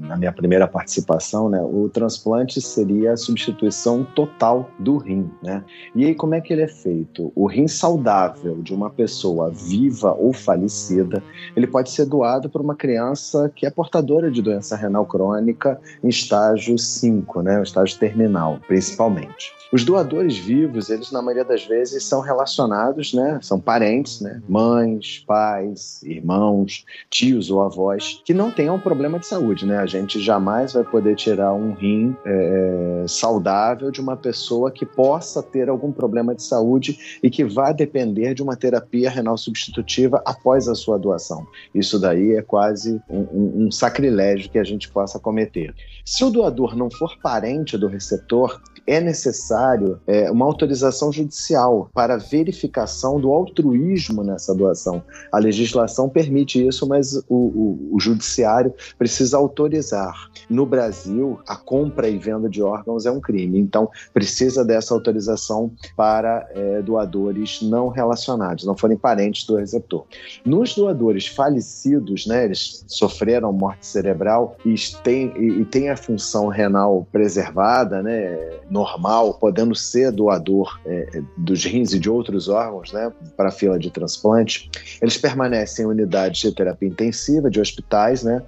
na 0.00 0.14
minha 0.18 0.30
primeira 0.30 0.68
participação, 0.68 1.48
né, 1.48 1.58
o 1.62 1.88
transplante 1.88 2.60
seria 2.60 3.12
a 3.12 3.16
substituição 3.16 4.04
total 4.14 4.68
do 4.78 4.98
rim, 4.98 5.30
né? 5.42 5.64
E 5.94 6.04
aí 6.04 6.14
como 6.14 6.34
é 6.34 6.40
que 6.42 6.52
ele 6.52 6.62
é 6.62 6.68
feito? 6.68 7.32
O 7.34 7.46
rim 7.46 7.66
saudável 7.66 8.60
de 8.60 8.74
uma 8.74 8.90
pessoa 8.90 9.50
viva 9.50 10.12
ou 10.12 10.34
falecida, 10.34 11.22
ele 11.56 11.66
pode 11.66 11.90
ser 11.90 12.04
doado 12.04 12.50
para 12.50 12.60
uma 12.60 12.74
criança 12.74 13.50
que 13.56 13.64
é 13.64 13.70
portadora 13.70 14.30
de 14.30 14.42
doença 14.42 14.76
renal 14.76 15.06
crônica 15.06 15.80
em 16.04 16.08
estágio 16.08 16.78
5, 16.78 17.40
né, 17.40 17.62
estágio 17.62 17.98
terminal, 17.98 18.60
principalmente. 18.68 19.61
Os 19.72 19.84
doadores 19.84 20.36
vivos, 20.36 20.90
eles 20.90 21.10
na 21.10 21.22
maioria 21.22 21.46
das 21.46 21.64
vezes 21.64 22.04
são 22.04 22.20
relacionados, 22.20 23.14
né? 23.14 23.38
São 23.40 23.58
parentes, 23.58 24.20
né? 24.20 24.42
Mães, 24.46 25.24
pais, 25.26 26.02
irmãos, 26.02 26.84
tios 27.08 27.50
ou 27.50 27.62
avós 27.62 28.20
que 28.22 28.34
não 28.34 28.50
tenham 28.50 28.78
problema 28.78 29.18
de 29.18 29.26
saúde, 29.26 29.64
né? 29.64 29.78
A 29.78 29.86
gente 29.86 30.20
jamais 30.20 30.74
vai 30.74 30.84
poder 30.84 31.16
tirar 31.16 31.54
um 31.54 31.72
rim 31.72 32.14
é, 32.26 33.04
saudável 33.08 33.90
de 33.90 33.98
uma 33.98 34.14
pessoa 34.14 34.70
que 34.70 34.84
possa 34.84 35.42
ter 35.42 35.70
algum 35.70 35.90
problema 35.90 36.34
de 36.34 36.42
saúde 36.42 37.18
e 37.22 37.30
que 37.30 37.42
vá 37.42 37.72
depender 37.72 38.34
de 38.34 38.42
uma 38.42 38.56
terapia 38.56 39.08
renal 39.08 39.38
substitutiva 39.38 40.22
após 40.26 40.68
a 40.68 40.74
sua 40.74 40.98
doação. 40.98 41.46
Isso 41.74 41.98
daí 41.98 42.34
é 42.34 42.42
quase 42.42 43.00
um, 43.08 43.20
um, 43.20 43.66
um 43.66 43.70
sacrilégio 43.70 44.50
que 44.50 44.58
a 44.58 44.64
gente 44.64 44.90
possa 44.90 45.18
cometer. 45.18 45.74
Se 46.04 46.22
o 46.24 46.30
doador 46.30 46.76
não 46.76 46.90
for 46.90 47.16
parente 47.22 47.78
do 47.78 47.86
receptor, 47.86 48.60
é 48.86 49.00
necessário 49.00 50.00
é, 50.06 50.30
uma 50.30 50.44
autorização 50.44 51.12
judicial 51.12 51.88
para 51.92 52.16
verificação 52.16 53.20
do 53.20 53.32
altruísmo 53.32 54.22
nessa 54.22 54.54
doação. 54.54 55.02
A 55.30 55.38
legislação 55.38 56.08
permite 56.08 56.66
isso, 56.66 56.86
mas 56.86 57.14
o, 57.14 57.22
o, 57.28 57.88
o 57.92 58.00
judiciário 58.00 58.72
precisa 58.98 59.36
autorizar. 59.36 60.30
No 60.48 60.66
Brasil, 60.66 61.38
a 61.46 61.56
compra 61.56 62.08
e 62.08 62.18
venda 62.18 62.48
de 62.48 62.62
órgãos 62.62 63.06
é 63.06 63.10
um 63.10 63.20
crime, 63.20 63.58
então 63.58 63.88
precisa 64.12 64.64
dessa 64.64 64.94
autorização 64.94 65.72
para 65.96 66.48
é, 66.54 66.82
doadores 66.82 67.60
não 67.62 67.88
relacionados, 67.88 68.64
não 68.64 68.76
forem 68.76 68.96
parentes 68.96 69.46
do 69.46 69.56
receptor. 69.56 70.04
Nos 70.44 70.74
doadores 70.74 71.26
falecidos, 71.26 72.26
né, 72.26 72.44
eles 72.44 72.84
sofreram 72.86 73.52
morte 73.52 73.86
cerebral 73.86 74.56
e 74.64 74.74
têm, 75.02 75.32
e, 75.36 75.60
e 75.60 75.64
têm 75.64 75.90
a 75.90 75.96
função 75.96 76.48
renal 76.48 77.06
preservada, 77.12 78.02
né, 78.02 78.60
normal, 78.72 79.34
podendo 79.34 79.74
ser 79.74 80.10
doador 80.10 80.80
é, 80.86 81.22
dos 81.36 81.62
rins 81.64 81.92
e 81.92 81.98
de 81.98 82.08
outros 82.08 82.48
órgãos, 82.48 82.90
né, 82.90 83.12
para 83.36 83.50
a 83.50 83.52
fila 83.52 83.78
de 83.78 83.90
transplante, 83.90 84.70
eles 85.00 85.18
permanecem 85.18 85.84
em 85.84 85.88
unidades 85.88 86.40
de 86.40 86.52
terapia 86.52 86.88
intensiva 86.88 87.50
de 87.50 87.60
hospitais, 87.60 88.22
né, 88.22 88.42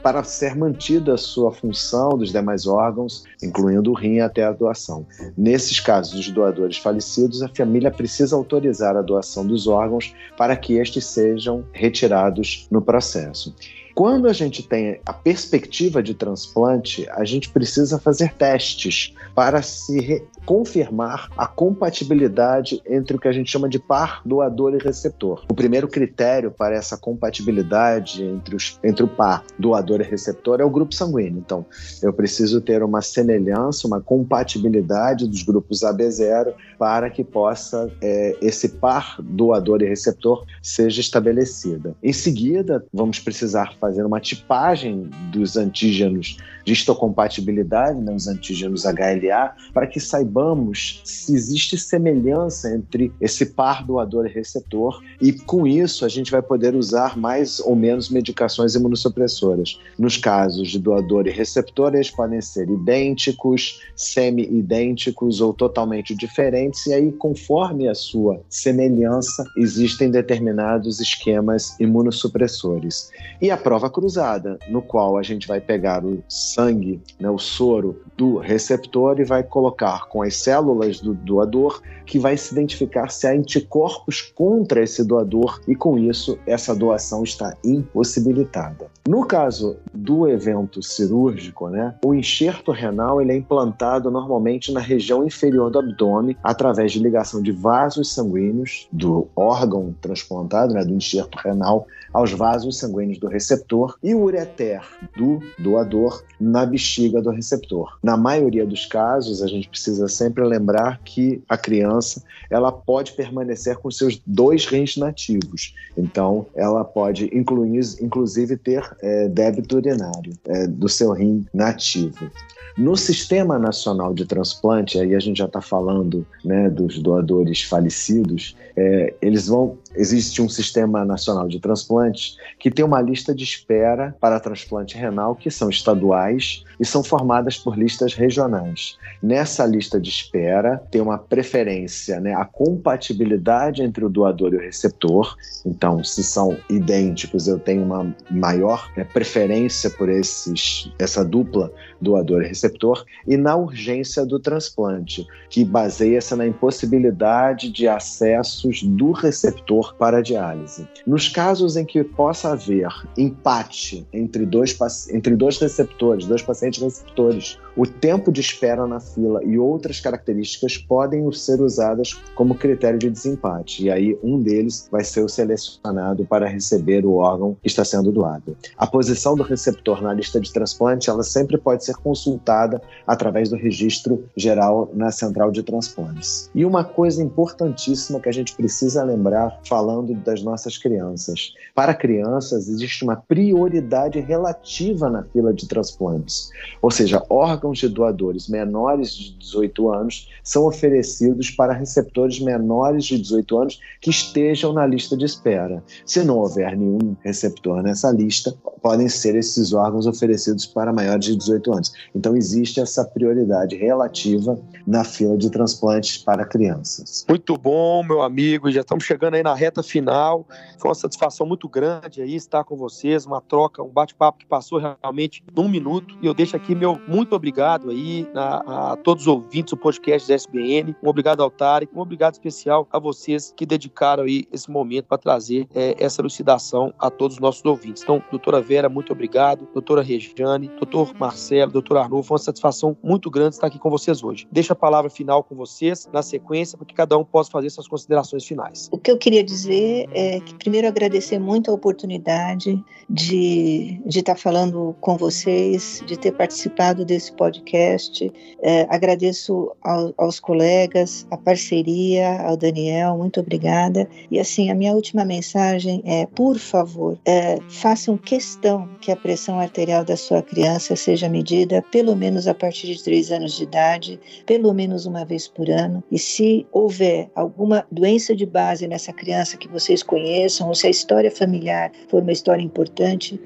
para 0.00 0.22
ser 0.22 0.54
mantida 0.54 1.14
a 1.14 1.18
sua 1.18 1.52
função 1.52 2.10
dos 2.10 2.30
demais 2.30 2.66
órgãos, 2.66 3.24
incluindo 3.42 3.90
o 3.90 3.94
rim 3.94 4.20
até 4.20 4.44
a 4.44 4.52
doação. 4.52 5.04
Nesses 5.36 5.80
casos 5.80 6.14
dos 6.14 6.30
doadores 6.30 6.78
falecidos, 6.78 7.42
a 7.42 7.48
família 7.48 7.90
precisa 7.90 8.36
autorizar 8.36 8.96
a 8.96 9.02
doação 9.02 9.44
dos 9.44 9.66
órgãos 9.66 10.14
para 10.36 10.56
que 10.56 10.74
estes 10.74 11.04
sejam 11.04 11.64
retirados 11.72 12.68
no 12.70 12.80
processo. 12.80 13.52
Quando 13.98 14.28
a 14.28 14.32
gente 14.32 14.62
tem 14.62 15.00
a 15.04 15.12
perspectiva 15.12 16.00
de 16.00 16.14
transplante, 16.14 17.04
a 17.10 17.24
gente 17.24 17.50
precisa 17.50 17.98
fazer 17.98 18.32
testes 18.34 19.12
para 19.34 19.60
se 19.60 20.22
confirmar 20.48 21.28
a 21.36 21.46
compatibilidade 21.46 22.80
entre 22.88 23.14
o 23.14 23.20
que 23.20 23.28
a 23.28 23.32
gente 23.32 23.50
chama 23.50 23.68
de 23.68 23.78
par 23.78 24.22
doador 24.24 24.74
e 24.74 24.78
receptor. 24.78 25.44
O 25.50 25.54
primeiro 25.54 25.86
critério 25.86 26.50
para 26.50 26.74
essa 26.74 26.96
compatibilidade 26.96 28.24
entre, 28.24 28.56
os, 28.56 28.80
entre 28.82 29.02
o 29.02 29.08
par 29.08 29.44
doador 29.58 30.00
e 30.00 30.04
receptor 30.04 30.58
é 30.58 30.64
o 30.64 30.70
grupo 30.70 30.94
sanguíneo. 30.94 31.42
Então, 31.44 31.66
eu 32.02 32.14
preciso 32.14 32.62
ter 32.62 32.82
uma 32.82 33.02
semelhança, 33.02 33.86
uma 33.86 34.00
compatibilidade 34.00 35.28
dos 35.28 35.42
grupos 35.42 35.80
AB0 35.80 36.54
para 36.78 37.10
que 37.10 37.22
possa 37.22 37.90
é, 38.00 38.34
esse 38.40 38.70
par 38.70 39.16
doador 39.20 39.82
e 39.82 39.86
receptor 39.86 40.46
seja 40.62 41.02
estabelecida. 41.02 41.94
Em 42.02 42.12
seguida, 42.12 42.86
vamos 42.90 43.18
precisar 43.18 43.74
fazer 43.78 43.98
fazer 43.98 44.04
uma 44.04 44.20
tipagem 44.20 45.10
dos 45.32 45.56
antígenos 45.56 46.36
de 46.68 46.74
histocompatibilidade, 46.74 47.98
né, 47.98 48.14
os 48.14 48.28
antígenos 48.28 48.84
HLA, 48.84 49.54
para 49.72 49.86
que 49.86 49.98
saibamos 49.98 51.00
se 51.02 51.34
existe 51.34 51.78
semelhança 51.78 52.74
entre 52.74 53.10
esse 53.18 53.46
par 53.46 53.82
doador 53.86 54.26
e 54.26 54.28
receptor, 54.28 55.02
e 55.18 55.32
com 55.32 55.66
isso 55.66 56.04
a 56.04 56.08
gente 56.10 56.30
vai 56.30 56.42
poder 56.42 56.74
usar 56.74 57.16
mais 57.16 57.58
ou 57.58 57.74
menos 57.74 58.10
medicações 58.10 58.74
imunossupressoras. 58.74 59.80
Nos 59.98 60.18
casos 60.18 60.68
de 60.68 60.78
doador 60.78 61.26
e 61.26 61.30
receptor, 61.30 61.94
eles 61.94 62.10
podem 62.10 62.42
ser 62.42 62.68
idênticos, 62.68 63.80
semi-idênticos 63.96 65.40
ou 65.40 65.54
totalmente 65.54 66.14
diferentes, 66.14 66.84
e 66.86 66.92
aí, 66.92 67.10
conforme 67.12 67.88
a 67.88 67.94
sua 67.94 68.42
semelhança, 68.50 69.42
existem 69.56 70.10
determinados 70.10 71.00
esquemas 71.00 71.80
imunossupressores. 71.80 73.10
E 73.40 73.50
a 73.50 73.56
prova 73.56 73.88
cruzada, 73.88 74.58
no 74.68 74.82
qual 74.82 75.16
a 75.16 75.22
gente 75.22 75.48
vai 75.48 75.62
pegar 75.62 76.04
o 76.04 76.22
sangue, 76.58 77.00
né, 77.20 77.30
o 77.30 77.38
soro 77.38 78.00
do 78.16 78.38
receptor 78.38 79.20
e 79.20 79.24
vai 79.24 79.44
colocar 79.44 80.08
com 80.08 80.22
as 80.22 80.34
células 80.34 81.00
do 81.00 81.14
doador, 81.14 81.80
que 82.04 82.18
vai 82.18 82.36
se 82.36 82.52
identificar 82.52 83.10
se 83.10 83.28
há 83.28 83.30
anticorpos 83.30 84.22
contra 84.34 84.82
esse 84.82 85.04
doador 85.04 85.60
e 85.68 85.76
com 85.76 85.96
isso 85.96 86.36
essa 86.46 86.74
doação 86.74 87.22
está 87.22 87.56
impossibilitada. 87.64 88.90
No 89.06 89.24
caso 89.24 89.76
do 89.94 90.28
evento 90.28 90.82
cirúrgico, 90.82 91.68
né, 91.68 91.94
o 92.04 92.12
enxerto 92.12 92.72
renal 92.72 93.22
ele 93.22 93.32
é 93.32 93.36
implantado 93.36 94.10
normalmente 94.10 94.72
na 94.72 94.80
região 94.80 95.24
inferior 95.24 95.70
do 95.70 95.78
abdômen 95.78 96.36
através 96.42 96.90
de 96.92 96.98
ligação 96.98 97.40
de 97.40 97.52
vasos 97.52 98.12
sanguíneos 98.12 98.88
do 98.90 99.28
órgão 99.36 99.94
transplantado, 100.00 100.74
né, 100.74 100.84
do 100.84 100.94
enxerto 100.94 101.36
renal, 101.36 101.86
aos 102.12 102.32
vasos 102.32 102.78
sanguíneos 102.78 103.18
do 103.18 103.28
receptor 103.28 103.96
e 104.02 104.14
o 104.14 104.22
ureter 104.22 104.82
do 105.16 105.40
doador 105.58 106.22
na 106.48 106.64
bexiga 106.66 107.20
do 107.20 107.30
receptor. 107.30 107.98
Na 108.02 108.16
maioria 108.16 108.66
dos 108.66 108.86
casos, 108.86 109.42
a 109.42 109.46
gente 109.46 109.68
precisa 109.68 110.08
sempre 110.08 110.44
lembrar 110.44 111.00
que 111.04 111.42
a 111.48 111.56
criança 111.56 112.22
ela 112.50 112.72
pode 112.72 113.12
permanecer 113.12 113.76
com 113.76 113.90
seus 113.90 114.20
dois 114.26 114.66
rins 114.66 114.96
nativos. 114.96 115.74
Então, 115.96 116.46
ela 116.54 116.84
pode 116.84 117.30
incluir, 117.36 117.80
inclusive 118.00 118.56
ter 118.56 118.82
é, 119.02 119.28
débito 119.28 119.76
urinário 119.76 120.32
é, 120.46 120.66
do 120.66 120.88
seu 120.88 121.12
rim 121.12 121.46
nativo. 121.52 122.30
No 122.78 122.96
Sistema 122.96 123.58
Nacional 123.58 124.14
de 124.14 124.24
Transplante, 124.24 125.00
aí 125.00 125.12
a 125.12 125.18
gente 125.18 125.38
já 125.38 125.46
está 125.46 125.60
falando 125.60 126.24
né, 126.44 126.70
dos 126.70 127.00
doadores 127.00 127.62
falecidos, 127.62 128.56
é, 128.76 129.14
eles 129.20 129.48
vão. 129.48 129.76
Existe 129.94 130.42
um 130.42 130.48
Sistema 130.48 131.04
Nacional 131.04 131.48
de 131.48 131.60
Transplantes 131.60 132.36
que 132.58 132.70
tem 132.70 132.84
uma 132.84 133.00
lista 133.00 133.34
de 133.34 133.44
espera 133.44 134.14
para 134.20 134.40
transplante 134.40 134.96
renal 134.96 135.34
que 135.34 135.50
são 135.50 135.68
estaduais 135.70 136.64
e 136.78 136.84
são 136.84 137.02
formadas 137.02 137.56
por 137.56 137.76
listas 137.76 138.14
regionais. 138.14 138.98
Nessa 139.22 139.66
lista 139.66 140.00
de 140.00 140.10
espera 140.10 140.82
tem 140.90 141.00
uma 141.00 141.18
preferência, 141.18 142.20
né, 142.20 142.34
a 142.34 142.44
compatibilidade 142.44 143.82
entre 143.82 144.04
o 144.04 144.08
doador 144.08 144.54
e 144.54 144.56
o 144.56 144.60
receptor. 144.60 145.36
Então, 145.64 146.02
se 146.04 146.22
são 146.22 146.56
idênticos, 146.70 147.48
eu 147.48 147.58
tenho 147.58 147.82
uma 147.82 148.14
maior 148.30 148.90
né, 148.96 149.04
preferência 149.04 149.90
por 149.90 150.08
esses, 150.08 150.90
essa 150.98 151.24
dupla 151.24 151.72
doador 152.00 152.42
e 152.42 152.48
receptor, 152.48 153.04
e 153.26 153.36
na 153.36 153.56
urgência 153.56 154.24
do 154.24 154.38
transplante, 154.38 155.26
que 155.50 155.64
baseia-se 155.64 156.34
na 156.36 156.46
impossibilidade 156.46 157.70
de 157.70 157.88
acessos 157.88 158.82
do 158.82 159.12
receptor 159.12 159.94
para 159.96 160.18
a 160.18 160.22
diálise. 160.22 160.86
Nos 161.06 161.28
casos 161.28 161.76
em 161.76 161.84
que 161.84 162.02
possa 162.04 162.52
haver 162.52 162.88
empate 163.16 164.06
entre 164.12 164.46
dois, 164.46 164.76
entre 165.10 165.34
dois 165.34 165.58
receptores, 165.58 166.26
dois 166.26 166.42
pacientes 166.42 166.67
receptores, 166.76 167.58
o 167.76 167.86
tempo 167.86 168.32
de 168.32 168.40
espera 168.40 168.86
na 168.88 168.98
fila 168.98 169.40
e 169.44 169.56
outras 169.56 170.00
características 170.00 170.76
podem 170.76 171.30
ser 171.30 171.60
usadas 171.60 172.14
como 172.34 172.56
critério 172.56 172.98
de 172.98 173.08
desempate, 173.08 173.84
e 173.84 173.90
aí 173.90 174.18
um 174.20 174.40
deles 174.40 174.88
vai 174.90 175.04
ser 175.04 175.22
o 175.22 175.28
selecionado 175.28 176.24
para 176.24 176.48
receber 176.48 177.06
o 177.06 177.14
órgão 177.14 177.56
que 177.62 177.68
está 177.68 177.84
sendo 177.84 178.10
doado. 178.10 178.56
A 178.76 178.86
posição 178.86 179.36
do 179.36 179.44
receptor 179.44 180.02
na 180.02 180.12
lista 180.12 180.40
de 180.40 180.52
transplante, 180.52 181.08
ela 181.08 181.22
sempre 181.22 181.56
pode 181.56 181.84
ser 181.84 181.94
consultada 181.94 182.82
através 183.06 183.48
do 183.48 183.56
registro 183.56 184.24
geral 184.36 184.90
na 184.92 185.12
central 185.12 185.52
de 185.52 185.62
transplantes. 185.62 186.50
E 186.54 186.64
uma 186.64 186.82
coisa 186.82 187.22
importantíssima 187.22 188.18
que 188.18 188.28
a 188.28 188.32
gente 188.32 188.56
precisa 188.56 189.04
lembrar 189.04 189.60
falando 189.64 190.14
das 190.14 190.42
nossas 190.42 190.76
crianças. 190.76 191.54
Para 191.74 191.94
crianças 191.94 192.68
existe 192.68 193.04
uma 193.04 193.14
prioridade 193.14 194.18
relativa 194.18 195.08
na 195.08 195.22
fila 195.22 195.54
de 195.54 195.68
transplantes, 195.68 196.50
ou 196.80 196.90
seja, 196.90 197.22
órgãos 197.28 197.78
de 197.78 197.88
doadores 197.88 198.48
menores 198.48 199.14
de 199.14 199.38
18 199.38 199.90
anos 199.92 200.28
são 200.42 200.66
oferecidos 200.66 201.50
para 201.50 201.72
receptores 201.72 202.40
menores 202.40 203.04
de 203.04 203.18
18 203.18 203.58
anos 203.58 203.80
que 204.00 204.10
estejam 204.10 204.72
na 204.72 204.86
lista 204.86 205.16
de 205.16 205.24
espera. 205.24 205.82
Se 206.04 206.22
não 206.24 206.38
houver 206.38 206.76
nenhum 206.76 207.16
receptor 207.22 207.82
nessa 207.82 208.10
lista, 208.10 208.54
podem 208.82 209.08
ser 209.08 209.36
esses 209.36 209.72
órgãos 209.72 210.06
oferecidos 210.06 210.66
para 210.66 210.92
maiores 210.92 211.26
de 211.26 211.36
18 211.36 211.72
anos. 211.72 211.92
Então, 212.14 212.36
existe 212.36 212.80
essa 212.80 213.04
prioridade 213.04 213.76
relativa 213.76 214.58
na 214.86 215.04
fila 215.04 215.36
de 215.36 215.50
transplantes 215.50 216.18
para 216.18 216.44
crianças. 216.44 217.24
Muito 217.28 217.56
bom, 217.56 218.02
meu 218.02 218.22
amigo. 218.22 218.70
Já 218.70 218.80
estamos 218.80 219.04
chegando 219.04 219.34
aí 219.34 219.42
na 219.42 219.54
reta 219.54 219.82
final. 219.82 220.46
Foi 220.78 220.88
uma 220.88 220.94
satisfação 220.94 221.46
muito 221.46 221.68
grande 221.68 222.22
aí 222.22 222.34
estar 222.34 222.64
com 222.64 222.76
vocês, 222.76 223.26
uma 223.26 223.40
troca, 223.40 223.82
um 223.82 223.88
bate-papo 223.88 224.38
que 224.38 224.46
passou 224.46 224.78
realmente 224.78 225.42
num 225.54 225.68
minuto. 225.68 226.16
E 226.22 226.26
eu 226.26 226.34
deixo 226.34 226.47
aqui 226.56 226.74
meu 226.74 227.00
muito 227.06 227.34
obrigado 227.34 227.90
aí 227.90 228.28
a, 228.34 228.92
a 228.92 228.96
todos 228.96 229.24
os 229.24 229.28
ouvintes 229.28 229.72
do 229.72 229.76
podcast 229.76 230.28
da 230.28 230.34
SBN. 230.34 230.94
Um 231.02 231.08
obrigado 231.08 231.42
ao 231.42 231.50
Tarek, 231.50 231.92
um 231.94 232.00
obrigado 232.00 232.34
especial 232.34 232.86
a 232.90 232.98
vocês 232.98 233.52
que 233.56 233.66
dedicaram 233.66 234.24
aí 234.24 234.46
esse 234.52 234.70
momento 234.70 235.06
para 235.06 235.18
trazer 235.18 235.66
é, 235.74 235.94
essa 235.98 236.20
elucidação 236.20 236.92
a 236.98 237.10
todos 237.10 237.36
os 237.36 237.40
nossos 237.40 237.64
ouvintes. 237.64 238.02
Então, 238.02 238.22
doutora 238.30 238.60
Vera, 238.60 238.88
muito 238.88 239.12
obrigado. 239.12 239.68
Doutora 239.72 240.02
Regiane, 240.02 240.68
doutor 240.68 241.14
Marcelo, 241.18 241.72
doutor 241.72 241.96
Arnulfo, 241.98 242.32
uma 242.32 242.38
satisfação 242.38 242.96
muito 243.02 243.30
grande 243.30 243.54
estar 243.54 243.66
aqui 243.66 243.78
com 243.78 243.90
vocês 243.90 244.22
hoje. 244.22 244.46
Deixo 244.50 244.72
a 244.72 244.76
palavra 244.76 245.10
final 245.10 245.42
com 245.42 245.54
vocês, 245.54 246.08
na 246.12 246.22
sequência, 246.22 246.76
para 246.76 246.86
que 246.86 246.94
cada 246.94 247.16
um 247.16 247.24
possa 247.24 247.50
fazer 247.50 247.70
suas 247.70 247.88
considerações 247.88 248.44
finais. 248.44 248.88
O 248.92 248.98
que 248.98 249.10
eu 249.10 249.18
queria 249.18 249.42
dizer 249.42 250.06
é 250.12 250.40
que, 250.40 250.54
primeiro, 250.54 250.86
agradecer 250.88 251.38
muito 251.38 251.70
a 251.70 251.74
oportunidade 251.74 252.82
de, 253.08 254.00
de 254.04 254.18
estar 254.18 254.36
falando 254.36 254.94
com 255.00 255.16
vocês, 255.16 256.02
de 256.06 256.16
ter 256.16 256.32
participado 256.38 257.04
desse 257.04 257.32
podcast. 257.32 258.32
É, 258.62 258.86
agradeço 258.88 259.72
ao, 259.82 260.14
aos 260.16 260.38
colegas, 260.38 261.26
a 261.32 261.36
parceria, 261.36 262.40
ao 262.42 262.56
Daniel, 262.56 263.18
muito 263.18 263.40
obrigada. 263.40 264.08
E, 264.30 264.38
assim, 264.38 264.70
a 264.70 264.74
minha 264.74 264.92
última 264.92 265.24
mensagem 265.24 266.00
é, 266.06 266.26
por 266.26 266.56
favor, 266.56 267.18
é, 267.26 267.58
façam 267.68 268.16
questão 268.16 268.88
que 269.00 269.10
a 269.10 269.16
pressão 269.16 269.58
arterial 269.58 270.04
da 270.04 270.16
sua 270.16 270.40
criança 270.40 270.94
seja 270.94 271.28
medida 271.28 271.82
pelo 271.90 272.14
menos 272.14 272.46
a 272.46 272.54
partir 272.54 272.86
de 272.86 273.02
três 273.02 273.32
anos 273.32 273.56
de 273.56 273.64
idade, 273.64 274.20
pelo 274.46 274.72
menos 274.72 275.04
uma 275.06 275.24
vez 275.24 275.48
por 275.48 275.68
ano. 275.68 276.04
E 276.10 276.18
se 276.18 276.64
houver 276.70 277.30
alguma 277.34 277.84
doença 277.90 278.36
de 278.36 278.46
base 278.46 278.86
nessa 278.86 279.12
criança 279.12 279.56
que 279.56 279.66
vocês 279.66 280.02
conheçam, 280.02 280.68
ou 280.68 280.74
se 280.74 280.86
a 280.86 280.90
história 280.90 281.30
familiar 281.30 281.90
for 282.08 282.22
uma 282.22 282.32
história 282.32 282.62
importante, 282.62 283.40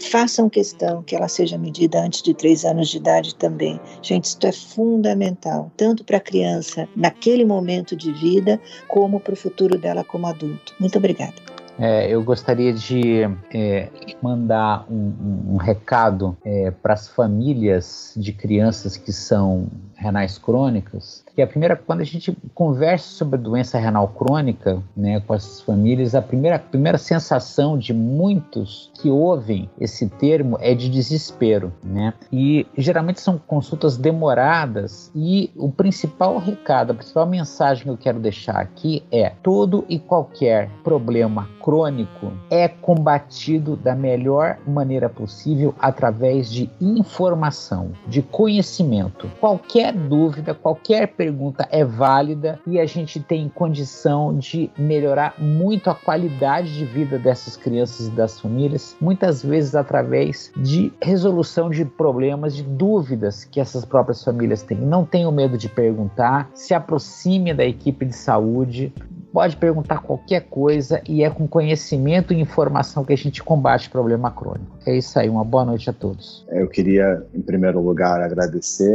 façam 0.00 0.48
questão 0.48 1.02
que 1.02 1.14
ela 1.14 1.28
seja 1.28 1.58
medida 1.58 2.00
antes 2.00 2.22
de 2.22 2.34
três 2.34 2.64
anos 2.64 2.88
de 2.88 2.98
idade 2.98 3.34
também. 3.34 3.80
Gente, 4.02 4.24
isso 4.24 4.38
é 4.44 4.52
fundamental, 4.52 5.70
tanto 5.76 6.04
para 6.04 6.18
a 6.18 6.20
criança 6.20 6.88
naquele 6.94 7.44
momento 7.44 7.96
de 7.96 8.12
vida, 8.12 8.60
como 8.86 9.20
para 9.20 9.34
o 9.34 9.36
futuro 9.36 9.78
dela 9.78 10.04
como 10.04 10.26
adulto. 10.26 10.74
Muito 10.78 10.98
obrigada. 10.98 11.34
É, 11.78 12.12
eu 12.12 12.24
gostaria 12.24 12.72
de 12.72 13.22
é, 13.54 13.88
mandar 14.20 14.84
um, 14.90 14.96
um, 14.96 15.54
um 15.54 15.56
recado 15.56 16.36
é, 16.44 16.72
para 16.72 16.94
as 16.94 17.06
famílias 17.06 18.12
de 18.16 18.32
crianças 18.32 18.96
que 18.96 19.12
são 19.12 19.68
renais 19.94 20.38
crônicas, 20.38 21.24
que 21.38 21.42
a 21.42 21.46
primeira, 21.46 21.76
quando 21.76 22.00
a 22.00 22.04
gente 22.04 22.36
conversa 22.52 23.10
sobre 23.10 23.38
a 23.38 23.40
doença 23.40 23.78
renal 23.78 24.08
crônica, 24.08 24.82
né, 24.96 25.20
com 25.20 25.34
as 25.34 25.60
famílias, 25.60 26.16
a 26.16 26.20
primeira, 26.20 26.56
a 26.56 26.58
primeira 26.58 26.98
sensação 26.98 27.78
de 27.78 27.94
muitos 27.94 28.90
que 29.00 29.08
ouvem 29.08 29.70
esse 29.78 30.08
termo 30.08 30.58
é 30.60 30.74
de 30.74 30.88
desespero, 30.88 31.72
né? 31.80 32.12
E 32.32 32.66
geralmente 32.76 33.20
são 33.20 33.38
consultas 33.38 33.96
demoradas 33.96 35.12
e 35.14 35.52
o 35.54 35.70
principal 35.70 36.38
recado, 36.38 36.90
a 36.90 36.94
principal 36.94 37.24
mensagem 37.24 37.84
que 37.84 37.90
eu 37.90 37.96
quero 37.96 38.18
deixar 38.18 38.56
aqui 38.56 39.04
é: 39.12 39.30
todo 39.40 39.84
e 39.88 39.96
qualquer 39.96 40.68
problema 40.82 41.48
crônico 41.62 42.32
é 42.50 42.66
combatido 42.66 43.76
da 43.76 43.94
melhor 43.94 44.58
maneira 44.66 45.08
possível 45.08 45.72
através 45.78 46.50
de 46.50 46.68
informação, 46.80 47.92
de 48.08 48.22
conhecimento. 48.22 49.30
Qualquer 49.38 49.92
dúvida, 49.92 50.52
qualquer 50.52 51.06
pergunta 51.08 51.27
pergunta 51.28 51.68
é 51.70 51.84
válida 51.84 52.58
e 52.66 52.80
a 52.80 52.86
gente 52.86 53.20
tem 53.20 53.50
condição 53.50 54.36
de 54.38 54.70
melhorar 54.78 55.34
muito 55.38 55.90
a 55.90 55.94
qualidade 55.94 56.74
de 56.74 56.86
vida 56.86 57.18
dessas 57.18 57.54
crianças 57.54 58.06
e 58.06 58.10
das 58.10 58.40
famílias, 58.40 58.96
muitas 58.98 59.42
vezes 59.42 59.74
através 59.74 60.50
de 60.56 60.90
resolução 61.02 61.68
de 61.68 61.84
problemas, 61.84 62.56
de 62.56 62.62
dúvidas 62.62 63.44
que 63.44 63.60
essas 63.60 63.84
próprias 63.84 64.24
famílias 64.24 64.62
têm. 64.62 64.78
Não 64.78 65.04
tenham 65.04 65.30
medo 65.30 65.58
de 65.58 65.68
perguntar, 65.68 66.50
se 66.54 66.72
aproxime 66.72 67.52
da 67.52 67.64
equipe 67.64 68.06
de 68.06 68.16
saúde, 68.16 68.90
pode 69.32 69.56
perguntar 69.56 70.02
qualquer 70.02 70.42
coisa 70.48 71.00
e 71.08 71.22
é 71.22 71.30
com 71.30 71.46
conhecimento 71.46 72.32
e 72.32 72.40
informação 72.40 73.04
que 73.04 73.12
a 73.12 73.16
gente 73.16 73.42
combate 73.42 73.88
o 73.88 73.90
problema 73.90 74.30
crônico. 74.30 74.76
É 74.86 74.96
isso 74.96 75.18
aí, 75.18 75.28
uma 75.28 75.44
boa 75.44 75.64
noite 75.64 75.90
a 75.90 75.92
todos. 75.92 76.46
Eu 76.48 76.68
queria, 76.68 77.22
em 77.34 77.42
primeiro 77.42 77.80
lugar, 77.80 78.20
agradecer 78.20 78.90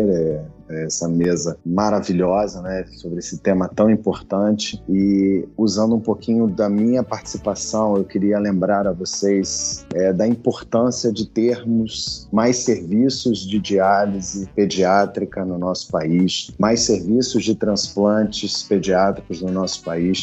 é, 0.69 0.85
essa 0.85 1.07
mesa 1.07 1.57
maravilhosa, 1.65 2.61
né, 2.61 2.85
sobre 2.93 3.19
esse 3.19 3.37
tema 3.37 3.67
tão 3.67 3.89
importante 3.89 4.81
e 4.89 5.47
usando 5.57 5.95
um 5.95 5.99
pouquinho 5.99 6.47
da 6.47 6.69
minha 6.69 7.03
participação, 7.03 7.95
eu 7.95 8.03
queria 8.03 8.39
lembrar 8.39 8.87
a 8.87 8.91
vocês 8.91 9.85
é, 9.93 10.11
da 10.11 10.27
importância 10.27 11.11
de 11.11 11.27
termos 11.27 12.27
mais 12.31 12.57
serviços 12.57 13.39
de 13.39 13.59
diálise 13.59 14.47
pediátrica 14.55 15.45
no 15.45 15.57
nosso 15.57 15.91
país, 15.91 16.51
mais 16.57 16.81
serviços 16.81 17.43
de 17.43 17.55
transplantes 17.55 18.63
pediátricos 18.63 19.41
no 19.41 19.51
nosso 19.51 19.83
país, 19.83 20.22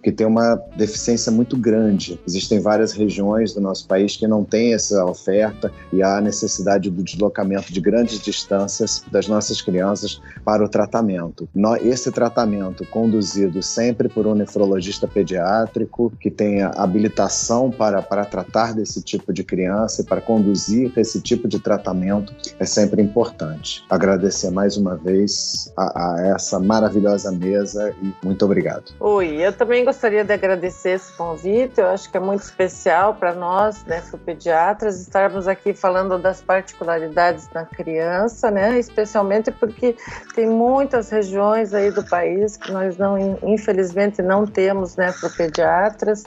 porque 0.00 0.10
tem 0.10 0.26
uma 0.26 0.56
deficiência 0.76 1.30
muito 1.30 1.58
grande. 1.58 2.18
Existem 2.26 2.58
várias 2.58 2.92
regiões 2.92 3.52
do 3.52 3.60
nosso 3.60 3.86
país 3.86 4.16
que 4.16 4.26
não 4.26 4.42
têm 4.42 4.72
essa 4.72 5.04
oferta 5.04 5.70
e 5.92 6.02
há 6.02 6.18
necessidade 6.22 6.90
do 6.90 7.02
deslocamento 7.02 7.70
de 7.70 7.80
grandes 7.82 8.18
distâncias 8.18 9.04
das 9.12 9.28
nossas 9.28 9.60
crianças 9.60 10.20
para 10.42 10.64
o 10.64 10.68
tratamento. 10.68 11.46
Esse 11.82 12.10
tratamento 12.10 12.86
conduzido 12.86 13.62
sempre 13.62 14.08
por 14.08 14.26
um 14.26 14.34
nefrologista 14.34 15.06
pediátrico 15.06 16.10
que 16.18 16.30
tenha 16.30 16.68
habilitação 16.68 17.70
para, 17.70 18.00
para 18.00 18.24
tratar 18.24 18.74
desse 18.74 19.02
tipo 19.02 19.34
de 19.34 19.44
criança 19.44 20.00
e 20.00 20.04
para 20.04 20.22
conduzir 20.22 20.90
esse 20.96 21.20
tipo 21.20 21.46
de 21.46 21.60
tratamento 21.60 22.32
é 22.58 22.64
sempre 22.64 23.02
importante. 23.02 23.84
Agradecer 23.90 24.50
mais 24.50 24.78
uma 24.78 24.96
vez 24.96 25.70
a, 25.76 26.14
a 26.14 26.26
essa 26.28 26.58
maravilhosa 26.58 27.30
mesa 27.30 27.94
e 28.02 28.14
muito 28.24 28.46
obrigado. 28.46 28.84
Oi, 28.98 29.36
eu 29.44 29.52
também 29.52 29.84
gostaria 29.90 30.24
de 30.24 30.32
agradecer 30.32 30.90
esse 30.90 31.12
convite. 31.16 31.80
Eu 31.80 31.88
acho 31.88 32.08
que 32.08 32.16
é 32.16 32.20
muito 32.20 32.42
especial 32.42 33.12
para 33.14 33.34
nós, 33.34 33.84
né, 33.86 34.00
pediatras, 34.24 35.00
estarmos 35.00 35.48
aqui 35.48 35.74
falando 35.74 36.16
das 36.16 36.40
particularidades 36.40 37.48
da 37.48 37.64
criança, 37.64 38.52
né, 38.52 38.78
especialmente 38.78 39.50
porque 39.50 39.96
tem 40.32 40.46
muitas 40.46 41.10
regiões 41.10 41.74
aí 41.74 41.90
do 41.90 42.04
país 42.04 42.56
que 42.56 42.70
nós 42.70 42.96
não, 42.96 43.18
infelizmente, 43.42 44.22
não 44.22 44.46
temos 44.46 44.94
nefropediatras. 44.94 46.22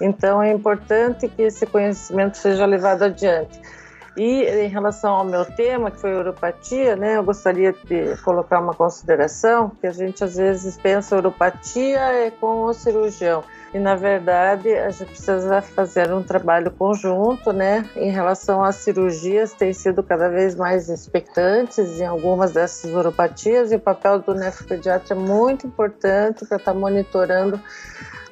Então 0.00 0.42
é 0.42 0.50
importante 0.50 1.28
que 1.28 1.42
esse 1.42 1.66
conhecimento 1.66 2.38
seja 2.38 2.64
levado 2.64 3.02
adiante. 3.02 3.60
E 4.16 4.44
em 4.44 4.68
relação 4.68 5.14
ao 5.14 5.24
meu 5.24 5.44
tema, 5.44 5.90
que 5.90 6.00
foi 6.00 6.14
uropatia, 6.14 6.96
né, 6.96 7.18
eu 7.18 7.22
gostaria 7.22 7.72
de 7.72 8.16
colocar 8.22 8.60
uma 8.60 8.72
consideração, 8.72 9.70
que 9.78 9.86
a 9.86 9.92
gente 9.92 10.24
às 10.24 10.36
vezes 10.36 10.78
pensa 10.78 11.16
uropatia 11.16 11.98
é 11.98 12.30
com 12.30 12.64
o 12.64 12.72
cirurgião. 12.72 13.44
E 13.74 13.78
na 13.78 13.94
verdade 13.94 14.72
a 14.72 14.88
gente 14.88 15.08
precisa 15.08 15.60
fazer 15.60 16.10
um 16.10 16.22
trabalho 16.22 16.70
conjunto, 16.70 17.52
né? 17.52 17.84
Em 17.94 18.10
relação 18.10 18.64
às 18.64 18.76
cirurgias, 18.76 19.52
tem 19.52 19.72
sido 19.74 20.02
cada 20.02 20.30
vez 20.30 20.54
mais 20.54 20.88
expectantes 20.88 22.00
em 22.00 22.06
algumas 22.06 22.52
dessas 22.52 22.90
uropatias, 22.94 23.72
e 23.72 23.76
o 23.76 23.80
papel 23.80 24.20
do 24.20 24.34
nefropediatra 24.34 25.14
é 25.14 25.18
muito 25.18 25.66
importante 25.66 26.46
para 26.46 26.56
estar 26.56 26.72
tá 26.72 26.78
monitorando 26.78 27.60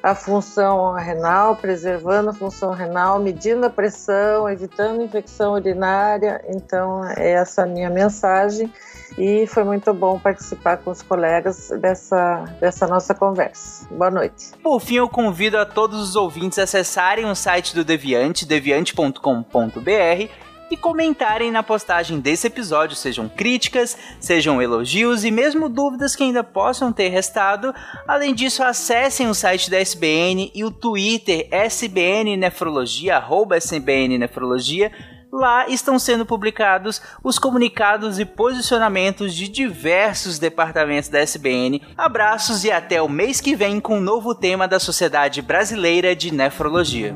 a 0.05 0.13
função 0.13 0.93
renal, 0.93 1.55
preservando 1.55 2.29
a 2.29 2.33
função 2.33 2.69
renal, 2.73 3.17
medindo 3.17 3.65
a 3.65 3.71
pressão, 3.71 4.47
evitando 4.47 5.01
infecção 5.01 5.53
urinária. 5.53 6.45
Então, 6.47 7.03
é 7.17 7.31
essa 7.31 7.63
a 7.63 7.65
minha 7.65 7.89
mensagem 7.89 8.71
e 9.17 9.47
foi 9.47 9.63
muito 9.63 9.91
bom 9.95 10.19
participar 10.19 10.77
com 10.77 10.91
os 10.91 11.01
colegas 11.01 11.71
dessa, 11.81 12.45
dessa 12.61 12.85
nossa 12.85 13.15
conversa. 13.15 13.87
Boa 13.89 14.11
noite. 14.11 14.51
Por 14.61 14.79
fim, 14.79 14.97
eu 14.97 15.09
convido 15.09 15.57
a 15.57 15.65
todos 15.65 15.99
os 15.99 16.15
ouvintes 16.15 16.59
a 16.59 16.63
acessarem 16.65 17.25
o 17.25 17.33
site 17.33 17.73
do 17.73 17.83
Deviante, 17.83 18.45
deviante.com.br 18.45 19.19
e 20.75 20.77
comentarem 20.77 21.51
na 21.51 21.63
postagem 21.63 22.19
desse 22.19 22.47
episódio, 22.47 22.97
sejam 22.97 23.29
críticas, 23.29 23.97
sejam 24.19 24.61
elogios 24.61 25.23
e 25.23 25.31
mesmo 25.31 25.69
dúvidas 25.69 26.15
que 26.15 26.23
ainda 26.23 26.43
possam 26.43 26.91
ter 26.91 27.07
restado. 27.07 27.73
Além 28.05 28.35
disso, 28.35 28.61
acessem 28.61 29.29
o 29.29 29.33
site 29.33 29.71
da 29.71 29.79
SBN 29.79 30.51
e 30.53 30.65
o 30.65 30.71
Twitter 30.71 31.47
SBN 31.49 32.35
Nefrologia, 32.35 33.15
arroba 33.15 33.55
SBN 33.55 34.17
Nefrologia. 34.17 34.91
Lá 35.31 35.67
estão 35.67 35.97
sendo 35.97 36.25
publicados 36.25 37.01
os 37.23 37.39
comunicados 37.39 38.19
e 38.19 38.25
posicionamentos 38.25 39.33
de 39.33 39.47
diversos 39.47 40.37
departamentos 40.37 41.09
da 41.09 41.19
SBN. 41.19 41.81
Abraços 41.97 42.65
e 42.65 42.71
até 42.71 43.01
o 43.01 43.07
mês 43.07 43.39
que 43.39 43.55
vem 43.55 43.79
com 43.79 43.97
um 43.97 44.01
novo 44.01 44.35
tema 44.35 44.67
da 44.67 44.79
Sociedade 44.79 45.41
Brasileira 45.41 46.13
de 46.13 46.33
Nefrologia. 46.33 47.15